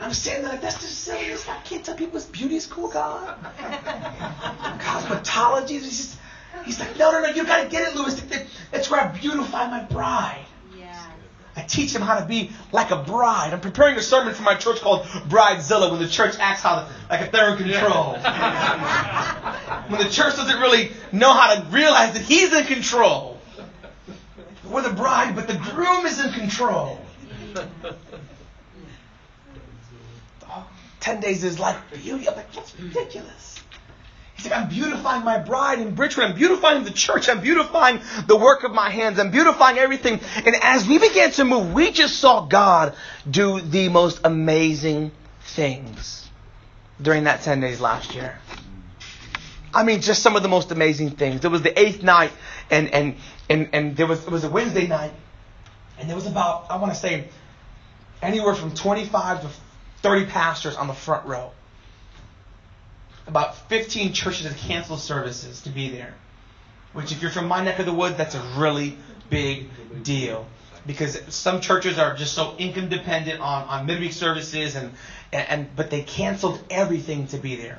I'm 0.00 0.12
saying 0.12 0.42
that 0.42 0.52
like, 0.52 0.60
that's 0.60 0.78
the 0.78 0.86
silliest. 0.86 1.48
I 1.48 1.58
can't 1.60 1.84
tell 1.84 1.94
people 1.94 2.16
it's 2.16 2.26
beauty 2.26 2.58
school, 2.60 2.88
God. 2.88 3.36
Cosmetology. 4.80 5.70
He's, 5.70 5.86
just, 5.86 6.18
he's 6.64 6.80
like, 6.80 6.98
no, 6.98 7.12
no, 7.12 7.20
no, 7.20 7.28
you 7.28 7.44
got 7.44 7.62
to 7.62 7.68
get 7.68 7.88
it, 7.88 7.96
Lewis. 7.96 8.20
That's 8.70 8.90
where 8.90 9.00
I 9.00 9.06
beautify 9.08 9.70
my 9.70 9.84
bride. 9.84 10.44
I 11.54 11.60
teach 11.62 11.92
them 11.92 12.02
how 12.02 12.18
to 12.18 12.24
be 12.24 12.50
like 12.72 12.90
a 12.90 12.96
bride. 12.96 13.52
I'm 13.52 13.60
preparing 13.60 13.96
a 13.96 14.02
sermon 14.02 14.32
for 14.32 14.42
my 14.42 14.54
church 14.54 14.80
called 14.80 15.02
Bridezilla 15.02 15.90
when 15.90 16.00
the 16.00 16.08
church 16.08 16.36
acts 16.38 16.62
how 16.62 16.88
like 17.10 17.20
if 17.20 17.30
they're 17.30 17.50
in 17.50 17.58
control. 17.58 18.14
when 19.88 20.00
the 20.00 20.08
church 20.08 20.36
doesn't 20.36 20.60
really 20.60 20.92
know 21.12 21.32
how 21.32 21.54
to 21.54 21.60
realize 21.68 22.14
that 22.14 22.22
he's 22.22 22.52
in 22.54 22.64
control. 22.64 23.38
We're 24.64 24.82
the 24.82 24.94
bride, 24.94 25.34
but 25.34 25.48
the 25.48 25.54
groom 25.54 26.06
is 26.06 26.24
in 26.24 26.32
control. 26.32 27.00
Oh, 30.54 30.66
Ten 31.00 31.20
days 31.20 31.44
is 31.44 31.58
like 31.58 31.76
beauty. 31.92 32.28
I'm 32.28 32.36
like, 32.36 32.52
that's 32.52 32.78
ridiculous. 32.78 33.58
He's 34.36 34.50
like, 34.50 34.60
I'm 34.60 34.68
beautifying 34.68 35.24
my 35.24 35.38
bride 35.38 35.78
in 35.78 35.94
Bridgewood. 35.94 36.26
I'm 36.26 36.34
beautifying 36.36 36.84
the 36.84 36.90
church. 36.90 37.28
I'm 37.28 37.40
beautifying 37.40 38.00
the 38.26 38.36
work 38.36 38.64
of 38.64 38.72
my 38.72 38.90
hands. 38.90 39.18
I'm 39.18 39.30
beautifying 39.30 39.78
everything. 39.78 40.20
And 40.44 40.54
as 40.60 40.86
we 40.86 40.98
began 40.98 41.30
to 41.32 41.44
move, 41.44 41.72
we 41.72 41.92
just 41.92 42.18
saw 42.18 42.44
God 42.44 42.94
do 43.30 43.60
the 43.60 43.88
most 43.88 44.20
amazing 44.24 45.12
things 45.42 46.28
during 47.00 47.24
that 47.24 47.42
10 47.42 47.60
days 47.60 47.80
last 47.80 48.14
year. 48.14 48.38
I 49.74 49.84
mean, 49.84 50.00
just 50.00 50.22
some 50.22 50.36
of 50.36 50.42
the 50.42 50.48
most 50.48 50.70
amazing 50.70 51.10
things. 51.10 51.44
It 51.44 51.50
was 51.50 51.62
the 51.62 51.78
eighth 51.78 52.02
night, 52.02 52.32
and 52.70 52.92
and 52.92 53.16
and 53.48 53.68
and 53.72 53.96
there 53.96 54.06
was 54.06 54.24
it 54.24 54.30
was 54.30 54.44
a 54.44 54.50
Wednesday 54.50 54.86
night, 54.86 55.12
and 55.98 56.08
there 56.08 56.16
was 56.16 56.26
about 56.26 56.70
I 56.70 56.76
want 56.76 56.92
to 56.92 56.98
say 56.98 57.28
anywhere 58.20 58.54
from 58.54 58.74
25 58.74 59.42
to 59.42 59.48
30 60.02 60.26
pastors 60.26 60.76
on 60.76 60.88
the 60.88 60.94
front 60.94 61.26
row. 61.26 61.50
About 63.26 63.68
15 63.68 64.12
churches 64.12 64.46
had 64.46 64.56
canceled 64.56 65.00
services 65.00 65.62
to 65.62 65.70
be 65.70 65.90
there. 65.90 66.14
Which, 66.92 67.12
if 67.12 67.22
you're 67.22 67.30
from 67.30 67.46
my 67.46 67.62
neck 67.64 67.78
of 67.78 67.86
the 67.86 67.92
woods, 67.92 68.16
that's 68.16 68.34
a 68.34 68.42
really 68.58 68.98
big 69.30 69.70
deal 70.02 70.46
because 70.86 71.18
some 71.28 71.60
churches 71.60 71.98
are 71.98 72.14
just 72.14 72.34
so 72.34 72.54
income 72.58 72.88
dependent 72.88 73.40
on, 73.40 73.62
on 73.68 73.86
midweek 73.86 74.12
services 74.12 74.74
and, 74.74 74.92
and, 75.32 75.48
and 75.48 75.76
but 75.76 75.90
they 75.90 76.02
canceled 76.02 76.62
everything 76.68 77.28
to 77.28 77.38
be 77.38 77.56
there 77.56 77.78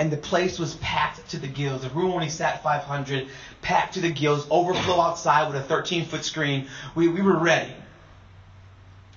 and 0.00 0.10
the 0.10 0.16
place 0.16 0.58
was 0.58 0.76
packed 0.76 1.28
to 1.28 1.36
the 1.36 1.46
gills. 1.46 1.82
The 1.82 1.90
room 1.90 2.12
only 2.12 2.30
sat 2.30 2.62
500, 2.62 3.28
packed 3.60 3.94
to 3.94 4.00
the 4.00 4.10
gills, 4.10 4.46
overflow 4.50 4.98
outside 4.98 5.52
with 5.52 5.62
a 5.62 5.64
13 5.64 6.06
foot 6.06 6.24
screen. 6.24 6.68
We, 6.94 7.08
we 7.08 7.20
were 7.20 7.36
ready. 7.36 7.74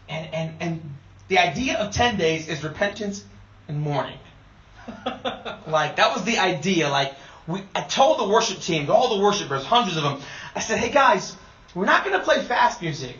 And, 0.09 0.33
and, 0.33 0.53
and 0.59 0.95
the 1.29 1.37
idea 1.37 1.77
of 1.77 1.93
10 1.93 2.17
days 2.17 2.49
is 2.49 2.65
repentance 2.65 3.23
and 3.69 3.79
mourning. 3.79 4.17
like, 5.67 5.95
that 5.95 6.13
was 6.13 6.25
the 6.25 6.39
idea. 6.39 6.89
Like, 6.89 7.13
we, 7.47 7.63
I 7.73 7.79
told 7.79 8.19
the 8.19 8.27
worship 8.27 8.59
team, 8.59 8.91
all 8.91 9.15
the 9.15 9.23
worshipers, 9.23 9.63
hundreds 9.63 9.95
of 9.95 10.03
them, 10.03 10.19
I 10.53 10.59
said, 10.59 10.79
hey 10.79 10.89
guys, 10.89 11.37
we're 11.73 11.85
not 11.85 12.03
going 12.03 12.19
to 12.19 12.25
play 12.25 12.41
fast 12.41 12.81
music. 12.81 13.15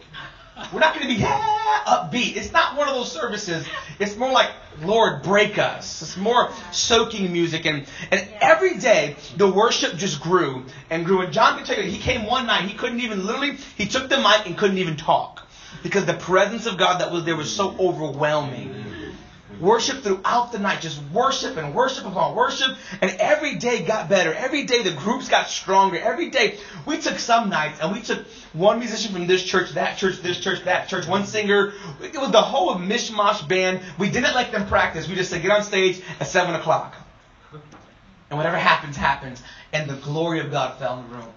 We're 0.72 0.80
not 0.80 0.94
going 0.94 1.08
to 1.08 1.14
be 1.14 1.20
yeah, 1.20 1.84
upbeat. 1.86 2.36
It's 2.36 2.52
not 2.52 2.78
one 2.78 2.88
of 2.88 2.96
those 2.96 3.12
services. 3.12 3.66
It's 4.00 4.16
more 4.16 4.32
like, 4.32 4.52
Lord, 4.82 5.24
break 5.24 5.58
us. 5.58 6.02
It's 6.02 6.18
more 6.18 6.52
soaking 6.72 7.32
music. 7.32 7.66
And, 7.66 7.86
and 8.12 8.28
every 8.40 8.78
day, 8.78 9.16
the 9.38 9.50
worship 9.50 9.96
just 9.96 10.22
grew 10.22 10.66
and 10.90 11.06
grew. 11.06 11.22
And 11.22 11.34
John 11.34 11.58
can 11.58 11.66
tell 11.66 11.78
you, 11.78 11.90
he 11.90 11.98
came 11.98 12.26
one 12.26 12.48
night, 12.48 12.66
he 12.70 12.76
couldn't 12.76 13.00
even, 13.00 13.26
literally, 13.26 13.58
he 13.78 13.88
took 13.88 14.10
the 14.10 14.18
mic 14.18 14.46
and 14.46 14.58
couldn't 14.58 14.78
even 14.78 14.96
talk. 14.96 15.48
Because 15.82 16.06
the 16.06 16.14
presence 16.14 16.66
of 16.68 16.78
God 16.78 17.02
that 17.02 17.12
was 17.12 17.26
there 17.26 17.36
was 17.36 17.54
so 17.54 17.76
overwhelming. 17.80 18.93
Worship 19.60 20.04
throughout 20.04 20.52
the 20.52 20.60
night, 20.60 20.82
just 20.82 21.02
worship 21.14 21.58
and 21.58 21.74
worship 21.74 22.06
upon 22.06 22.36
worship. 22.36 22.76
And 23.02 23.12
every 23.20 23.56
day 23.56 23.84
got 23.84 24.10
better. 24.10 24.34
Every 24.34 24.66
day 24.66 24.84
the 24.84 24.92
groups 24.92 25.30
got 25.30 25.48
stronger. 25.48 25.98
Every 25.98 26.30
day 26.30 26.58
we 26.86 26.98
took 26.98 27.20
some 27.20 27.50
nights 27.50 27.80
and 27.82 27.92
we 27.92 28.02
took 28.02 28.26
one 28.54 28.80
musician 28.80 29.14
from 29.14 29.28
this 29.28 29.44
church, 29.44 29.72
that 29.72 29.98
church, 29.98 30.22
this 30.22 30.40
church, 30.40 30.64
that 30.66 30.88
church, 30.88 31.08
one 31.08 31.26
singer. 31.26 31.74
It 32.02 32.20
was 32.20 32.32
the 32.32 32.42
whole 32.42 32.76
mishmash 32.76 33.48
band. 33.48 33.82
We 33.98 34.10
didn't 34.10 34.36
let 34.36 34.52
them 34.52 34.68
practice. 34.68 35.08
We 35.08 35.16
just 35.16 35.30
said, 35.30 35.42
get 35.42 35.52
on 35.52 35.64
stage 35.64 36.02
at 36.20 36.28
7 36.28 36.56
o'clock. 36.56 36.96
And 38.30 38.38
whatever 38.38 38.58
happens, 38.58 38.96
happens. 38.96 39.42
And 39.72 39.90
the 39.90 39.96
glory 39.96 40.40
of 40.40 40.52
God 40.52 40.80
fell 40.80 41.00
in 41.00 41.10
the 41.10 41.16
room. 41.16 41.34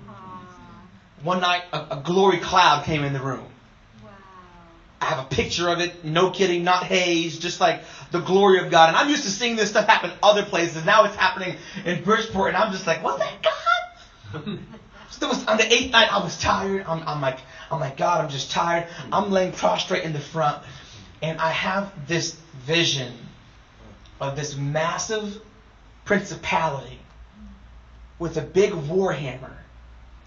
One 1.23 1.41
night, 1.41 1.63
a, 1.73 1.99
a 1.99 2.03
glory 2.05 2.39
cloud 2.39 2.85
came 2.85 3.03
in 3.05 3.13
the 3.13 3.21
room. 3.21 3.45
I 5.01 5.07
have 5.07 5.19
a 5.19 5.25
picture 5.25 5.69
of 5.69 5.81
it. 5.81 6.05
No 6.05 6.31
kidding, 6.31 6.65
not 6.65 6.85
haze, 6.85 7.39
just 7.39 7.61
like 7.61 7.83
the 8.11 8.21
glory 8.21 8.61
of 8.61 8.71
God. 8.71 8.89
And 8.89 8.97
I'm 8.97 9.09
used 9.09 9.25
to 9.25 9.31
seeing 9.31 9.57
this 9.57 9.71
stuff 9.71 9.87
happen 9.87 10.13
other 10.23 10.45
places. 10.45 10.85
Now 10.85 11.05
it's 11.05 11.15
happening 11.15 11.57
in 11.85 12.03
Bridgeport, 12.03 12.49
and 12.49 12.57
I'm 12.57 12.73
just 12.73 12.87
like, 12.87 13.03
was 13.03 13.19
that 13.19 13.43
God? 13.43 14.59
so 15.11 15.29
was, 15.29 15.45
on 15.47 15.59
the 15.59 15.73
eighth 15.73 15.93
night, 15.93 16.13
I 16.13 16.23
was 16.23 16.39
tired. 16.39 16.85
I'm, 16.87 17.03
I'm 17.07 17.21
like, 17.21 17.39
I'm 17.71 17.81
like, 17.81 17.97
God, 17.97 18.25
I'm 18.25 18.31
just 18.31 18.51
tired. 18.51 18.87
I'm 19.13 19.31
laying 19.31 19.53
prostrate 19.53 20.03
in 20.03 20.13
the 20.13 20.21
front, 20.21 20.63
and 21.21 21.39
I 21.39 21.51
have 21.51 22.07
this 22.07 22.33
vision 22.55 23.13
of 24.21 24.35
this 24.35 24.57
massive 24.57 25.39
principality 26.05 27.01
with 28.19 28.37
a 28.39 28.43
big 28.43 28.73
warhammer 28.73 29.53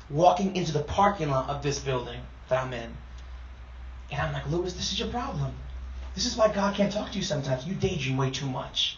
walking 0.09 0.55
into 0.55 0.71
the 0.71 0.81
parking 0.81 1.29
lot 1.29 1.49
of 1.49 1.63
this 1.63 1.79
building 1.79 2.19
that 2.49 2.63
I'm 2.63 2.73
in. 2.73 2.95
And 4.11 4.21
I'm 4.21 4.33
like, 4.33 4.49
Lewis, 4.49 4.73
this 4.73 4.91
is 4.91 4.99
your 4.99 5.09
problem. 5.09 5.53
This 6.15 6.25
is 6.25 6.35
why 6.35 6.51
God 6.51 6.75
can't 6.75 6.91
talk 6.91 7.11
to 7.11 7.17
you 7.17 7.23
sometimes. 7.23 7.65
You 7.65 7.75
daydream 7.75 8.17
way 8.17 8.31
too 8.31 8.47
much. 8.47 8.97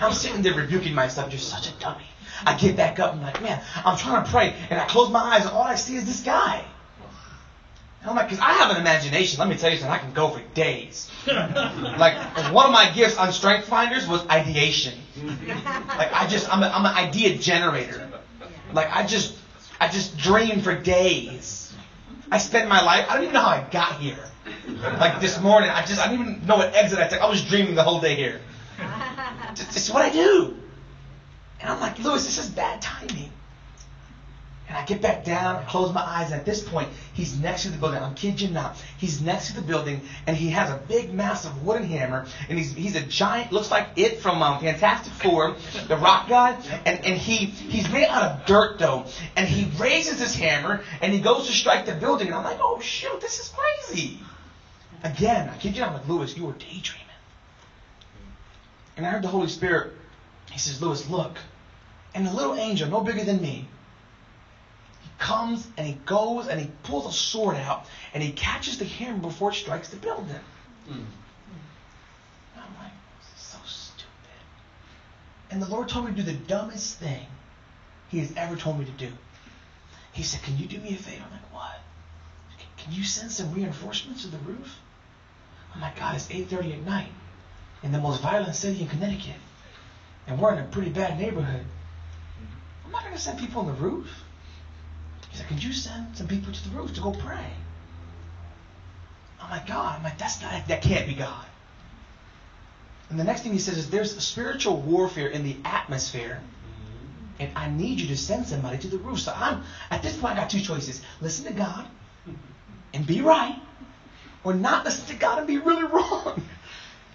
I'm 0.00 0.12
sitting 0.12 0.42
there 0.42 0.54
rebuking 0.54 0.94
myself. 0.94 1.32
You're 1.32 1.40
such 1.40 1.68
a 1.68 1.72
dummy. 1.72 2.04
I 2.46 2.56
get 2.56 2.76
back 2.76 2.98
up. 2.98 3.12
I'm 3.14 3.22
like, 3.22 3.42
man, 3.42 3.62
I'm 3.84 3.96
trying 3.96 4.24
to 4.24 4.30
pray. 4.30 4.54
And 4.70 4.80
I 4.80 4.86
close 4.86 5.10
my 5.10 5.20
eyes, 5.20 5.42
and 5.42 5.50
all 5.50 5.62
I 5.62 5.74
see 5.74 5.96
is 5.96 6.06
this 6.06 6.22
guy. 6.22 6.64
And 8.00 8.10
I'm 8.10 8.16
like, 8.16 8.28
because 8.28 8.42
I 8.42 8.52
have 8.52 8.70
an 8.70 8.80
imagination. 8.80 9.38
Let 9.38 9.48
me 9.48 9.56
tell 9.56 9.70
you 9.70 9.76
something. 9.76 9.92
I 9.92 9.98
can 9.98 10.12
go 10.12 10.30
for 10.30 10.40
days. 10.54 11.10
like, 11.26 12.16
one 12.52 12.66
of 12.66 12.72
my 12.72 12.90
gifts 12.94 13.16
on 13.16 13.32
Strength 13.32 13.68
Finders 13.68 14.08
was 14.08 14.26
ideation. 14.28 14.94
Like, 15.46 16.12
I 16.12 16.26
just, 16.26 16.52
I'm, 16.52 16.62
a, 16.62 16.66
I'm 16.66 16.84
an 16.84 16.94
idea 16.94 17.36
generator. 17.36 18.10
Like, 18.72 18.94
I 18.94 19.06
just, 19.06 19.36
I 19.80 19.88
just 19.88 20.16
dream 20.16 20.62
for 20.62 20.74
days. 20.74 21.71
I 22.32 22.38
spent 22.38 22.66
my 22.66 22.80
life, 22.80 23.04
I 23.10 23.14
don't 23.14 23.24
even 23.24 23.34
know 23.34 23.42
how 23.42 23.48
I 23.48 23.68
got 23.70 24.00
here. 24.00 24.24
Like 24.98 25.20
this 25.20 25.38
morning, 25.38 25.68
I 25.68 25.84
just, 25.84 26.00
I 26.00 26.06
don't 26.06 26.18
even 26.18 26.46
know 26.46 26.56
what 26.56 26.74
exit 26.74 26.98
I 26.98 27.06
took. 27.06 27.20
I 27.20 27.28
was 27.28 27.44
dreaming 27.44 27.74
the 27.74 27.82
whole 27.82 28.00
day 28.00 28.14
here. 28.16 28.40
This 29.54 29.88
is 29.88 29.92
what 29.92 30.02
I 30.02 30.08
do. 30.08 30.56
And 31.60 31.70
I'm 31.70 31.78
like, 31.78 31.98
Lewis, 31.98 32.24
this 32.24 32.38
is 32.38 32.48
bad 32.48 32.80
timing. 32.80 33.30
And 34.72 34.80
I 34.80 34.86
get 34.86 35.02
back 35.02 35.22
down, 35.22 35.66
close 35.66 35.92
my 35.92 36.00
eyes, 36.00 36.30
and 36.30 36.40
at 36.40 36.46
this 36.46 36.66
point, 36.66 36.88
he's 37.12 37.38
next 37.38 37.64
to 37.64 37.68
the 37.68 37.76
building. 37.76 38.02
I'm 38.02 38.14
kidding 38.14 38.48
you 38.48 38.54
not. 38.54 38.74
He's 38.96 39.20
next 39.20 39.48
to 39.48 39.56
the 39.56 39.60
building, 39.60 40.00
and 40.26 40.34
he 40.34 40.48
has 40.48 40.70
a 40.70 40.78
big, 40.88 41.12
massive 41.12 41.62
wooden 41.62 41.86
hammer, 41.86 42.24
and 42.48 42.56
he's 42.56 42.72
he's 42.72 42.96
a 42.96 43.02
giant, 43.02 43.52
looks 43.52 43.70
like 43.70 43.88
it 43.96 44.20
from 44.20 44.42
um, 44.42 44.60
Fantastic 44.60 45.12
Four, 45.12 45.56
the 45.88 45.96
rock 45.98 46.26
guy, 46.26 46.58
and, 46.86 47.04
and 47.04 47.18
he 47.18 47.44
he's 47.44 47.86
made 47.92 48.06
out 48.06 48.22
of 48.22 48.46
dirt 48.46 48.78
though, 48.78 49.04
and 49.36 49.46
he 49.46 49.70
raises 49.78 50.18
his 50.18 50.34
hammer, 50.34 50.82
and 51.02 51.12
he 51.12 51.20
goes 51.20 51.48
to 51.48 51.52
strike 51.52 51.84
the 51.84 51.92
building, 51.92 52.28
and 52.28 52.36
I'm 52.36 52.44
like, 52.44 52.60
oh 52.62 52.80
shoot, 52.80 53.20
this 53.20 53.40
is 53.40 53.54
crazy. 53.54 54.20
Again, 55.04 55.50
I 55.50 55.58
kid 55.58 55.74
you 55.74 55.82
not, 55.82 55.90
I'm 55.90 55.94
like, 55.98 56.08
Lewis, 56.08 56.34
you 56.34 56.46
were 56.46 56.52
daydreaming. 56.52 57.02
And 58.96 59.04
I 59.04 59.10
heard 59.10 59.22
the 59.22 59.28
Holy 59.28 59.48
Spirit, 59.48 59.92
he 60.50 60.58
says, 60.58 60.80
Lewis, 60.80 61.10
look, 61.10 61.36
and 62.14 62.26
the 62.26 62.32
little 62.32 62.54
angel, 62.54 62.88
no 62.88 63.02
bigger 63.02 63.24
than 63.24 63.42
me, 63.42 63.68
comes 65.18 65.66
and 65.76 65.86
he 65.86 65.94
goes 66.04 66.48
and 66.48 66.60
he 66.60 66.70
pulls 66.82 67.06
a 67.06 67.16
sword 67.16 67.56
out 67.56 67.86
and 68.14 68.22
he 68.22 68.32
catches 68.32 68.78
the 68.78 68.84
hammer 68.84 69.18
before 69.18 69.50
it 69.50 69.54
strikes 69.54 69.88
the 69.88 69.96
building. 69.96 70.34
Mm. 70.88 71.04
I'm 72.56 72.74
like, 72.78 72.92
so 73.36 73.58
stupid. 73.64 74.08
And 75.50 75.62
the 75.62 75.68
Lord 75.68 75.88
told 75.88 76.06
me 76.06 76.12
to 76.12 76.16
do 76.16 76.22
the 76.22 76.38
dumbest 76.38 76.98
thing 76.98 77.26
he 78.08 78.18
has 78.18 78.32
ever 78.36 78.56
told 78.56 78.78
me 78.78 78.84
to 78.84 78.90
do. 78.92 79.08
He 80.12 80.22
said, 80.22 80.42
Can 80.42 80.58
you 80.58 80.66
do 80.66 80.78
me 80.78 80.90
a 80.90 80.96
favor? 80.96 81.24
I'm 81.24 81.30
like, 81.30 81.54
What? 81.54 81.80
Can 82.76 82.92
you 82.92 83.04
send 83.04 83.30
some 83.30 83.54
reinforcements 83.54 84.22
to 84.22 84.28
the 84.28 84.38
roof? 84.38 84.78
I'm 85.74 85.80
like, 85.80 85.98
God, 85.98 86.16
it's 86.16 86.26
8.30 86.26 86.74
at 86.74 86.84
night 86.84 87.12
in 87.82 87.92
the 87.92 87.98
most 87.98 88.20
violent 88.20 88.54
city 88.54 88.82
in 88.82 88.88
Connecticut. 88.88 89.36
And 90.26 90.40
we're 90.40 90.52
in 90.52 90.58
a 90.58 90.66
pretty 90.66 90.90
bad 90.90 91.18
neighborhood. 91.18 91.64
I'm 92.84 92.92
not 92.92 93.02
going 93.02 93.14
to 93.14 93.20
send 93.20 93.38
people 93.38 93.60
on 93.60 93.66
the 93.66 93.72
roof. 93.72 94.08
He 95.32 95.38
said, 95.38 95.48
Could 95.48 95.62
you 95.62 95.72
send 95.72 96.16
some 96.16 96.28
people 96.28 96.52
to 96.52 96.68
the 96.68 96.76
roof 96.76 96.94
to 96.94 97.00
go 97.00 97.10
pray? 97.12 97.46
I'm 99.40 99.50
like, 99.50 99.66
God, 99.66 99.96
I'm 99.96 100.04
like, 100.04 100.18
that's 100.18 100.40
not 100.40 100.68
that 100.68 100.82
can't 100.82 101.06
be 101.06 101.14
God. 101.14 101.46
And 103.10 103.18
the 103.18 103.24
next 103.24 103.42
thing 103.42 103.52
he 103.52 103.58
says 103.58 103.76
is 103.76 103.90
there's 103.90 104.16
spiritual 104.22 104.76
warfare 104.76 105.28
in 105.28 105.42
the 105.42 105.56
atmosphere. 105.64 106.40
And 107.38 107.50
I 107.56 107.68
need 107.68 107.98
you 107.98 108.06
to 108.08 108.16
send 108.16 108.46
somebody 108.46 108.78
to 108.78 108.88
the 108.88 108.98
roof. 108.98 109.20
So 109.20 109.32
I'm 109.34 109.64
at 109.90 110.02
this 110.02 110.16
point 110.16 110.34
I 110.34 110.42
got 110.42 110.50
two 110.50 110.60
choices. 110.60 111.02
Listen 111.20 111.46
to 111.46 111.52
God 111.52 111.86
and 112.94 113.06
be 113.06 113.20
right. 113.20 113.58
Or 114.44 114.54
not 114.54 114.84
listen 114.84 115.06
to 115.06 115.14
God 115.14 115.38
and 115.38 115.46
be 115.46 115.58
really 115.58 115.84
wrong. 115.84 116.42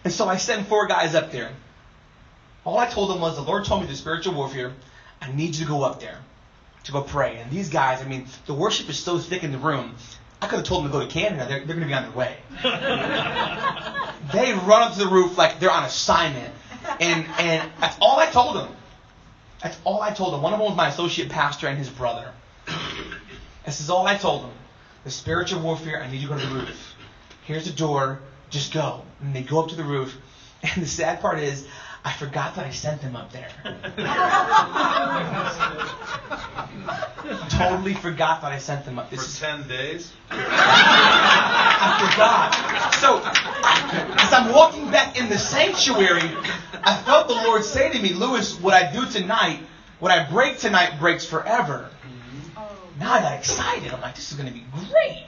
And 0.04 0.14
so 0.14 0.28
I 0.28 0.38
sent 0.38 0.68
four 0.68 0.88
guys 0.88 1.16
up 1.16 1.32
there. 1.32 1.52
All 2.66 2.78
I 2.78 2.88
told 2.88 3.10
them 3.10 3.22
was 3.22 3.36
the 3.36 3.42
Lord 3.42 3.66
told 3.66 3.82
me 3.82 3.88
the 3.88 3.96
spiritual 3.96 4.34
warfare. 4.34 4.74
I 5.22 5.32
need 5.32 5.56
you 5.56 5.66
to 5.66 5.70
go 5.72 5.84
up 5.84 6.00
there 6.00 6.20
to 6.88 6.92
go 6.94 7.02
pray. 7.02 7.38
And 7.38 7.52
these 7.52 7.70
guys, 7.70 8.02
I 8.02 8.08
mean, 8.08 8.26
the 8.46 8.54
worship 8.54 8.90
is 8.90 8.98
so 8.98 9.20
thick 9.20 9.44
in 9.44 9.52
the 9.52 9.58
room. 9.58 9.96
I 10.42 10.48
could 10.48 10.58
have 10.58 10.68
told 10.68 10.84
them 10.84 10.92
to 10.92 10.98
go 10.98 11.06
to 11.06 11.12
Canada. 11.12 11.46
They're, 11.48 11.60
they're 11.60 11.76
going 11.76 11.82
to 11.82 11.86
be 11.88 11.94
on 11.94 12.04
their 12.04 12.12
way. 12.12 12.38
they 14.34 14.54
run 14.54 14.82
up 14.84 14.94
to 14.94 15.00
the 15.00 15.08
roof 15.08 15.38
like 15.38 15.60
they're 15.60 15.72
on 15.72 15.84
assignment. 15.84 16.54
And, 17.00 17.26
and 17.40 17.72
that's 17.80 17.98
all 18.02 18.20
I 18.20 18.28
told 18.28 18.56
them. 18.56 18.70
That's 19.62 19.78
all 19.84 20.02
I 20.02 20.12
told 20.12 20.34
them. 20.34 20.42
One 20.42 20.54
of 20.54 20.60
them 20.60 20.68
was 20.68 20.78
my 20.78 20.90
associate 20.90 21.30
pastor 21.30 21.68
and 21.68 21.78
his 21.78 21.90
brother. 21.90 22.32
This 23.66 23.82
is 23.82 23.90
all 23.90 24.08
I 24.08 24.16
told 24.16 24.44
them. 24.44 24.52
The 25.04 25.12
spiritual 25.12 25.62
warfare, 25.62 26.02
I 26.02 26.10
need 26.10 26.22
you 26.22 26.28
to 26.28 26.34
go 26.36 26.40
to 26.40 26.46
the 26.46 26.56
roof. 26.56 26.96
Here's 27.44 27.66
the 27.66 27.74
door. 27.74 28.20
Just 28.50 28.74
go. 28.74 29.04
And 29.22 29.36
they 29.36 29.42
go 29.42 29.62
up 29.62 29.70
to 29.70 29.76
the 29.76 29.84
roof. 29.84 30.16
And 30.64 30.84
the 30.84 30.88
sad 30.88 31.22
part 31.22 31.40
is, 31.40 31.68
I 32.04 32.12
forgot 32.14 32.56
that 32.56 32.66
I 32.66 32.72
sent 32.72 33.02
them 33.02 33.16
up 33.16 33.32
there. 33.32 33.50
totally 37.50 37.96
forgot 37.96 38.42
that 38.42 38.52
I 38.52 38.60
sent 38.60 38.86
them 38.86 39.00
up. 39.00 39.10
This 39.10 39.40
For 39.40 39.46
10 39.46 39.68
days? 39.68 40.14
I 40.30 42.12
forgot. 42.12 42.54
So, 42.96 43.22
as 44.24 44.34
I'm 44.34 44.54
walking 44.54 44.92
back 44.92 45.20
in 45.20 45.30
the 45.30 45.38
sanctuary, 45.38 46.30
I 46.84 46.96
felt 47.06 47.28
the 47.28 47.36
Lord 47.36 47.64
say 47.64 47.92
to 47.92 48.00
me, 48.00 48.14
Lewis, 48.14 48.60
what 48.60 48.74
I 48.74 48.92
do 48.92 49.06
tonight, 49.10 49.60
what 50.00 50.12
I 50.12 50.30
break 50.30 50.60
tonight 50.60 51.00
breaks 51.00 51.26
forever. 51.26 51.90
Mm-hmm. 52.04 53.00
Now 53.00 53.14
I 53.14 53.22
got 53.22 53.34
excited. 53.34 53.94
I'm 53.94 54.02
like, 54.02 54.16
this 54.16 54.32
is 54.32 54.38
going 54.38 54.48
to 54.48 54.54
be 54.54 54.64
great. 54.90 55.26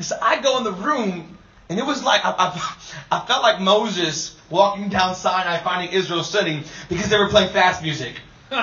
So 0.00 0.16
I 0.20 0.40
go 0.40 0.58
in 0.58 0.64
the 0.64 0.72
room, 0.72 1.37
and 1.68 1.78
it 1.78 1.84
was 1.84 2.02
like, 2.02 2.24
I, 2.24 2.30
I, 2.30 2.76
I 3.10 3.26
felt 3.26 3.42
like 3.42 3.60
Moses 3.60 4.36
walking 4.50 4.88
down 4.88 5.14
Sinai 5.14 5.58
finding 5.58 5.92
Israel 5.92 6.22
sitting 6.22 6.64
because 6.88 7.10
they 7.10 7.18
were 7.18 7.28
playing 7.28 7.50
fast 7.50 7.82
music. 7.82 8.14
I'm 8.50 8.60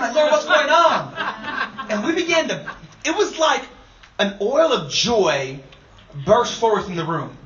like, 0.00 0.14
Lord, 0.14 0.32
what's 0.32 0.44
going 0.44 0.68
on? 0.68 1.14
And 1.90 2.04
we 2.04 2.12
began 2.14 2.48
to, 2.48 2.70
it 3.04 3.16
was 3.16 3.38
like 3.38 3.62
an 4.18 4.36
oil 4.40 4.72
of 4.72 4.90
joy 4.90 5.60
burst 6.26 6.58
forth 6.58 6.88
in 6.88 6.96
the 6.96 7.04
room. 7.04 7.36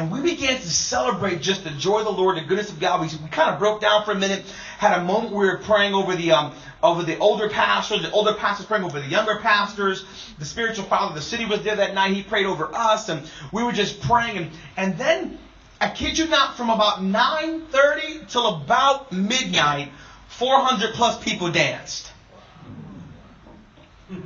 And 0.00 0.10
we 0.10 0.22
began 0.22 0.58
to 0.58 0.70
celebrate 0.70 1.42
just 1.42 1.62
the 1.62 1.70
joy 1.72 1.98
of 1.98 2.06
the 2.06 2.10
Lord, 2.10 2.38
the 2.38 2.40
goodness 2.40 2.70
of 2.70 2.80
God. 2.80 3.02
We, 3.02 3.08
we 3.22 3.28
kind 3.28 3.52
of 3.52 3.58
broke 3.58 3.82
down 3.82 4.02
for 4.02 4.12
a 4.12 4.18
minute, 4.18 4.46
had 4.78 4.98
a 4.98 5.04
moment 5.04 5.34
where 5.34 5.46
we 5.46 5.52
were 5.52 5.58
praying 5.58 5.92
over 5.92 6.14
the 6.14 6.32
um, 6.32 6.54
over 6.82 7.02
the 7.02 7.18
older 7.18 7.50
pastors, 7.50 8.00
the 8.00 8.10
older 8.10 8.32
pastors 8.32 8.64
praying 8.64 8.84
over 8.84 8.98
the 8.98 9.06
younger 9.06 9.36
pastors. 9.40 10.06
The 10.38 10.46
spiritual 10.46 10.86
father 10.86 11.10
of 11.10 11.16
the 11.16 11.20
city 11.20 11.44
was 11.44 11.60
there 11.64 11.76
that 11.76 11.92
night. 11.92 12.14
He 12.14 12.22
prayed 12.22 12.46
over 12.46 12.74
us, 12.74 13.10
and 13.10 13.30
we 13.52 13.62
were 13.62 13.72
just 13.72 14.00
praying. 14.00 14.38
And, 14.38 14.50
and 14.78 14.96
then, 14.96 15.38
I 15.82 15.90
kid 15.90 16.16
you 16.16 16.28
not, 16.28 16.56
from 16.56 16.70
about 16.70 17.00
9.30 17.00 18.26
till 18.26 18.46
about 18.46 19.12
midnight, 19.12 19.90
400 20.28 20.94
plus 20.94 21.22
people 21.22 21.52
danced. 21.52 22.10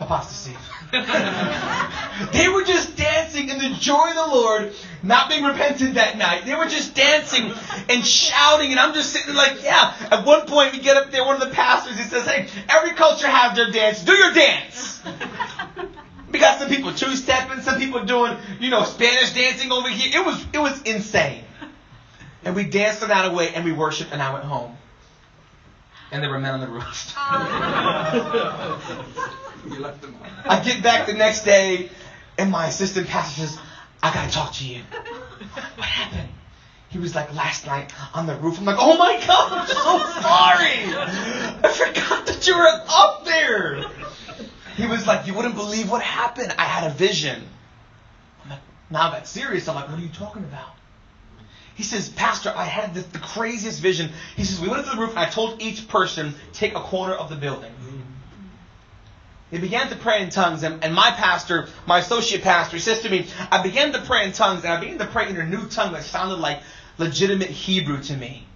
Apostasy. 0.00 0.54
they 2.32 2.48
were 2.48 2.64
just 2.64 2.96
dancing 2.96 3.48
in 3.48 3.58
the 3.58 3.76
joy 3.78 4.08
of 4.08 4.16
the 4.16 4.34
Lord, 4.34 4.72
not 5.04 5.28
being 5.28 5.44
repentant 5.44 5.94
that 5.94 6.18
night. 6.18 6.44
They 6.44 6.54
were 6.54 6.66
just 6.66 6.94
dancing 6.94 7.52
and 7.88 8.04
shouting, 8.04 8.72
and 8.72 8.80
I'm 8.80 8.92
just 8.92 9.12
sitting 9.12 9.34
like, 9.34 9.62
yeah. 9.62 9.94
At 10.10 10.26
one 10.26 10.46
point, 10.46 10.72
we 10.72 10.80
get 10.80 10.96
up 10.96 11.12
there, 11.12 11.24
one 11.24 11.40
of 11.40 11.48
the 11.48 11.54
pastors, 11.54 11.96
he 11.96 12.04
says, 12.04 12.26
hey, 12.26 12.48
every 12.68 12.96
culture 12.96 13.28
has 13.28 13.54
their 13.54 13.70
dance. 13.70 14.02
Do 14.02 14.12
your 14.12 14.32
dance. 14.32 15.00
Got 16.32 16.58
some 16.58 16.68
people 16.68 16.92
two-stepping, 16.94 17.60
some 17.60 17.78
people 17.78 18.04
doing, 18.04 18.36
you 18.60 18.70
know, 18.70 18.84
Spanish 18.84 19.32
dancing 19.32 19.70
over 19.72 19.88
here. 19.88 20.20
It 20.20 20.24
was, 20.24 20.44
it 20.54 20.58
was 20.58 20.80
insane. 20.82 21.44
And 22.44 22.56
we 22.56 22.64
danced 22.64 23.00
the 23.00 23.08
night 23.08 23.30
away, 23.30 23.52
and 23.54 23.64
we 23.64 23.72
worshiped, 23.72 24.12
and 24.12 24.22
I 24.22 24.32
went 24.32 24.46
home. 24.46 24.76
And 26.10 26.22
there 26.22 26.30
were 26.30 26.40
men 26.40 26.54
on 26.54 26.60
the 26.60 26.68
roof. 26.68 27.14
Ah. 28.12 29.36
I 30.44 30.62
get 30.64 30.82
back 30.82 31.06
the 31.06 31.14
next 31.14 31.44
day, 31.44 31.90
and 32.38 32.50
my 32.50 32.66
assistant 32.66 33.08
pastor 33.08 33.46
says, 33.46 33.58
I 34.02 34.12
gotta 34.12 34.32
talk 34.32 34.52
to 34.54 34.64
you. 34.64 34.82
What 35.76 35.86
happened? 35.86 36.28
He 36.90 36.98
was 36.98 37.14
like, 37.14 37.34
last 37.34 37.66
night 37.66 37.92
on 38.14 38.26
the 38.26 38.34
roof. 38.34 38.58
I'm 38.58 38.64
like, 38.64 38.76
oh 38.78 38.96
my 38.96 39.22
God, 39.26 39.52
I'm 39.52 39.66
so 39.66 40.20
sorry. 40.20 40.94
I 41.62 41.72
forgot 41.72 42.26
that 42.26 42.46
you 42.46 42.56
were 42.56 42.82
up 42.88 43.24
there. 43.24 43.86
He 44.76 44.86
was 44.86 45.06
like, 45.06 45.26
you 45.26 45.34
wouldn't 45.34 45.54
believe 45.54 45.90
what 45.90 46.02
happened. 46.02 46.52
I 46.58 46.64
had 46.64 46.90
a 46.90 46.94
vision. 46.94 47.46
I'm 48.44 48.50
like, 48.50 48.60
now 48.90 49.10
that's 49.10 49.30
serious. 49.30 49.68
I'm 49.68 49.76
like, 49.76 49.88
what 49.88 49.98
are 49.98 50.02
you 50.02 50.08
talking 50.08 50.42
about? 50.42 50.74
He 51.74 51.84
says, 51.84 52.08
Pastor, 52.08 52.52
I 52.54 52.64
had 52.64 52.94
the, 52.94 53.00
the 53.00 53.18
craziest 53.18 53.80
vision. 53.80 54.10
He 54.36 54.44
says, 54.44 54.60
we 54.60 54.68
went 54.68 54.80
up 54.80 54.90
to 54.90 54.96
the 54.96 55.00
roof 55.00 55.10
and 55.10 55.20
I 55.20 55.26
told 55.26 55.62
each 55.62 55.88
person, 55.88 56.34
take 56.52 56.74
a 56.74 56.80
corner 56.80 57.14
of 57.14 57.30
the 57.30 57.36
building. 57.36 57.72
They 59.50 59.58
began 59.58 59.88
to 59.88 59.96
pray 59.96 60.22
in 60.22 60.30
tongues, 60.30 60.62
and, 60.62 60.82
and 60.84 60.94
my 60.94 61.10
pastor, 61.10 61.68
my 61.86 61.98
associate 61.98 62.42
pastor, 62.42 62.78
says 62.78 63.02
to 63.02 63.10
me, 63.10 63.26
I 63.50 63.62
began 63.62 63.92
to 63.92 64.00
pray 64.00 64.24
in 64.24 64.32
tongues, 64.32 64.62
and 64.62 64.72
I 64.72 64.78
began 64.78 64.98
to 64.98 65.06
pray 65.06 65.28
in 65.28 65.36
a 65.36 65.46
new 65.46 65.66
tongue 65.66 65.92
that 65.92 66.04
sounded 66.04 66.36
like 66.36 66.60
legitimate 66.98 67.50
Hebrew 67.50 68.00
to 68.04 68.16
me. 68.16 68.46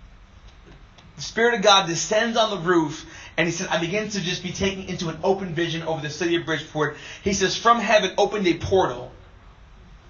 The 1.17 1.23
Spirit 1.23 1.55
of 1.55 1.63
God 1.63 1.89
descends 1.89 2.37
on 2.37 2.51
the 2.51 2.59
roof, 2.59 3.07
and 3.37 3.49
he 3.49 3.53
said, 3.53 3.69
I 3.69 3.81
begin 3.81 4.09
to 4.09 4.21
just 4.21 4.45
be 4.45 4.53
taken 4.53 4.85
into 4.85 5.09
an 5.09 5.19
open 5.25 5.55
vision 5.55 5.83
over 5.83 6.01
the 6.01 6.11
city 6.11 6.37
of 6.37 6.47
Bridgeport. 6.47 6.97
He 7.23 7.33
says, 7.33 7.57
From 7.57 7.81
heaven 7.81 8.13
opened 8.17 8.47
a 8.47 8.55
portal, 8.55 9.11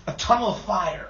a 0.07 0.13
tunnel 0.13 0.51
of 0.51 0.61
fire. 0.63 1.09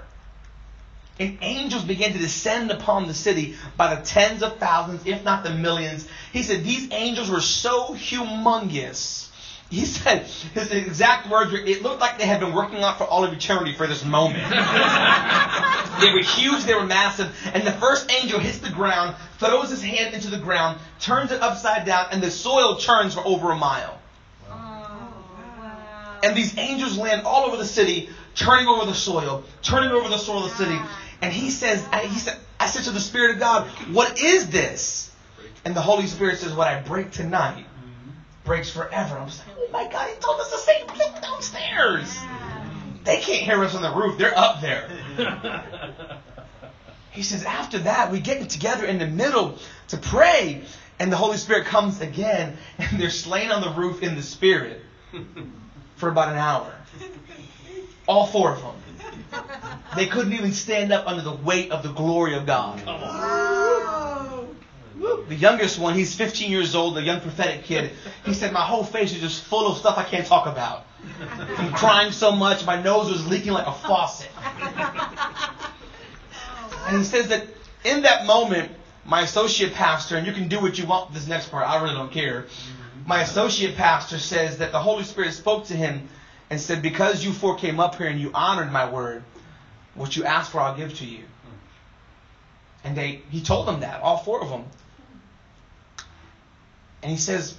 And 1.18 1.38
angels 1.42 1.84
began 1.84 2.12
to 2.12 2.18
descend 2.18 2.72
upon 2.72 3.06
the 3.06 3.14
city 3.14 3.54
by 3.76 3.94
the 3.94 4.02
tens 4.02 4.42
of 4.42 4.58
thousands, 4.58 5.06
if 5.06 5.24
not 5.24 5.44
the 5.44 5.50
millions. 5.50 6.08
He 6.32 6.42
said, 6.42 6.64
These 6.64 6.92
angels 6.92 7.30
were 7.30 7.40
so 7.40 7.94
humongous 7.94 9.28
he 9.70 9.86
said 9.86 10.22
his 10.22 10.70
exact 10.70 11.28
words 11.28 11.50
were, 11.50 11.58
it 11.58 11.82
looked 11.82 12.00
like 12.00 12.18
they 12.18 12.26
had 12.26 12.40
been 12.40 12.52
working 12.52 12.82
out 12.82 12.98
for 12.98 13.04
all 13.04 13.24
of 13.24 13.32
eternity 13.32 13.74
for 13.74 13.86
this 13.86 14.04
moment. 14.04 14.44
they 16.00 16.12
were 16.12 16.22
huge, 16.22 16.64
they 16.64 16.74
were 16.74 16.86
massive, 16.86 17.34
and 17.52 17.66
the 17.66 17.72
first 17.72 18.10
angel 18.12 18.38
hits 18.38 18.58
the 18.58 18.70
ground, 18.70 19.16
throws 19.38 19.70
his 19.70 19.82
hand 19.82 20.14
into 20.14 20.28
the 20.28 20.38
ground, 20.38 20.78
turns 21.00 21.32
it 21.32 21.42
upside 21.42 21.86
down, 21.86 22.06
and 22.12 22.22
the 22.22 22.30
soil 22.30 22.76
churns 22.76 23.14
for 23.14 23.26
over 23.26 23.50
a 23.50 23.56
mile. 23.56 23.98
Oh, 24.50 26.20
and 26.22 26.36
these 26.36 26.56
angels 26.58 26.96
land 26.96 27.22
all 27.26 27.46
over 27.46 27.56
the 27.56 27.64
city, 27.64 28.10
turning 28.34 28.68
over 28.68 28.84
the 28.84 28.94
soil, 28.94 29.44
turning 29.62 29.90
over 29.90 30.08
the 30.08 30.18
soil 30.18 30.44
of 30.44 30.50
the 30.50 30.56
city. 30.56 30.78
And 31.20 31.32
he 31.32 31.50
says, 31.50 31.84
he 32.04 32.18
said, 32.18 32.38
I 32.60 32.66
said 32.66 32.84
to 32.84 32.90
the 32.90 33.00
Spirit 33.00 33.32
of 33.32 33.40
God, 33.40 33.66
what 33.92 34.20
is 34.20 34.50
this? 34.50 35.10
And 35.64 35.74
the 35.74 35.80
Holy 35.80 36.06
Spirit 36.06 36.38
says, 36.38 36.52
what 36.52 36.68
I 36.68 36.80
break 36.80 37.10
tonight 37.10 37.64
breaks 38.44 38.70
forever. 38.70 39.18
I'm 39.18 39.28
just 39.28 39.46
like, 39.46 39.56
oh 39.58 39.68
my 39.72 39.88
God, 39.88 40.10
he 40.10 40.16
told 40.20 40.40
us 40.40 40.50
the 40.50 40.58
same 40.58 40.86
thing 40.86 41.12
downstairs. 41.20 42.16
They 43.04 43.20
can't 43.20 43.42
hear 43.42 43.62
us 43.64 43.74
on 43.74 43.82
the 43.82 43.92
roof. 43.92 44.18
They're 44.18 44.36
up 44.36 44.60
there. 44.60 44.88
he 47.10 47.22
says, 47.22 47.44
after 47.44 47.80
that, 47.80 48.12
we 48.12 48.20
get 48.20 48.48
together 48.48 48.84
in 48.84 48.98
the 48.98 49.06
middle 49.06 49.58
to 49.88 49.98
pray. 49.98 50.62
And 50.98 51.10
the 51.10 51.16
Holy 51.16 51.38
Spirit 51.38 51.66
comes 51.66 52.00
again, 52.00 52.56
and 52.78 53.00
they're 53.00 53.10
slain 53.10 53.50
on 53.50 53.60
the 53.60 53.70
roof 53.70 54.02
in 54.02 54.14
the 54.14 54.22
Spirit 54.22 54.80
for 55.96 56.08
about 56.08 56.28
an 56.28 56.38
hour. 56.38 56.72
All 58.06 58.26
four 58.26 58.52
of 58.52 58.62
them. 58.62 58.74
They 59.96 60.06
couldn't 60.06 60.32
even 60.34 60.52
stand 60.52 60.92
up 60.92 61.06
under 61.06 61.22
the 61.22 61.32
weight 61.32 61.72
of 61.72 61.82
the 61.82 61.90
glory 61.90 62.34
of 62.34 62.46
God. 62.46 62.80
The 65.28 65.34
youngest 65.34 65.78
one, 65.78 65.94
he's 65.94 66.14
15 66.14 66.50
years 66.50 66.74
old, 66.74 66.96
a 66.98 67.02
young 67.02 67.20
prophetic 67.20 67.64
kid. 67.64 67.92
He 68.24 68.34
said, 68.34 68.52
My 68.52 68.62
whole 68.62 68.84
face 68.84 69.12
is 69.12 69.20
just 69.20 69.44
full 69.44 69.70
of 69.70 69.78
stuff 69.78 69.98
I 69.98 70.04
can't 70.04 70.26
talk 70.26 70.46
about. 70.46 70.86
I'm 71.58 71.72
crying 71.72 72.12
so 72.12 72.32
much, 72.32 72.64
my 72.64 72.80
nose 72.80 73.10
was 73.10 73.26
leaking 73.26 73.52
like 73.52 73.66
a 73.66 73.72
faucet. 73.72 74.30
And 76.86 76.98
he 76.98 77.04
says 77.04 77.28
that 77.28 77.46
in 77.84 78.02
that 78.02 78.26
moment, 78.26 78.70
my 79.04 79.22
associate 79.22 79.72
pastor, 79.72 80.16
and 80.16 80.26
you 80.26 80.32
can 80.32 80.48
do 80.48 80.60
what 80.60 80.78
you 80.78 80.86
want 80.86 81.10
with 81.10 81.18
this 81.18 81.28
next 81.28 81.50
part, 81.50 81.68
I 81.68 81.82
really 81.82 81.94
don't 81.94 82.12
care. 82.12 82.46
My 83.06 83.22
associate 83.22 83.76
pastor 83.76 84.18
says 84.18 84.58
that 84.58 84.72
the 84.72 84.80
Holy 84.80 85.04
Spirit 85.04 85.32
spoke 85.32 85.66
to 85.66 85.74
him 85.74 86.08
and 86.50 86.60
said, 86.60 86.82
Because 86.82 87.24
you 87.24 87.32
four 87.32 87.56
came 87.56 87.80
up 87.80 87.96
here 87.96 88.06
and 88.06 88.20
you 88.20 88.30
honored 88.34 88.72
my 88.72 88.90
word, 88.90 89.24
what 89.94 90.16
you 90.16 90.24
asked 90.24 90.52
for, 90.52 90.60
I'll 90.60 90.76
give 90.76 90.94
to 90.98 91.06
you. 91.06 91.24
And 92.82 92.96
they, 92.96 93.22
he 93.30 93.40
told 93.40 93.66
them 93.66 93.80
that, 93.80 94.02
all 94.02 94.18
four 94.18 94.42
of 94.42 94.50
them. 94.50 94.64
And 97.04 97.10
he 97.10 97.18
says, 97.18 97.54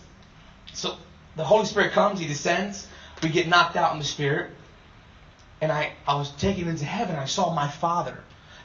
so 0.74 0.98
the 1.36 1.44
Holy 1.44 1.66
Spirit 1.66 1.92
comes, 1.92 2.20
he 2.20 2.26
descends, 2.26 2.88
we 3.22 3.30
get 3.30 3.48
knocked 3.48 3.76
out 3.76 3.94
in 3.94 4.00
the 4.00 4.06
Spirit. 4.06 4.50
And 5.62 5.72
I, 5.72 5.94
I 6.08 6.16
was 6.16 6.32
taken 6.32 6.68
into 6.68 6.84
heaven. 6.84 7.16
I 7.16 7.26
saw 7.26 7.54
my 7.54 7.68
father. 7.68 8.18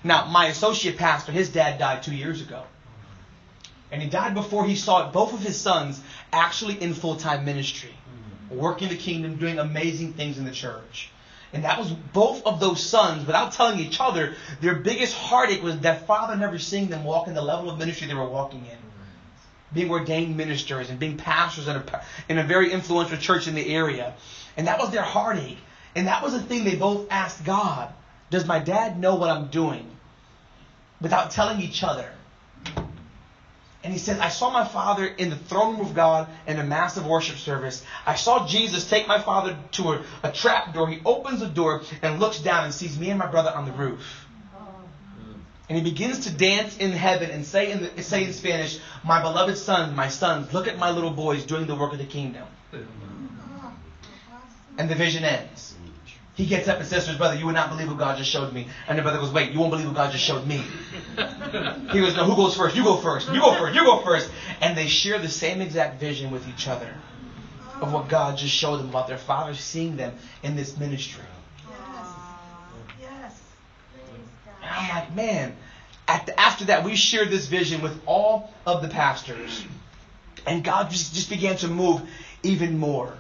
Now, 0.03 0.25
my 0.29 0.47
associate 0.47 0.97
pastor, 0.97 1.33
his 1.33 1.51
dad 1.51 1.79
died 1.79 2.03
two 2.03 2.15
years 2.15 2.41
ago. 2.41 2.63
And 3.93 4.01
he 4.01 4.09
died 4.09 4.33
before 4.33 4.65
he 4.65 4.75
saw 4.75 5.11
both 5.13 5.35
of 5.35 5.41
his 5.41 5.61
sons 5.61 6.01
actually 6.33 6.81
in 6.81 6.95
full 6.95 7.17
time 7.17 7.45
ministry, 7.45 7.93
working 8.49 8.89
the 8.89 8.97
kingdom, 8.97 9.37
doing 9.37 9.59
amazing 9.59 10.15
things 10.15 10.39
in 10.39 10.47
the 10.47 10.51
church. 10.51 11.11
And 11.53 11.65
that 11.65 11.79
was 11.79 11.91
both 11.91 12.47
of 12.47 12.59
those 12.59 12.83
sons, 12.83 13.27
without 13.27 13.53
telling 13.53 13.81
each 13.81 14.01
other, 14.01 14.35
their 14.63 14.77
biggest 14.77 15.15
heartache 15.15 15.63
was 15.63 15.79
that 15.81 16.07
father 16.07 16.37
never 16.37 16.59
seeing 16.59 16.89
them 16.89 17.05
walk 17.05 17.29
in 17.29 17.35
the 17.35 17.43
level 17.43 17.69
of 17.69 17.79
ministry 17.79 18.07
they 18.07 18.15
were 18.15 18.27
walking 18.27 18.65
in 18.65 18.90
being 19.73 19.91
ordained 19.91 20.37
ministers 20.37 20.91
and 20.91 20.99
being 20.99 21.17
pastors 21.17 21.69
in 21.69 21.77
a, 21.77 22.03
in 22.29 22.39
a 22.39 22.45
very 22.45 22.73
influential 22.73 23.17
church 23.17 23.47
in 23.47 23.55
the 23.55 23.75
area. 23.75 24.15
And 24.57 24.67
that 24.67 24.79
was 24.79 24.91
their 24.91 25.03
heartache. 25.03 25.59
And 25.95 26.07
that 26.07 26.23
was 26.23 26.33
the 26.33 26.41
thing 26.41 26.65
they 26.65 26.77
both 26.77 27.07
asked 27.11 27.45
God 27.45 27.93
Does 28.31 28.47
my 28.47 28.59
dad 28.59 28.99
know 28.99 29.17
what 29.17 29.31
I'm 29.31 29.49
doing? 29.49 29.89
Without 31.01 31.31
telling 31.31 31.61
each 31.61 31.83
other. 31.83 32.11
And 33.83 33.95
he 33.95 33.99
said, 33.99 34.19
I 34.19 34.29
saw 34.29 34.51
my 34.51 34.67
father 34.67 35.07
in 35.07 35.31
the 35.31 35.37
throne 35.37 35.79
room 35.79 35.87
of 35.87 35.95
God 35.95 36.29
in 36.47 36.59
a 36.59 36.65
massive 36.65 37.07
worship 37.07 37.37
service. 37.37 37.83
I 38.05 38.15
saw 38.15 38.47
Jesus 38.47 38.89
take 38.89 39.09
my 39.09 39.19
father 39.19 39.57
to 39.73 39.93
a, 39.93 40.05
a 40.23 40.31
trap 40.31 40.75
door. 40.75 40.87
He 40.89 41.01
opens 41.05 41.41
the 41.41 41.47
door 41.47 41.83
and 42.03 42.21
looks 42.21 42.41
down 42.41 42.65
and 42.65 42.75
sees 42.75 42.99
me 42.99 43.09
and 43.09 43.19
my 43.19 43.27
brother 43.27 43.51
on 43.51 43.65
the 43.65 43.73
roof. 43.73 44.27
And 45.71 45.79
he 45.79 45.85
begins 45.85 46.27
to 46.27 46.33
dance 46.33 46.77
in 46.79 46.91
heaven 46.91 47.31
and 47.31 47.47
say 47.47 47.71
in, 47.71 47.83
the, 47.83 48.03
say 48.03 48.25
in 48.25 48.33
Spanish, 48.33 48.81
My 49.05 49.23
beloved 49.23 49.57
sons, 49.57 49.97
my 49.97 50.09
sons, 50.09 50.53
look 50.53 50.67
at 50.67 50.79
my 50.79 50.91
little 50.91 51.13
boys 51.13 51.45
doing 51.45 51.69
the 51.69 51.77
work 51.77 51.93
of 51.93 51.99
the 51.99 52.07
kingdom. 52.07 52.45
And 54.77 54.91
the 54.91 54.97
vision 54.97 55.23
ends. 55.23 55.77
He 56.35 56.47
gets 56.47 56.67
up 56.67 56.79
and 56.79 56.89
says 56.89 57.05
to 57.05 57.11
his 57.11 57.19
brother, 57.19 57.37
You 57.37 57.47
would 57.47 57.55
not 57.55 57.69
believe 57.71 57.87
what 57.87 57.99
God 57.99 58.17
just 58.17 58.31
showed 58.31 58.53
me. 58.53 58.67
And 58.89 58.99
the 58.99 59.03
brother 59.03 59.19
goes, 59.19 59.31
Wait, 59.31 59.53
you 59.53 59.61
won't 59.61 59.71
believe 59.71 59.87
what 59.87 59.95
God 59.95 60.11
just 60.11 60.25
showed 60.25 60.45
me. 60.45 60.57
he 61.17 62.01
goes, 62.01 62.17
No, 62.17 62.25
who 62.25 62.35
goes 62.35 62.57
first? 62.57 62.75
You 62.75 62.83
go 62.83 62.97
first. 62.97 63.33
You 63.33 63.41
go 63.41 63.55
first. 63.55 63.73
You 63.73 63.85
go 63.85 64.03
first. 64.03 64.29
And 64.61 64.77
they 64.77 64.89
share 64.89 65.21
the 65.21 65.29
same 65.29 65.61
exact 65.61 66.01
vision 66.01 66.33
with 66.33 66.49
each 66.49 66.67
other 66.67 66.93
of 67.81 67.93
what 67.93 68.09
God 68.09 68.37
just 68.37 68.53
showed 68.53 68.79
them 68.79 68.89
about 68.89 69.07
their 69.07 69.19
father 69.19 69.55
seeing 69.55 69.97
them 69.97 70.17
in 70.43 70.57
this 70.57 70.77
ministry. 70.77 71.23
Yes. 71.69 72.07
Yes. 73.01 73.41
And 74.71 74.79
I'm 74.79 74.95
like, 74.95 75.15
man, 75.15 75.57
the, 76.07 76.39
after 76.39 76.67
that, 76.67 76.85
we 76.85 76.97
shared 76.97 77.31
this 77.31 77.47
vision 77.47 77.83
with 77.83 78.01
all 78.07 78.53
of 78.67 78.83
the 78.83 78.89
pastors. 78.89 79.65
And 80.47 80.65
God 80.65 80.91
just, 80.91 81.15
just 81.15 81.29
began 81.29 81.57
to 81.59 81.69
move 81.69 82.03
even 82.43 82.79
more 82.79 83.15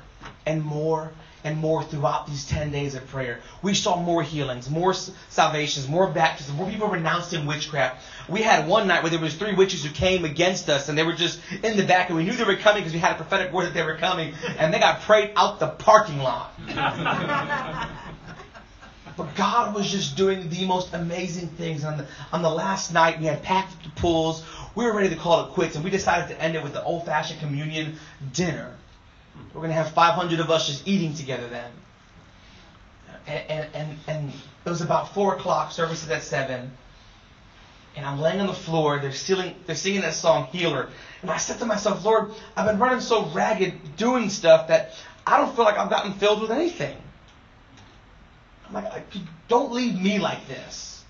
and 0.46 0.64
more 0.64 1.12
and 1.42 1.56
more 1.56 1.82
throughout 1.82 2.26
these 2.26 2.46
10 2.48 2.70
days 2.70 2.94
of 2.94 3.06
prayer. 3.06 3.40
We 3.62 3.72
saw 3.72 4.00
more 4.00 4.22
healings, 4.22 4.68
more 4.68 4.92
salvations, 4.92 5.88
more 5.88 6.10
baptisms, 6.10 6.56
more 6.56 6.68
people 6.68 6.88
renouncing 6.88 7.46
witchcraft. 7.46 8.02
We 8.28 8.42
had 8.42 8.68
one 8.68 8.86
night 8.86 9.02
where 9.02 9.10
there 9.10 9.18
was 9.20 9.34
three 9.34 9.54
witches 9.54 9.82
who 9.84 9.90
came 9.90 10.24
against 10.26 10.68
us 10.68 10.88
and 10.90 10.98
they 10.98 11.02
were 11.02 11.14
just 11.14 11.40
in 11.62 11.78
the 11.78 11.84
back 11.84 12.10
and 12.10 12.18
we 12.18 12.24
knew 12.24 12.32
they 12.32 12.44
were 12.44 12.56
coming 12.56 12.82
because 12.82 12.92
we 12.92 12.98
had 12.98 13.12
a 13.12 13.16
prophetic 13.16 13.52
word 13.52 13.66
that 13.66 13.74
they 13.74 13.82
were 13.82 13.96
coming 13.96 14.34
and 14.58 14.72
they 14.72 14.78
got 14.78 15.00
prayed 15.00 15.32
out 15.34 15.58
the 15.58 15.68
parking 15.68 16.18
lot. 16.18 16.52
but 19.20 19.34
God 19.34 19.74
was 19.74 19.90
just 19.90 20.16
doing 20.16 20.48
the 20.48 20.64
most 20.64 20.94
amazing 20.94 21.48
things. 21.48 21.84
On 21.84 21.98
the, 21.98 22.06
on 22.32 22.40
the 22.40 22.48
last 22.48 22.90
night, 22.90 23.20
we 23.20 23.26
had 23.26 23.42
packed 23.42 23.74
up 23.74 23.82
the 23.82 24.00
pools. 24.00 24.42
We 24.74 24.86
were 24.86 24.94
ready 24.94 25.10
to 25.10 25.16
call 25.16 25.44
it 25.44 25.52
quits 25.52 25.76
and 25.76 25.84
we 25.84 25.90
decided 25.90 26.34
to 26.34 26.42
end 26.42 26.56
it 26.56 26.62
with 26.62 26.72
the 26.72 26.82
old-fashioned 26.82 27.38
communion 27.38 27.96
dinner. 28.32 28.74
We're 29.52 29.60
going 29.60 29.72
to 29.72 29.74
have 29.74 29.92
500 29.92 30.40
of 30.40 30.50
us 30.50 30.68
just 30.68 30.88
eating 30.88 31.12
together 31.12 31.48
then. 31.48 31.70
And, 33.26 33.66
and, 33.74 33.98
and 34.06 34.32
it 34.64 34.70
was 34.70 34.80
about 34.80 35.12
4 35.12 35.36
o'clock, 35.36 35.72
service 35.72 36.02
is 36.02 36.08
at 36.08 36.22
7. 36.22 36.70
And 37.96 38.06
I'm 38.06 38.22
laying 38.22 38.40
on 38.40 38.46
the 38.46 38.54
floor. 38.54 39.00
They're, 39.00 39.12
singing, 39.12 39.54
they're 39.66 39.76
singing 39.76 40.00
that 40.00 40.14
song, 40.14 40.46
Healer. 40.46 40.88
And 41.20 41.30
I 41.30 41.36
said 41.36 41.58
to 41.58 41.66
myself, 41.66 42.02
Lord, 42.06 42.30
I've 42.56 42.64
been 42.64 42.78
running 42.78 43.00
so 43.00 43.26
ragged 43.26 43.98
doing 43.98 44.30
stuff 44.30 44.68
that 44.68 44.94
I 45.26 45.36
don't 45.36 45.54
feel 45.54 45.66
like 45.66 45.76
I've 45.76 45.90
gotten 45.90 46.14
filled 46.14 46.40
with 46.40 46.50
anything. 46.50 46.96
I'm 48.72 48.84
like, 48.84 49.04
don't 49.48 49.72
leave 49.72 50.00
me 50.00 50.18
like 50.18 50.46
this. 50.48 51.04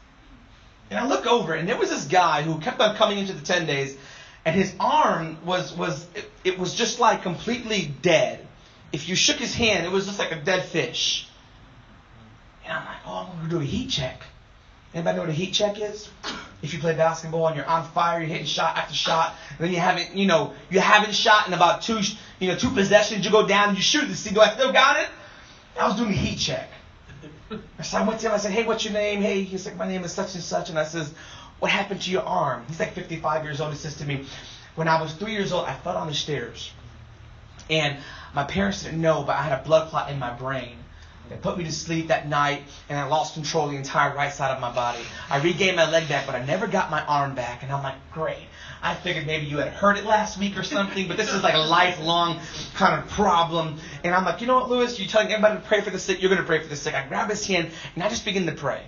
And 0.90 0.98
I 0.98 1.06
look 1.06 1.26
over, 1.26 1.54
and 1.54 1.68
there 1.68 1.76
was 1.76 1.90
this 1.90 2.06
guy 2.06 2.42
who 2.42 2.58
kept 2.58 2.80
on 2.80 2.96
coming 2.96 3.18
into 3.18 3.32
the 3.32 3.42
10 3.42 3.66
days 3.66 3.96
and 4.44 4.54
his 4.54 4.74
arm 4.80 5.38
was 5.44 5.76
was 5.76 6.06
it, 6.14 6.30
it, 6.44 6.58
was 6.58 6.74
just 6.74 6.98
like 7.00 7.22
completely 7.22 7.92
dead. 8.02 8.46
If 8.92 9.08
you 9.08 9.14
shook 9.14 9.36
his 9.36 9.54
hand, 9.54 9.84
it 9.84 9.92
was 9.92 10.06
just 10.06 10.18
like 10.18 10.32
a 10.32 10.40
dead 10.40 10.64
fish. 10.64 11.28
And 12.64 12.72
I'm 12.72 12.84
like, 12.84 12.96
oh, 13.06 13.30
I'm 13.30 13.36
gonna 13.38 13.50
do 13.50 13.60
a 13.60 13.64
heat 13.64 13.90
check. 13.90 14.22
Anybody 14.94 15.16
know 15.16 15.22
what 15.22 15.30
a 15.30 15.34
heat 15.34 15.52
check 15.52 15.80
is? 15.80 16.08
If 16.62 16.74
you 16.74 16.78
play 16.78 16.94
basketball 16.94 17.46
and 17.46 17.56
you're 17.56 17.64
on 17.64 17.88
fire, 17.88 18.18
you're 18.18 18.28
hitting 18.28 18.44
shot 18.44 18.76
after 18.76 18.92
shot, 18.92 19.34
and 19.48 19.60
then 19.60 19.72
you 19.72 19.80
haven't, 19.80 20.14
you 20.14 20.26
know, 20.26 20.52
you 20.68 20.78
haven't 20.78 21.14
shot 21.14 21.48
in 21.48 21.54
about 21.54 21.80
two, 21.80 22.00
you 22.38 22.48
know, 22.48 22.54
two 22.54 22.68
possessions. 22.68 23.24
You 23.24 23.30
go 23.30 23.46
down 23.46 23.70
and 23.70 23.78
you 23.78 23.82
shoot 23.82 24.06
the 24.06 24.14
see, 24.14 24.34
do 24.34 24.42
I 24.42 24.50
still 24.50 24.70
got 24.70 25.00
it? 25.00 25.08
I 25.80 25.88
was 25.88 25.96
doing 25.96 26.10
a 26.10 26.12
heat 26.12 26.36
check. 26.36 26.68
So 27.82 27.98
I 27.98 28.02
went 28.06 28.20
to 28.20 28.28
him. 28.28 28.32
I 28.32 28.38
said, 28.38 28.52
"Hey, 28.52 28.64
what's 28.64 28.84
your 28.84 28.92
name?" 28.92 29.20
Hey, 29.22 29.42
he's 29.42 29.66
like, 29.66 29.76
"My 29.76 29.88
name 29.88 30.04
is 30.04 30.12
such 30.12 30.34
and 30.34 30.42
such." 30.42 30.70
And 30.70 30.78
I 30.78 30.84
says, 30.84 31.12
what 31.60 31.70
happened 31.70 32.00
to 32.02 32.10
your 32.10 32.22
arm? 32.22 32.64
He's 32.66 32.80
like 32.80 32.94
55 32.94 33.44
years 33.44 33.60
old. 33.60 33.70
He 33.70 33.78
says 33.78 33.96
to 33.96 34.06
me, 34.06 34.24
When 34.74 34.88
I 34.88 35.00
was 35.00 35.12
three 35.12 35.32
years 35.32 35.52
old, 35.52 35.66
I 35.66 35.74
fell 35.74 35.94
down 35.94 36.08
the 36.08 36.14
stairs. 36.14 36.72
And 37.68 37.98
my 38.34 38.44
parents 38.44 38.82
didn't 38.82 39.00
know, 39.00 39.22
but 39.22 39.36
I 39.36 39.42
had 39.42 39.60
a 39.60 39.62
blood 39.62 39.90
clot 39.90 40.10
in 40.10 40.18
my 40.18 40.30
brain. 40.30 40.78
They 41.28 41.36
put 41.36 41.56
me 41.56 41.62
to 41.64 41.72
sleep 41.72 42.08
that 42.08 42.26
night, 42.26 42.64
and 42.88 42.98
I 42.98 43.04
lost 43.04 43.34
control 43.34 43.66
of 43.66 43.70
the 43.70 43.76
entire 43.76 44.12
right 44.16 44.32
side 44.32 44.50
of 44.50 44.60
my 44.60 44.72
body. 44.72 44.98
I 45.28 45.38
regained 45.38 45.76
my 45.76 45.88
leg 45.88 46.08
back, 46.08 46.26
but 46.26 46.34
I 46.34 46.44
never 46.44 46.66
got 46.66 46.90
my 46.90 47.04
arm 47.04 47.36
back. 47.36 47.62
And 47.62 47.70
I'm 47.70 47.84
like, 47.84 47.94
great. 48.10 48.48
I 48.82 48.94
figured 48.94 49.26
maybe 49.26 49.46
you 49.46 49.58
had 49.58 49.72
heard 49.72 49.98
it 49.98 50.04
last 50.04 50.38
week 50.38 50.56
or 50.56 50.62
something, 50.62 51.06
but 51.06 51.16
this 51.16 51.32
is 51.32 51.42
like 51.42 51.54
a 51.54 51.58
lifelong 51.58 52.40
kind 52.74 52.98
of 52.98 53.10
problem. 53.10 53.78
And 54.04 54.14
I'm 54.14 54.24
like, 54.24 54.40
you 54.40 54.46
know 54.46 54.54
what, 54.54 54.70
Lewis? 54.70 54.98
You're 54.98 55.08
telling 55.08 55.30
everybody 55.30 55.60
to 55.60 55.66
pray 55.66 55.82
for 55.82 55.90
the 55.90 55.98
sick. 55.98 56.22
You're 56.22 56.30
going 56.30 56.40
to 56.40 56.46
pray 56.46 56.62
for 56.62 56.68
the 56.68 56.76
sick. 56.76 56.94
I 56.94 57.06
grab 57.06 57.28
his 57.28 57.46
hand, 57.46 57.70
and 57.94 58.02
I 58.02 58.08
just 58.08 58.24
begin 58.24 58.46
to 58.46 58.52
pray 58.52 58.82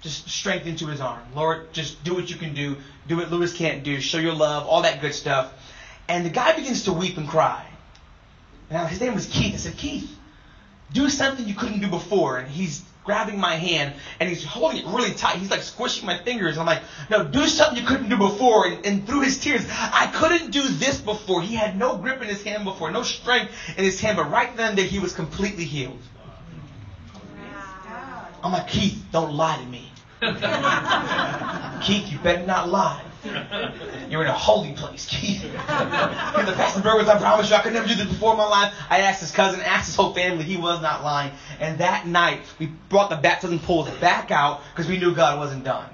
just 0.00 0.28
strength 0.28 0.66
into 0.66 0.86
his 0.86 1.00
arm. 1.00 1.22
Lord, 1.34 1.72
just 1.72 2.02
do 2.04 2.14
what 2.14 2.30
you 2.30 2.36
can 2.36 2.54
do. 2.54 2.76
Do 3.06 3.16
what 3.16 3.30
Lewis 3.30 3.52
can't 3.52 3.82
do. 3.82 4.00
Show 4.00 4.18
your 4.18 4.34
love, 4.34 4.66
all 4.66 4.82
that 4.82 5.00
good 5.00 5.14
stuff. 5.14 5.52
And 6.08 6.24
the 6.24 6.30
guy 6.30 6.56
begins 6.56 6.84
to 6.84 6.92
weep 6.92 7.18
and 7.18 7.28
cry. 7.28 7.64
Now, 8.70 8.86
his 8.86 9.00
name 9.00 9.14
was 9.14 9.26
Keith. 9.26 9.54
I 9.54 9.56
said, 9.58 9.76
Keith, 9.76 10.10
do 10.92 11.08
something 11.08 11.46
you 11.46 11.54
couldn't 11.54 11.80
do 11.80 11.88
before. 11.88 12.38
And 12.38 12.48
he's 12.48 12.82
grabbing 13.04 13.40
my 13.40 13.54
hand 13.54 13.94
and 14.18 14.28
he's 14.28 14.44
holding 14.44 14.78
it 14.78 14.86
really 14.86 15.12
tight. 15.12 15.36
He's 15.36 15.50
like 15.50 15.62
squishing 15.62 16.06
my 16.06 16.18
fingers. 16.18 16.58
I'm 16.58 16.66
like, 16.66 16.82
no, 17.08 17.24
do 17.24 17.46
something 17.46 17.82
you 17.82 17.88
couldn't 17.88 18.08
do 18.08 18.16
before. 18.16 18.66
And, 18.66 18.86
and 18.86 19.06
through 19.06 19.22
his 19.22 19.38
tears, 19.38 19.66
I 19.70 20.06
couldn't 20.14 20.50
do 20.50 20.62
this 20.62 21.00
before. 21.00 21.42
He 21.42 21.54
had 21.54 21.76
no 21.76 21.96
grip 21.96 22.20
in 22.22 22.28
his 22.28 22.42
hand 22.42 22.64
before, 22.64 22.90
no 22.90 23.02
strength 23.02 23.52
in 23.76 23.84
his 23.84 24.00
hand. 24.00 24.16
But 24.16 24.30
right 24.30 24.54
then, 24.56 24.76
there, 24.76 24.84
he 24.84 24.98
was 24.98 25.12
completely 25.12 25.64
healed. 25.64 25.98
I'm 28.42 28.52
like, 28.52 28.68
Keith, 28.68 29.04
don't 29.12 29.34
lie 29.34 29.58
to 29.58 29.66
me. 29.66 29.92
Keith, 31.82 32.10
you 32.10 32.18
better 32.18 32.46
not 32.46 32.68
lie. 32.68 33.02
You're 33.24 34.22
in 34.22 34.28
a 34.28 34.32
holy 34.32 34.72
place, 34.72 35.06
Keith. 35.06 35.42
He's 35.42 35.50
the 35.50 36.54
Pastor 36.56 36.80
Burgers, 36.80 37.08
I 37.08 37.18
promise 37.18 37.50
you, 37.50 37.56
I 37.56 37.60
could 37.60 37.72
never 37.72 37.86
do 37.86 37.94
this 37.94 38.06
before 38.06 38.32
in 38.32 38.38
my 38.38 38.48
life. 38.48 38.74
I 38.88 39.00
asked 39.00 39.20
his 39.20 39.30
cousin, 39.30 39.60
asked 39.60 39.86
his 39.86 39.96
whole 39.96 40.14
family, 40.14 40.44
he 40.44 40.56
was 40.56 40.80
not 40.80 41.04
lying. 41.04 41.32
And 41.58 41.78
that 41.78 42.06
night, 42.06 42.40
we 42.58 42.66
brought 42.88 43.10
the 43.10 43.16
baptism 43.16 43.58
pools 43.58 43.90
back 44.00 44.30
out 44.30 44.62
because 44.72 44.88
we 44.88 44.98
knew 44.98 45.14
God 45.14 45.38
wasn't 45.38 45.64
done. 45.64 45.88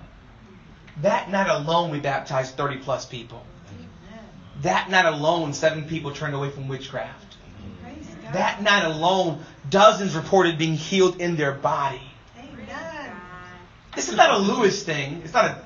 That 1.02 1.30
night 1.30 1.48
alone, 1.48 1.90
we 1.90 2.00
baptized 2.00 2.56
30 2.56 2.78
plus 2.78 3.04
people. 3.04 3.44
That 4.62 4.88
night 4.88 5.04
alone, 5.04 5.52
seven 5.52 5.84
people 5.84 6.12
turned 6.12 6.34
away 6.34 6.50
from 6.50 6.68
witchcraft. 6.68 7.36
That 8.32 8.62
night 8.62 8.84
alone, 8.84 9.44
dozens 9.68 10.16
reported 10.16 10.58
being 10.58 10.74
healed 10.74 11.20
in 11.20 11.36
their 11.36 11.52
body. 11.52 12.00
This 13.94 14.08
is 14.08 14.16
not 14.16 14.30
a 14.30 14.38
Lewis 14.38 14.82
thing. 14.82 15.22
It's 15.24 15.32
not 15.32 15.44
a. 15.46 15.65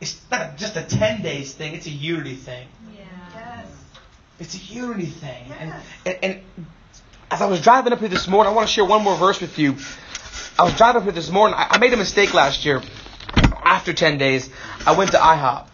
It's 0.00 0.20
not 0.30 0.56
just 0.56 0.76
a 0.76 0.82
ten 0.82 1.22
days 1.22 1.52
thing. 1.52 1.74
It's 1.74 1.86
a 1.86 1.90
unity 1.90 2.34
thing. 2.34 2.66
Yeah. 2.94 3.04
Yes. 3.34 3.66
It's 4.38 4.54
a 4.54 4.58
unity 4.74 5.06
thing. 5.06 5.44
Yes. 5.48 5.84
And, 6.06 6.16
and 6.22 6.34
and 6.56 6.66
as 7.30 7.40
I 7.42 7.46
was 7.46 7.60
driving 7.60 7.92
up 7.92 8.00
here 8.00 8.08
this 8.08 8.26
morning, 8.26 8.52
I 8.52 8.56
want 8.56 8.66
to 8.66 8.72
share 8.72 8.84
one 8.84 9.02
more 9.02 9.16
verse 9.16 9.40
with 9.40 9.58
you. 9.58 9.76
I 10.58 10.64
was 10.64 10.76
driving 10.76 10.98
up 10.98 11.04
here 11.04 11.12
this 11.12 11.30
morning. 11.30 11.54
I, 11.56 11.68
I 11.72 11.78
made 11.78 11.92
a 11.92 11.96
mistake 11.96 12.34
last 12.34 12.64
year. 12.64 12.82
After 13.64 13.92
ten 13.92 14.18
days, 14.18 14.50
I 14.86 14.96
went 14.96 15.12
to 15.12 15.18
IHOP 15.18 15.66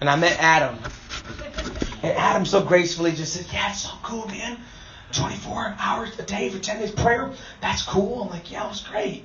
and 0.00 0.08
I 0.08 0.16
met 0.16 0.38
Adam. 0.38 0.78
And 2.02 2.12
Adam 2.16 2.46
so 2.46 2.62
gracefully 2.62 3.12
just 3.12 3.32
said, 3.32 3.46
"Yeah, 3.52 3.70
it's 3.70 3.80
so 3.80 3.90
cool, 4.02 4.26
man. 4.28 4.58
24 5.12 5.76
hours 5.78 6.18
a 6.18 6.22
day 6.22 6.50
for 6.50 6.58
10 6.58 6.80
days 6.80 6.92
prayer. 6.92 7.32
That's 7.60 7.82
cool." 7.82 8.22
I'm 8.22 8.28
like, 8.30 8.50
"Yeah, 8.52 8.66
it 8.66 8.68
was 8.68 8.80
great." 8.80 9.24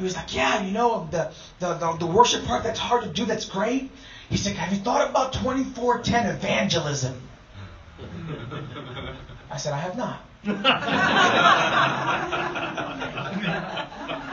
He 0.00 0.04
was 0.04 0.16
like, 0.16 0.34
yeah, 0.34 0.62
you 0.62 0.72
know, 0.72 1.06
the, 1.10 1.30
the, 1.58 1.74
the, 1.74 1.92
the 1.98 2.06
worship 2.06 2.46
part 2.46 2.62
that's 2.62 2.78
hard 2.78 3.02
to 3.02 3.10
do, 3.10 3.26
that's 3.26 3.44
great. 3.44 3.90
He's 4.30 4.46
like, 4.46 4.54
have 4.54 4.72
you 4.72 4.78
thought 4.78 5.10
about 5.10 5.34
2410 5.34 6.36
evangelism? 6.36 7.20
I 9.50 9.58
said, 9.58 9.74
I 9.74 9.78
have 9.78 9.98
not. 9.98 10.24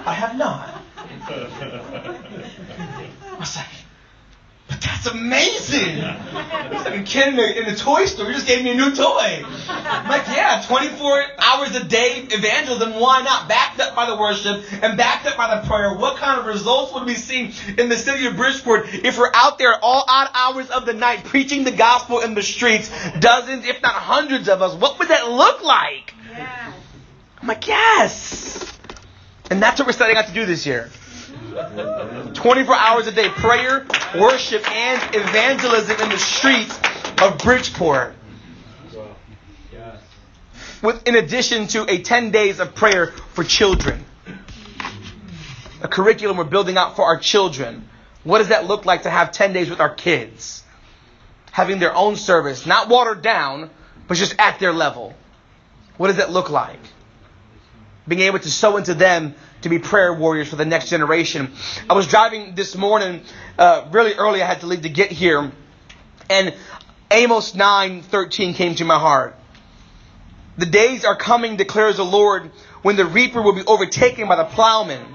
I 0.06 0.13
have 0.13 0.38
not. 0.38 0.82
I 3.27 3.36
was 3.38 3.58
like, 3.58 3.67
but 4.67 4.82
that's 4.82 5.08
amazing. 5.08 5.95
He's 5.95 6.03
like 6.03 6.99
a 6.99 7.03
kid 7.03 7.30
in 7.30 7.36
the, 7.38 7.60
in 7.60 7.65
the 7.65 7.75
toy 7.75 8.06
store. 8.06 8.27
You 8.27 8.34
just 8.34 8.47
gave 8.47 8.63
me 8.63 8.71
a 8.71 8.75
new 8.75 8.93
toy. 8.93 9.43
I'm 9.69 10.10
like, 10.10 10.27
yeah, 10.27 10.63
24 10.67 11.23
hours 11.39 11.75
a 11.75 11.84
day 11.86 12.27
evangelism. 12.30 12.99
Why 12.99 13.21
not? 13.21 13.47
Backed 13.47 13.80
up 13.80 13.95
by 13.95 14.08
the 14.08 14.17
worship 14.17 14.65
and 14.84 14.97
backed 14.97 15.25
up 15.25 15.38
by 15.38 15.56
the 15.56 15.67
prayer. 15.67 15.93
What 15.93 16.17
kind 16.17 16.39
of 16.39 16.45
results 16.47 16.93
would 16.93 17.06
we 17.06 17.15
see 17.15 17.53
in 17.77 17.88
the 17.88 17.95
city 17.95 18.25
of 18.25 18.36
Bridgeport 18.36 18.93
if 18.93 19.17
we're 19.17 19.32
out 19.34 19.58
there 19.58 19.80
all 19.82 20.03
odd 20.08 20.30
hours 20.34 20.69
of 20.69 20.86
the 20.86 20.93
night 20.93 21.23
preaching 21.23 21.63
the 21.63 21.71
gospel 21.71 22.19
in 22.19 22.34
the 22.34 22.43
streets? 22.43 22.89
Dozens, 23.19 23.65
if 23.65 23.82
not 23.82 23.93
hundreds 23.93 24.49
of 24.49 24.62
us. 24.62 24.73
What 24.75 24.99
would 24.99 25.08
that 25.08 25.30
look 25.30 25.63
like? 25.63 26.13
Yeah. 26.32 26.73
I'm 27.41 27.47
like, 27.47 27.67
yes. 27.67 28.77
And 29.49 29.62
that's 29.62 29.80
what 29.80 29.88
we're 29.88 29.93
setting 29.93 30.17
out 30.17 30.27
to 30.27 30.34
do 30.34 30.45
this 30.45 30.65
year. 30.65 30.89
24 31.58 32.76
hours 32.76 33.08
a 33.08 33.12
day, 33.12 33.30
prayer, 33.30 33.86
worship, 34.15 34.70
and 34.70 35.15
evangelism 35.15 36.00
in 36.02 36.10
the 36.10 36.17
streets 36.17 36.78
of 37.22 37.39
Bridgeport. 37.39 38.13
With, 40.84 41.08
in 41.08 41.15
addition 41.15 41.67
to 41.70 41.91
a 41.91 42.04
10 42.04 42.30
days 42.30 42.60
of 42.60 42.76
prayer 42.76 43.08
for 43.34 43.43
children. 43.43 44.06
A 45.82 45.88
curriculum 45.88 46.38
we're 46.38 46.43
building 46.43 46.78
out 46.78 46.96
for 46.96 47.06
our 47.06 47.17
children. 47.17 47.89
What 48.24 48.39
does 48.39 48.50
that 48.50 48.67
look 48.67 48.86
like 48.86 49.04
to 49.04 49.10
have 49.10 49.32
10 49.32 49.54
days 49.54 49.70
with 49.70 49.80
our 49.80 49.93
kids? 49.93 50.63
Having 51.52 51.80
their 51.80 51.96
own 51.96 52.15
service, 52.15 52.67
not 52.67 52.89
watered 52.89 53.24
down, 53.24 53.72
but 54.08 54.17
just 54.17 54.36
at 54.38 54.60
their 54.60 54.74
level. 54.74 55.15
What 55.98 56.08
does 56.08 56.17
that 56.17 56.32
look 56.32 56.52
like? 56.52 56.80
Being 58.08 58.22
able 58.22 58.39
to 58.39 58.50
sow 58.50 58.78
into 58.78 58.93
them 58.93 59.36
to 59.62 59.70
be 59.70 59.80
prayer 59.80 60.13
warriors 60.13 60.48
for 60.50 60.56
the 60.56 60.65
next 60.65 60.89
generation. 60.89 61.52
I 61.89 61.93
was 61.93 62.08
driving 62.08 62.56
this 62.56 62.76
morning, 62.76 63.22
uh, 63.58 63.88
really 63.91 64.13
early. 64.13 64.41
I 64.41 64.46
had 64.46 64.62
to 64.62 64.67
leave 64.67 64.84
to 64.84 64.89
get 64.89 65.12
here, 65.12 65.52
and 66.30 66.54
Amos 67.12 67.56
nine 67.56 68.02
thirteen 68.02 68.54
came 68.54 68.76
to 68.76 68.86
my 68.86 69.00
heart. 69.00 69.36
The 70.58 70.65
days 70.65 71.06
are 71.06 71.15
coming, 71.15 71.58
declares 71.58 71.98
the 71.98 72.06
Lord, 72.06 72.52
when 72.82 72.96
the 72.96 73.06
reaper 73.06 73.41
will 73.41 73.54
be 73.54 73.63
overtaken 73.65 74.28
by 74.28 74.38
the 74.38 74.46
plowman 74.46 75.06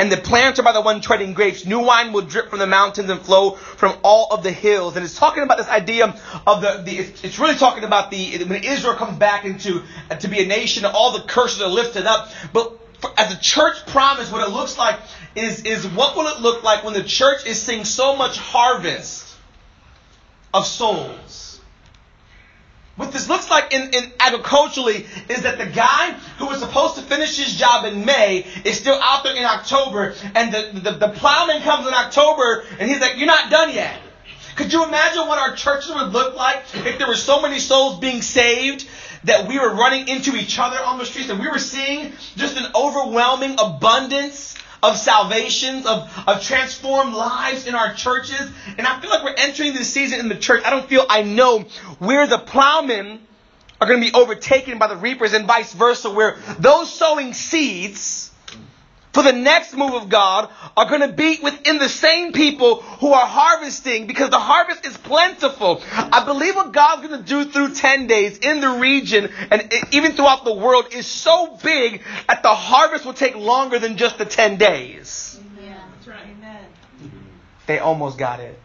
and 0.00 0.10
the 0.10 0.16
planter 0.16 0.62
by 0.62 0.72
the 0.72 0.80
one 0.80 1.02
treading 1.02 1.34
grapes. 1.34 1.66
New 1.66 1.80
wine 1.80 2.14
will 2.14 2.22
drip 2.22 2.48
from 2.48 2.58
the 2.58 2.66
mountains 2.66 3.10
and 3.10 3.20
flow 3.20 3.50
from 3.50 3.98
all 4.02 4.28
of 4.30 4.42
the 4.42 4.50
hills. 4.50 4.96
And 4.96 5.04
it's 5.04 5.14
talking 5.14 5.42
about 5.42 5.58
this 5.58 5.68
idea 5.68 6.06
of 6.46 6.62
the, 6.62 6.82
the 6.82 7.00
it's, 7.22 7.38
really 7.38 7.54
talking 7.56 7.84
about 7.84 8.10
the, 8.10 8.44
when 8.44 8.64
Israel 8.64 8.94
comes 8.94 9.18
back 9.18 9.44
into, 9.44 9.82
to 10.18 10.28
be 10.28 10.42
a 10.42 10.46
nation, 10.46 10.86
all 10.86 11.12
the 11.12 11.24
curses 11.24 11.60
are 11.60 11.68
lifted 11.68 12.06
up. 12.06 12.30
But 12.54 12.78
for, 13.02 13.10
as 13.18 13.34
a 13.34 13.38
church 13.38 13.86
promise, 13.88 14.32
what 14.32 14.48
it 14.48 14.50
looks 14.50 14.78
like 14.78 14.98
is, 15.34 15.64
is 15.64 15.86
what 15.86 16.16
will 16.16 16.28
it 16.28 16.40
look 16.40 16.62
like 16.62 16.82
when 16.82 16.94
the 16.94 17.04
church 17.04 17.44
is 17.44 17.60
seeing 17.60 17.84
so 17.84 18.16
much 18.16 18.38
harvest 18.38 19.36
of 20.54 20.66
souls? 20.66 21.49
What 23.00 23.12
this 23.12 23.30
looks 23.30 23.48
like 23.48 23.72
in, 23.72 23.94
in 23.94 24.12
agriculturally 24.20 25.06
is 25.30 25.44
that 25.44 25.56
the 25.56 25.64
guy 25.64 26.12
who 26.36 26.44
was 26.44 26.58
supposed 26.58 26.96
to 26.96 27.00
finish 27.00 27.38
his 27.38 27.56
job 27.56 27.86
in 27.86 28.04
May 28.04 28.44
is 28.62 28.78
still 28.78 29.00
out 29.00 29.24
there 29.24 29.34
in 29.34 29.42
October, 29.42 30.14
and 30.34 30.52
the, 30.52 30.78
the, 30.78 30.90
the 30.98 31.08
plowman 31.08 31.62
comes 31.62 31.86
in 31.86 31.94
October, 31.94 32.62
and 32.78 32.90
he's 32.90 33.00
like, 33.00 33.16
You're 33.16 33.26
not 33.26 33.50
done 33.50 33.72
yet. 33.72 33.98
Could 34.54 34.74
you 34.74 34.84
imagine 34.84 35.26
what 35.26 35.38
our 35.38 35.56
churches 35.56 35.94
would 35.94 36.12
look 36.12 36.36
like 36.36 36.62
if 36.74 36.98
there 36.98 37.06
were 37.06 37.16
so 37.16 37.40
many 37.40 37.58
souls 37.58 37.98
being 38.00 38.20
saved 38.20 38.86
that 39.24 39.48
we 39.48 39.58
were 39.58 39.74
running 39.74 40.06
into 40.06 40.36
each 40.36 40.58
other 40.58 40.76
on 40.84 40.98
the 40.98 41.06
streets 41.06 41.30
and 41.30 41.40
we 41.40 41.48
were 41.48 41.58
seeing 41.58 42.12
just 42.36 42.58
an 42.58 42.70
overwhelming 42.74 43.56
abundance 43.58 44.56
of 44.82 44.96
salvations, 44.96 45.86
of, 45.86 46.10
of 46.26 46.42
transformed 46.42 47.14
lives 47.14 47.66
in 47.66 47.74
our 47.74 47.94
churches. 47.94 48.50
And 48.78 48.86
I 48.86 49.00
feel 49.00 49.10
like 49.10 49.24
we're 49.24 49.34
entering 49.34 49.74
this 49.74 49.92
season 49.92 50.20
in 50.20 50.28
the 50.28 50.36
church. 50.36 50.62
I 50.64 50.70
don't 50.70 50.88
feel, 50.88 51.04
I 51.08 51.22
know 51.22 51.60
where 51.98 52.26
the 52.26 52.38
plowmen 52.38 53.20
are 53.80 53.86
going 53.86 54.00
to 54.02 54.10
be 54.10 54.14
overtaken 54.14 54.78
by 54.78 54.88
the 54.88 54.96
reapers 54.96 55.32
and 55.32 55.46
vice 55.46 55.72
versa, 55.72 56.10
where 56.10 56.36
those 56.58 56.92
sowing 56.92 57.32
seeds 57.32 58.29
for 59.12 59.22
the 59.22 59.32
next 59.32 59.74
move 59.74 59.94
of 59.94 60.08
God 60.08 60.50
are 60.76 60.88
going 60.88 61.00
to 61.00 61.12
be 61.12 61.38
within 61.42 61.78
the 61.78 61.88
same 61.88 62.32
people 62.32 62.82
who 62.82 63.12
are 63.12 63.26
harvesting 63.26 64.06
because 64.06 64.30
the 64.30 64.38
harvest 64.38 64.86
is 64.86 64.96
plentiful. 64.96 65.82
I 65.90 66.24
believe 66.24 66.54
what 66.54 66.72
God's 66.72 67.08
going 67.08 67.20
to 67.20 67.26
do 67.26 67.50
through 67.50 67.74
10 67.74 68.06
days 68.06 68.38
in 68.38 68.60
the 68.60 68.78
region 68.78 69.30
and 69.50 69.72
even 69.90 70.12
throughout 70.12 70.44
the 70.44 70.54
world 70.54 70.92
is 70.92 71.06
so 71.06 71.58
big 71.62 72.02
that 72.28 72.42
the 72.42 72.54
harvest 72.54 73.04
will 73.04 73.14
take 73.14 73.34
longer 73.34 73.78
than 73.78 73.96
just 73.96 74.18
the 74.18 74.24
10 74.24 74.58
days. 74.58 75.40
Yeah, 75.60 75.82
that's 75.94 76.06
right. 76.06 76.24
Amen. 76.24 76.64
They 77.66 77.78
almost 77.78 78.18
got 78.18 78.40
it. 78.40 78.58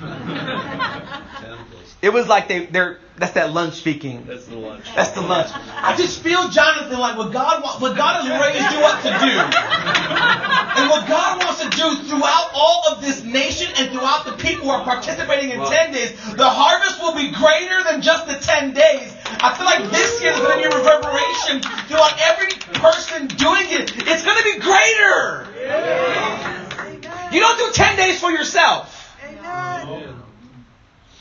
It 2.00 2.12
was 2.12 2.28
like 2.28 2.46
they, 2.46 2.66
they're, 2.66 2.98
that's 3.16 3.32
that 3.32 3.52
lunch 3.52 3.74
speaking. 3.74 4.24
That's 4.24 4.46
the 4.46 4.56
lunch. 4.56 4.84
That's 4.94 5.10
the 5.10 5.20
lunch. 5.20 5.50
I 5.52 5.96
just 5.96 6.22
feel, 6.22 6.48
Jonathan, 6.48 6.96
like 7.00 7.18
what 7.18 7.32
God 7.32 7.62
wants, 7.64 7.80
what 7.80 7.96
God 7.96 8.22
has 8.22 8.30
raised 8.30 8.70
you 8.70 8.78
up 8.86 9.02
to 9.02 9.10
do, 9.18 9.34
and 9.34 10.90
what 10.90 11.08
God 11.08 11.42
wants 11.42 11.58
to 11.58 11.70
do 11.74 11.96
throughout 12.06 12.50
all 12.54 12.84
of 12.92 13.02
this 13.02 13.24
nation 13.24 13.66
and 13.78 13.90
throughout 13.90 14.24
the 14.24 14.38
people 14.38 14.66
who 14.66 14.70
are 14.70 14.84
participating 14.84 15.50
in 15.50 15.58
10 15.58 15.92
days, 15.92 16.12
the 16.36 16.48
harvest 16.48 17.02
will 17.02 17.16
be 17.16 17.34
greater 17.34 17.82
than 17.82 18.00
just 18.00 18.28
the 18.28 18.38
10 18.38 18.74
days. 18.74 19.12
I 19.42 19.50
feel 19.58 19.66
like 19.66 19.90
this 19.90 20.22
year 20.22 20.30
is 20.30 20.38
going 20.38 20.62
to 20.62 20.68
be 20.68 20.70
a 20.70 20.78
reverberation 20.78 21.62
throughout 21.90 22.14
every 22.22 22.54
person 22.78 23.26
doing 23.34 23.66
it. 23.74 23.90
It's 24.06 24.22
going 24.22 24.38
to 24.38 24.46
be 24.46 24.62
greater. 24.62 25.50
Amen. 25.66 27.34
You 27.34 27.40
don't 27.40 27.58
do 27.58 27.72
10 27.74 27.96
days 27.96 28.20
for 28.20 28.30
yourself. 28.30 28.94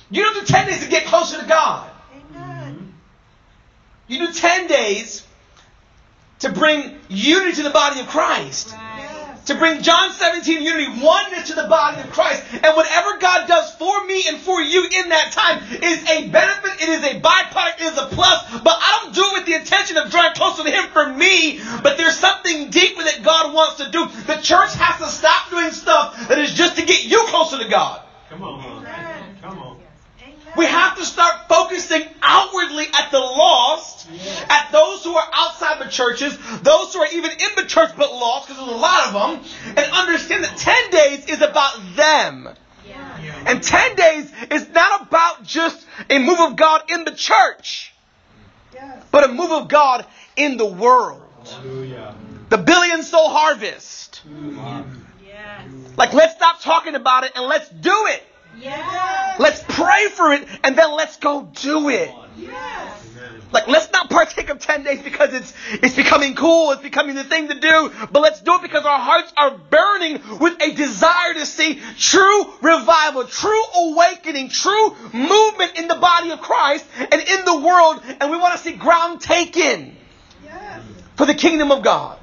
Amen. 0.10 0.12
You 0.12 0.24
don't 0.24 0.46
do 0.46 0.54
10 0.54 0.68
days 0.68 0.84
to 0.84 0.90
get 0.90 1.06
closer 1.06 1.40
to 1.40 1.48
God. 1.48 1.90
Amen. 2.34 2.94
You 4.08 4.28
do 4.28 4.34
10 4.34 4.68
days 4.68 5.26
to 6.40 6.50
bring 6.50 7.00
unity 7.10 7.58
to 7.58 7.64
the 7.64 7.72
body 7.72 8.00
of 8.00 8.08
Christ. 8.08 8.70
Yes. 8.72 9.46
To 9.46 9.56
bring 9.56 9.82
John 9.82 10.12
17 10.12 10.62
unity, 10.62 11.02
oneness 11.02 11.48
to 11.48 11.56
the 11.56 11.68
body 11.68 12.02
of 12.02 12.12
Christ. 12.12 12.44
And 12.52 12.76
whatever 12.76 13.18
God 13.18 13.48
does 13.48 13.74
for 13.76 14.06
me 14.06 14.26
and 14.28 14.38
for 14.38 14.62
you 14.62 14.84
in 14.84 15.10
that 15.10 15.32
time 15.32 15.64
is 15.82 16.04
a 16.10 16.28
benefit, 16.28 16.82
it 16.82 16.90
is 16.90 17.04
a 17.04 17.22
byproduct, 17.22 17.76
it 17.80 17.94
is 17.94 17.98
a 17.98 18.08
plus. 18.08 18.60
But 18.60 18.78
I 18.78 19.00
don't 19.04 19.16
do 19.16 19.24
it 19.24 19.34
with 19.34 19.46
the 19.46 19.54
intention 19.54 19.98
of 19.98 20.12
drawing 20.12 20.34
closer 20.34 20.64
to 20.64 20.70
Him 20.70 20.90
for 20.90 21.14
me. 21.14 21.62
But 21.82 21.98
there's 21.98 22.18
something 22.18 22.70
deeper 22.70 23.04
that 23.04 23.24
God 23.24 23.54
wants 23.54 23.78
to 23.78 23.90
do. 23.90 24.06
The 24.28 24.36
church 24.42 24.74
has 24.76 25.00
to 25.00 25.08
stop 25.08 25.50
doing 25.50 25.72
stuff 25.72 26.28
that 26.28 26.38
is 26.40 26.54
just 26.54 26.76
to 26.78 26.86
get 26.86 27.06
you 27.06 27.24
closer 27.28 27.58
to 27.58 27.70
God. 27.70 28.02
Come 28.30 28.44
on, 28.44 28.60
man. 28.60 28.78
Amen. 28.78 29.38
Come 29.42 29.60
on. 29.60 29.78
Amen. 30.22 30.47
We 30.58 30.66
have 30.66 30.98
to 30.98 31.06
start 31.06 31.48
focusing 31.48 32.02
outwardly 32.22 32.86
at 32.88 33.12
the 33.12 33.20
lost, 33.20 34.08
at 34.50 34.72
those 34.72 35.04
who 35.04 35.14
are 35.16 35.30
outside 35.34 35.80
the 35.86 35.90
churches, 35.90 36.38
those 36.62 36.94
who 36.94 37.00
are 37.02 37.08
even 37.14 37.32
in 37.32 37.56
the 37.56 37.66
church 37.66 37.92
but 37.96 38.12
lost, 38.12 38.48
because 38.48 38.66
there's 38.66 38.76
a 38.78 38.82
lot 38.82 39.08
of 39.08 39.14
them, 39.14 39.76
and 39.78 39.92
understand 39.94 40.44
that 40.44 40.58
10 40.58 40.90
days 40.90 41.26
is 41.28 41.42
about 41.42 41.80
them. 41.96 42.50
Yeah. 42.88 43.44
And 43.46 43.62
10 43.62 43.96
days 43.96 44.32
is 44.50 44.68
not 44.70 45.04
about 45.08 45.44
just 45.44 45.86
a 46.10 46.18
move 46.20 46.40
of 46.40 46.56
God 46.56 46.90
in 46.90 47.04
the 47.04 47.12
church, 47.12 47.94
Yes. 48.74 49.04
but 49.12 49.24
a 49.26 49.28
move 49.28 49.52
of 49.52 49.68
God 49.68 50.06
in 50.36 50.58
the 50.58 50.66
world. 50.66 51.22
Hallelujah. 51.46 52.16
The 52.50 52.58
billion 52.58 53.04
soul 53.04 53.30
harvest. 53.30 54.22
Yes. 55.24 55.66
Like, 55.98 56.14
let's 56.14 56.34
stop 56.36 56.62
talking 56.62 56.96
about 56.96 57.26
it 57.26 57.34
and 57.36 57.46
let's 57.46 57.70
do 57.70 58.06
it. 58.08 58.24
Yes. 58.60 59.40
Let's 59.40 59.64
pray 59.68 60.08
for 60.10 60.34
it 60.34 60.48
and 60.64 60.78
then 60.78 60.96
let's 60.96 61.18
go 61.18 61.50
do 61.54 61.90
it. 61.90 62.12
Yes. 62.38 63.04
Like, 63.52 63.68
let's 63.68 63.92
not 63.94 64.10
partake 64.10 64.50
of 64.50 64.60
10 64.60 64.84
days 64.84 65.02
because 65.02 65.34
it's, 65.34 65.54
it's 65.72 65.96
becoming 65.96 66.36
cool, 66.36 66.72
it's 66.72 66.82
becoming 66.82 67.16
the 67.16 67.24
thing 67.24 67.48
to 67.48 67.58
do, 67.58 67.92
but 68.12 68.22
let's 68.22 68.42
do 68.42 68.56
it 68.56 68.62
because 68.62 68.84
our 68.84 69.00
hearts 69.00 69.32
are 69.38 69.58
burning 69.58 70.22
with 70.40 70.62
a 70.62 70.74
desire 70.74 71.34
to 71.34 71.46
see 71.46 71.80
true 71.98 72.46
revival, 72.62 73.24
true 73.24 73.64
awakening, 73.76 74.50
true 74.50 74.96
movement 75.14 75.78
in 75.78 75.88
the 75.88 75.96
body 75.96 76.32
of 76.32 76.42
Christ 76.42 76.86
and 77.00 77.22
in 77.22 77.46
the 77.46 77.58
world, 77.58 78.02
and 78.20 78.32
we 78.32 78.38
want 78.38 78.58
to 78.58 78.60
see 78.60 78.74
ground 78.74 79.22
taken 79.22 79.96
Yes. 80.44 80.82
for 81.16 81.26
the 81.26 81.34
kingdom 81.34 81.72
of 81.72 81.84
God. 81.84 82.20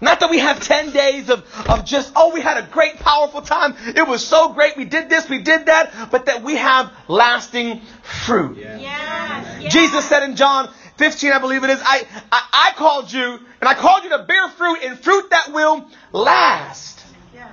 Yes. 0.00 0.10
Not 0.10 0.20
that 0.20 0.30
we 0.30 0.38
have 0.38 0.60
10 0.60 0.90
days 0.92 1.28
of, 1.30 1.44
of 1.68 1.84
just, 1.84 2.12
oh, 2.16 2.32
we 2.32 2.40
had 2.40 2.62
a 2.62 2.66
great, 2.66 2.96
powerful 2.96 3.42
time. 3.42 3.74
It 3.86 4.06
was 4.06 4.26
so 4.26 4.52
great. 4.52 4.76
We 4.76 4.84
did 4.86 5.08
this, 5.08 5.28
we 5.28 5.38
did 5.42 5.66
that. 5.66 6.10
But 6.10 6.26
that 6.26 6.42
we 6.42 6.56
have 6.56 6.92
lasting 7.08 7.80
fruit. 8.02 8.56
Yes. 8.58 8.80
Yes. 8.80 9.72
Jesus 9.72 10.04
said 10.06 10.22
in 10.22 10.36
John 10.36 10.70
15, 10.96 11.32
I 11.32 11.38
believe 11.38 11.64
it 11.64 11.70
is, 11.70 11.80
I, 11.82 12.06
I, 12.32 12.70
I 12.70 12.72
called 12.76 13.12
you, 13.12 13.22
and 13.22 13.68
I 13.68 13.74
called 13.74 14.04
you 14.04 14.10
to 14.10 14.24
bear 14.24 14.48
fruit, 14.50 14.78
and 14.84 14.98
fruit 14.98 15.30
that 15.30 15.52
will 15.52 15.86
last. 16.12 17.02
Yes. 17.34 17.50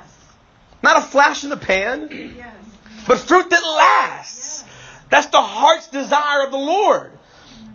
Not 0.83 0.97
a 0.97 1.01
flash 1.01 1.43
in 1.43 1.49
the 1.49 1.57
pan, 1.57 2.09
Yes. 2.35 2.53
but 3.07 3.17
fruit 3.19 3.49
that 3.49 3.61
lasts. 3.63 4.63
That's 5.09 5.27
the 5.27 5.41
heart's 5.41 5.87
desire 5.87 6.43
of 6.45 6.51
the 6.51 6.57
Lord. 6.57 7.11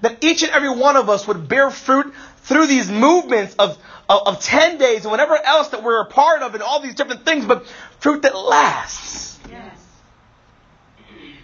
That 0.02 0.22
each 0.24 0.42
and 0.42 0.52
every 0.52 0.68
one 0.70 0.96
of 0.96 1.08
us 1.08 1.26
would 1.28 1.48
bear 1.48 1.70
fruit 1.70 2.12
through 2.42 2.66
these 2.66 2.90
movements 2.90 3.54
of, 3.54 3.78
of, 4.08 4.26
of 4.26 4.40
10 4.40 4.78
days 4.78 5.02
and 5.02 5.10
whatever 5.10 5.36
else 5.36 5.68
that 5.68 5.82
we're 5.82 6.00
a 6.00 6.06
part 6.06 6.42
of 6.42 6.54
and 6.54 6.62
all 6.62 6.80
these 6.80 6.94
different 6.94 7.24
things, 7.24 7.44
but 7.44 7.66
fruit 8.00 8.22
that 8.22 8.36
lasts. 8.36 9.38
Yes. 9.50 9.76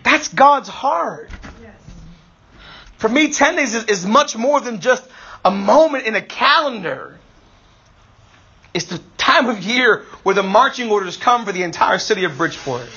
That's 0.03 0.29
God's 0.29 0.69
heart. 0.69 1.31
Yes. 1.63 1.75
For 2.97 3.09
me, 3.09 3.33
10 3.33 3.57
days 3.57 3.75
is, 3.75 3.85
is 3.85 4.07
much 4.07 4.37
more 4.37 4.61
than 4.61 4.81
just 4.81 5.09
a 5.45 5.51
moment 5.51 6.07
in 6.07 6.15
a 6.15 6.23
calendar. 6.23 7.19
It's 8.75 8.87
the 8.87 9.01
time 9.17 9.49
of 9.49 9.63
year 9.63 10.05
where 10.25 10.35
the 10.35 10.43
marching 10.43 10.91
orders 10.91 11.17
come 11.17 11.45
for 11.45 11.53
the 11.53 11.63
entire 11.63 11.99
city 11.99 12.25
of 12.25 12.37
Bridgeport. 12.37 12.89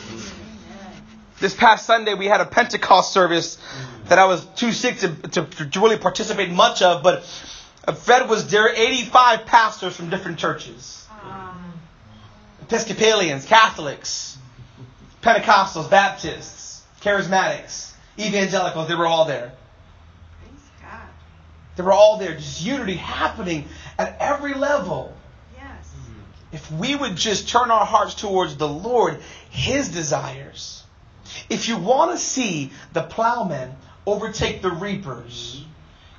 This 1.40 1.56
past 1.56 1.86
Sunday, 1.86 2.14
we 2.14 2.28
had 2.28 2.42
a 2.42 2.46
Pentecost 2.46 3.14
service 3.14 3.58
that 4.06 4.20
I 4.20 4.26
was 4.26 4.46
too 4.56 4.72
sick 4.72 4.98
to, 5.00 5.10
to, 5.10 5.46
to 5.46 5.80
really 5.80 5.98
participate 5.98 6.52
much 6.52 6.82
of, 6.82 7.02
but 7.02 7.24
Fred 8.04 8.30
was 8.30 8.48
there, 8.50 8.70
85 8.70 9.46
pastors 9.46 9.96
from 9.96 10.10
different 10.10 10.38
churches 10.38 11.08
Um, 11.24 11.74
Episcopalians, 12.62 13.46
Catholics, 13.46 14.38
Pentecostals, 15.22 15.90
Baptists, 15.90 16.84
Charismatics, 17.02 17.92
Evangelicals, 18.20 18.88
they 18.88 18.96
were 18.96 19.08
all 19.08 19.26
there. 19.26 19.54
praise 20.44 20.62
God. 20.82 21.08
They 21.76 21.84
were 21.84 21.92
all 21.92 22.18
there, 22.18 22.36
just 22.36 22.62
unity 22.62 22.96
happening 22.96 23.66
at 23.98 24.16
every 24.20 24.54
level. 24.54 25.14
Yes. 25.56 25.94
If 26.52 26.72
we 26.72 26.96
would 26.96 27.16
just 27.16 27.50
turn 27.50 27.72
our 27.72 27.86
hearts 27.86 28.14
towards 28.14 28.58
the 28.58 28.68
Lord, 28.68 29.20
His 29.50 29.90
desires. 29.90 30.84
If 31.50 31.68
you 31.68 31.78
want 31.78 32.12
to 32.12 32.18
see 32.18 32.72
the 32.94 33.02
plowmen 33.02 33.76
overtake 34.06 34.62
the 34.62 34.72
reapers, 34.72 35.64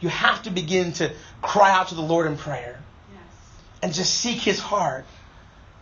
you 0.02 0.08
have 0.08 0.42
to 0.42 0.50
begin 0.50 0.92
to 0.94 1.12
cry 1.40 1.70
out 1.70 1.88
to 1.88 1.94
the 1.94 2.02
Lord 2.02 2.26
in 2.26 2.36
prayer 2.36 2.78
Yes. 3.12 3.20
and 3.82 3.92
just 3.92 4.14
seek 4.14 4.38
his 4.38 4.58
heart 4.58 5.04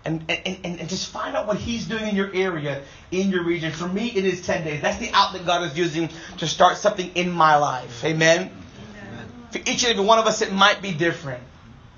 and, 0.04 0.24
and, 0.28 0.58
and, 0.64 0.80
and 0.80 0.88
just 0.88 1.10
find 1.10 1.36
out 1.36 1.46
what 1.46 1.58
he's 1.58 1.86
doing 1.86 2.08
in 2.08 2.16
your 2.16 2.32
area, 2.34 2.82
in 3.10 3.30
your 3.30 3.44
region. 3.44 3.72
For 3.72 3.86
me, 3.88 4.08
it 4.08 4.24
is 4.24 4.46
10 4.46 4.64
days. 4.64 4.80
That's 4.80 4.98
the 4.98 5.10
outlet 5.12 5.44
God 5.44 5.70
is 5.70 5.76
using 5.76 6.08
to 6.38 6.46
start 6.46 6.78
something 6.78 7.10
in 7.14 7.30
my 7.30 7.56
life. 7.56 8.02
Amen? 8.04 8.50
For 9.50 9.58
each 9.58 9.82
and 9.82 9.92
every 9.92 10.04
one 10.04 10.18
of 10.18 10.26
us, 10.26 10.42
it 10.42 10.52
might 10.52 10.80
be 10.80 10.92
different. 10.92 11.42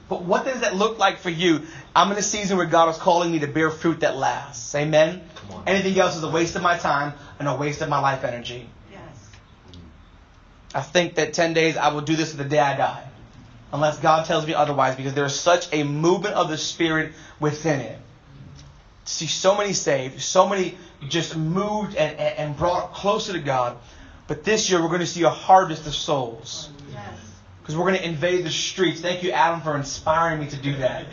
But 0.09 0.23
what 0.23 0.45
does 0.45 0.61
that 0.61 0.75
look 0.75 0.99
like 0.99 1.19
for 1.19 1.31
you? 1.31 1.63
I'm 1.95 2.11
in 2.11 2.19
a 2.19 2.23
season 2.23 2.57
where 2.57 2.67
God 2.67 2.89
is 2.91 2.97
calling 2.97 3.31
me 3.31 3.39
to 3.41 3.47
bear 3.47 3.71
fruit 3.71 4.01
that 4.01 4.17
lasts. 4.17 4.75
Amen? 4.75 5.23
Anything 5.67 5.99
else 5.99 6.17
is 6.17 6.23
a 6.23 6.31
waste 6.31 6.57
of 6.57 6.63
my 6.63 6.77
time 6.79 7.13
and 7.39 7.49
a 7.49 7.55
waste 7.57 7.83
of 7.83 7.89
my 7.89 8.01
life 8.01 8.25
energy. 8.25 8.69
I 10.75 10.81
think 10.81 11.17
that 11.17 11.35
10 11.35 11.53
days 11.53 11.77
I 11.77 11.93
will 11.93 12.01
do 12.01 12.17
this 12.17 12.31
to 12.31 12.37
the 12.37 12.45
day 12.45 12.59
I 12.59 12.77
die. 12.77 13.05
Unless 13.73 14.01
God 14.01 14.27
tells 14.27 14.47
me 14.47 14.55
otherwise, 14.55 14.97
because 14.97 15.15
there 15.15 15.25
is 15.25 15.39
such 15.39 15.73
a 15.73 15.83
movement 15.83 16.35
of 16.35 16.51
the 16.51 16.59
Spirit 16.59 17.13
within 17.41 17.81
it. 17.81 17.99
See 19.05 19.27
so 19.27 19.57
many 19.57 19.73
saved, 19.73 20.21
so 20.21 20.49
many 20.49 20.77
just 21.09 21.37
moved 21.37 21.97
and, 21.97 22.19
and, 22.19 22.57
brought 22.57 22.93
closer 22.93 23.33
to 23.33 23.41
God. 23.41 23.79
But 24.29 24.45
this 24.45 24.71
year 24.71 24.81
we're 24.81 24.89
going 24.89 25.01
to 25.01 25.07
see 25.07 25.25
a 25.25 25.31
harvest 25.31 25.87
of 25.87 25.95
souls. 25.95 26.69
Yes. 26.93 27.09
Because 27.61 27.77
we're 27.77 27.87
going 27.87 27.99
to 27.99 28.07
invade 28.07 28.45
the 28.45 28.51
streets. 28.51 29.01
Thank 29.01 29.23
you, 29.23 29.33
Adam, 29.33 29.61
for 29.63 29.77
inspiring 29.77 30.41
me 30.41 30.47
to 30.49 30.57
do 30.57 30.77
that. 30.77 31.07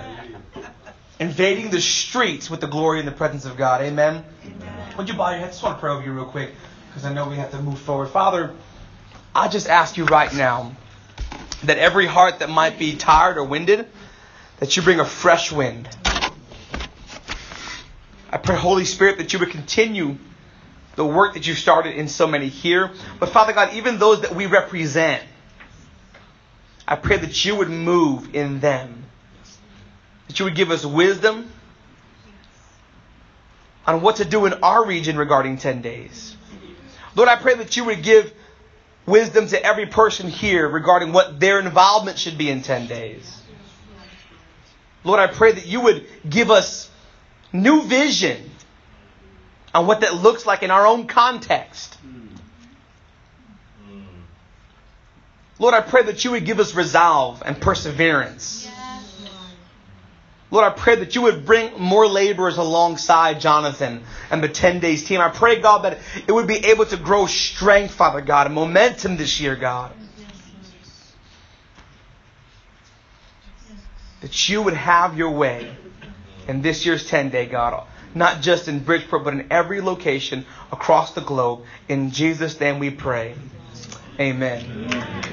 Invading 1.20 1.70
the 1.70 1.80
streets 1.80 2.48
with 2.48 2.62
the 2.62 2.66
glory 2.66 3.00
and 3.00 3.06
the 3.06 3.12
presence 3.12 3.44
of 3.44 3.58
God. 3.58 3.82
Amen. 3.82 4.24
Amen. 4.46 4.96
Would 4.96 5.08
you 5.08 5.14
bow 5.14 5.30
your 5.30 5.40
head? 5.40 5.48
I 5.48 5.50
just 5.50 5.62
want 5.62 5.76
to 5.76 5.80
pray 5.80 5.90
over 5.90 6.02
you 6.02 6.12
real 6.12 6.24
quick 6.24 6.52
because 6.88 7.04
I 7.04 7.12
know 7.12 7.28
we 7.28 7.36
have 7.36 7.50
to 7.50 7.60
move 7.60 7.78
forward. 7.78 8.08
Father, 8.08 8.54
I 9.34 9.48
just 9.48 9.68
ask 9.68 9.96
you 9.96 10.04
right 10.06 10.32
now 10.34 10.72
that 11.64 11.78
every 11.78 12.06
heart 12.06 12.40
that 12.40 12.50
might 12.50 12.78
be 12.78 12.96
tired 12.96 13.36
or 13.36 13.44
winded, 13.44 13.86
that 14.58 14.76
you 14.76 14.82
bring 14.82 14.98
a 14.98 15.04
fresh 15.04 15.52
wind. 15.52 15.88
I 18.30 18.38
pray, 18.38 18.56
Holy 18.56 18.84
Spirit, 18.84 19.18
that 19.18 19.32
you 19.32 19.38
would 19.38 19.50
continue 19.50 20.16
the 20.96 21.04
work 21.04 21.34
that 21.34 21.46
you 21.46 21.54
started 21.54 21.94
in 21.96 22.08
so 22.08 22.26
many 22.26 22.48
here. 22.48 22.90
But 23.18 23.28
Father 23.28 23.52
God, 23.52 23.74
even 23.74 23.98
those 23.98 24.22
that 24.22 24.34
we 24.34 24.46
represent, 24.46 25.22
I 26.86 26.96
pray 26.96 27.18
that 27.18 27.44
you 27.44 27.54
would 27.56 27.70
move 27.70 28.34
in 28.34 28.60
them. 28.60 29.04
That 30.26 30.38
you 30.38 30.44
would 30.44 30.56
give 30.56 30.70
us 30.70 30.84
wisdom 30.84 31.50
on 33.86 34.00
what 34.02 34.16
to 34.16 34.24
do 34.24 34.46
in 34.46 34.54
our 34.54 34.84
region 34.84 35.16
regarding 35.16 35.58
10 35.58 35.82
days. 35.82 36.36
Lord, 37.14 37.28
I 37.28 37.36
pray 37.36 37.54
that 37.54 37.76
you 37.76 37.84
would 37.84 38.02
give 38.02 38.32
wisdom 39.10 39.46
to 39.48 39.62
every 39.62 39.86
person 39.86 40.28
here 40.28 40.68
regarding 40.68 41.12
what 41.12 41.38
their 41.38 41.60
involvement 41.60 42.18
should 42.18 42.38
be 42.38 42.48
in 42.48 42.62
10 42.62 42.86
days. 42.86 43.42
Lord, 45.04 45.20
I 45.20 45.26
pray 45.26 45.52
that 45.52 45.66
you 45.66 45.82
would 45.82 46.06
give 46.28 46.50
us 46.50 46.90
new 47.52 47.82
vision 47.82 48.50
on 49.74 49.86
what 49.86 50.00
that 50.00 50.14
looks 50.14 50.46
like 50.46 50.62
in 50.62 50.70
our 50.70 50.86
own 50.86 51.06
context. 51.06 51.96
Lord, 55.58 55.74
I 55.74 55.82
pray 55.82 56.04
that 56.04 56.24
you 56.24 56.30
would 56.30 56.46
give 56.46 56.58
us 56.58 56.74
resolve 56.74 57.42
and 57.44 57.60
perseverance. 57.60 58.66
Lord, 60.50 60.64
I 60.64 60.70
pray 60.70 60.96
that 60.96 61.14
you 61.14 61.22
would 61.22 61.46
bring 61.46 61.78
more 61.78 62.08
laborers 62.08 62.58
alongside 62.58 63.40
Jonathan 63.40 64.02
and 64.30 64.42
the 64.42 64.48
10 64.48 64.80
days 64.80 65.04
team. 65.04 65.20
I 65.20 65.28
pray, 65.28 65.60
God, 65.60 65.84
that 65.84 65.98
it 66.26 66.32
would 66.32 66.48
be 66.48 66.66
able 66.66 66.86
to 66.86 66.96
grow 66.96 67.26
strength, 67.26 67.94
Father 67.94 68.20
God, 68.20 68.46
and 68.46 68.54
momentum 68.54 69.16
this 69.16 69.40
year, 69.40 69.54
God. 69.54 69.92
That 74.22 74.48
you 74.48 74.62
would 74.62 74.74
have 74.74 75.16
your 75.16 75.30
way 75.30 75.74
in 76.48 76.62
this 76.62 76.84
year's 76.84 77.06
10 77.08 77.30
day, 77.30 77.46
God. 77.46 77.86
Not 78.12 78.42
just 78.42 78.66
in 78.66 78.80
Bridgeport, 78.80 79.22
but 79.22 79.34
in 79.34 79.46
every 79.52 79.80
location 79.80 80.44
across 80.72 81.14
the 81.14 81.20
globe. 81.20 81.60
In 81.88 82.10
Jesus' 82.10 82.58
name 82.58 82.80
we 82.80 82.90
pray. 82.90 83.36
Amen. 84.18 85.30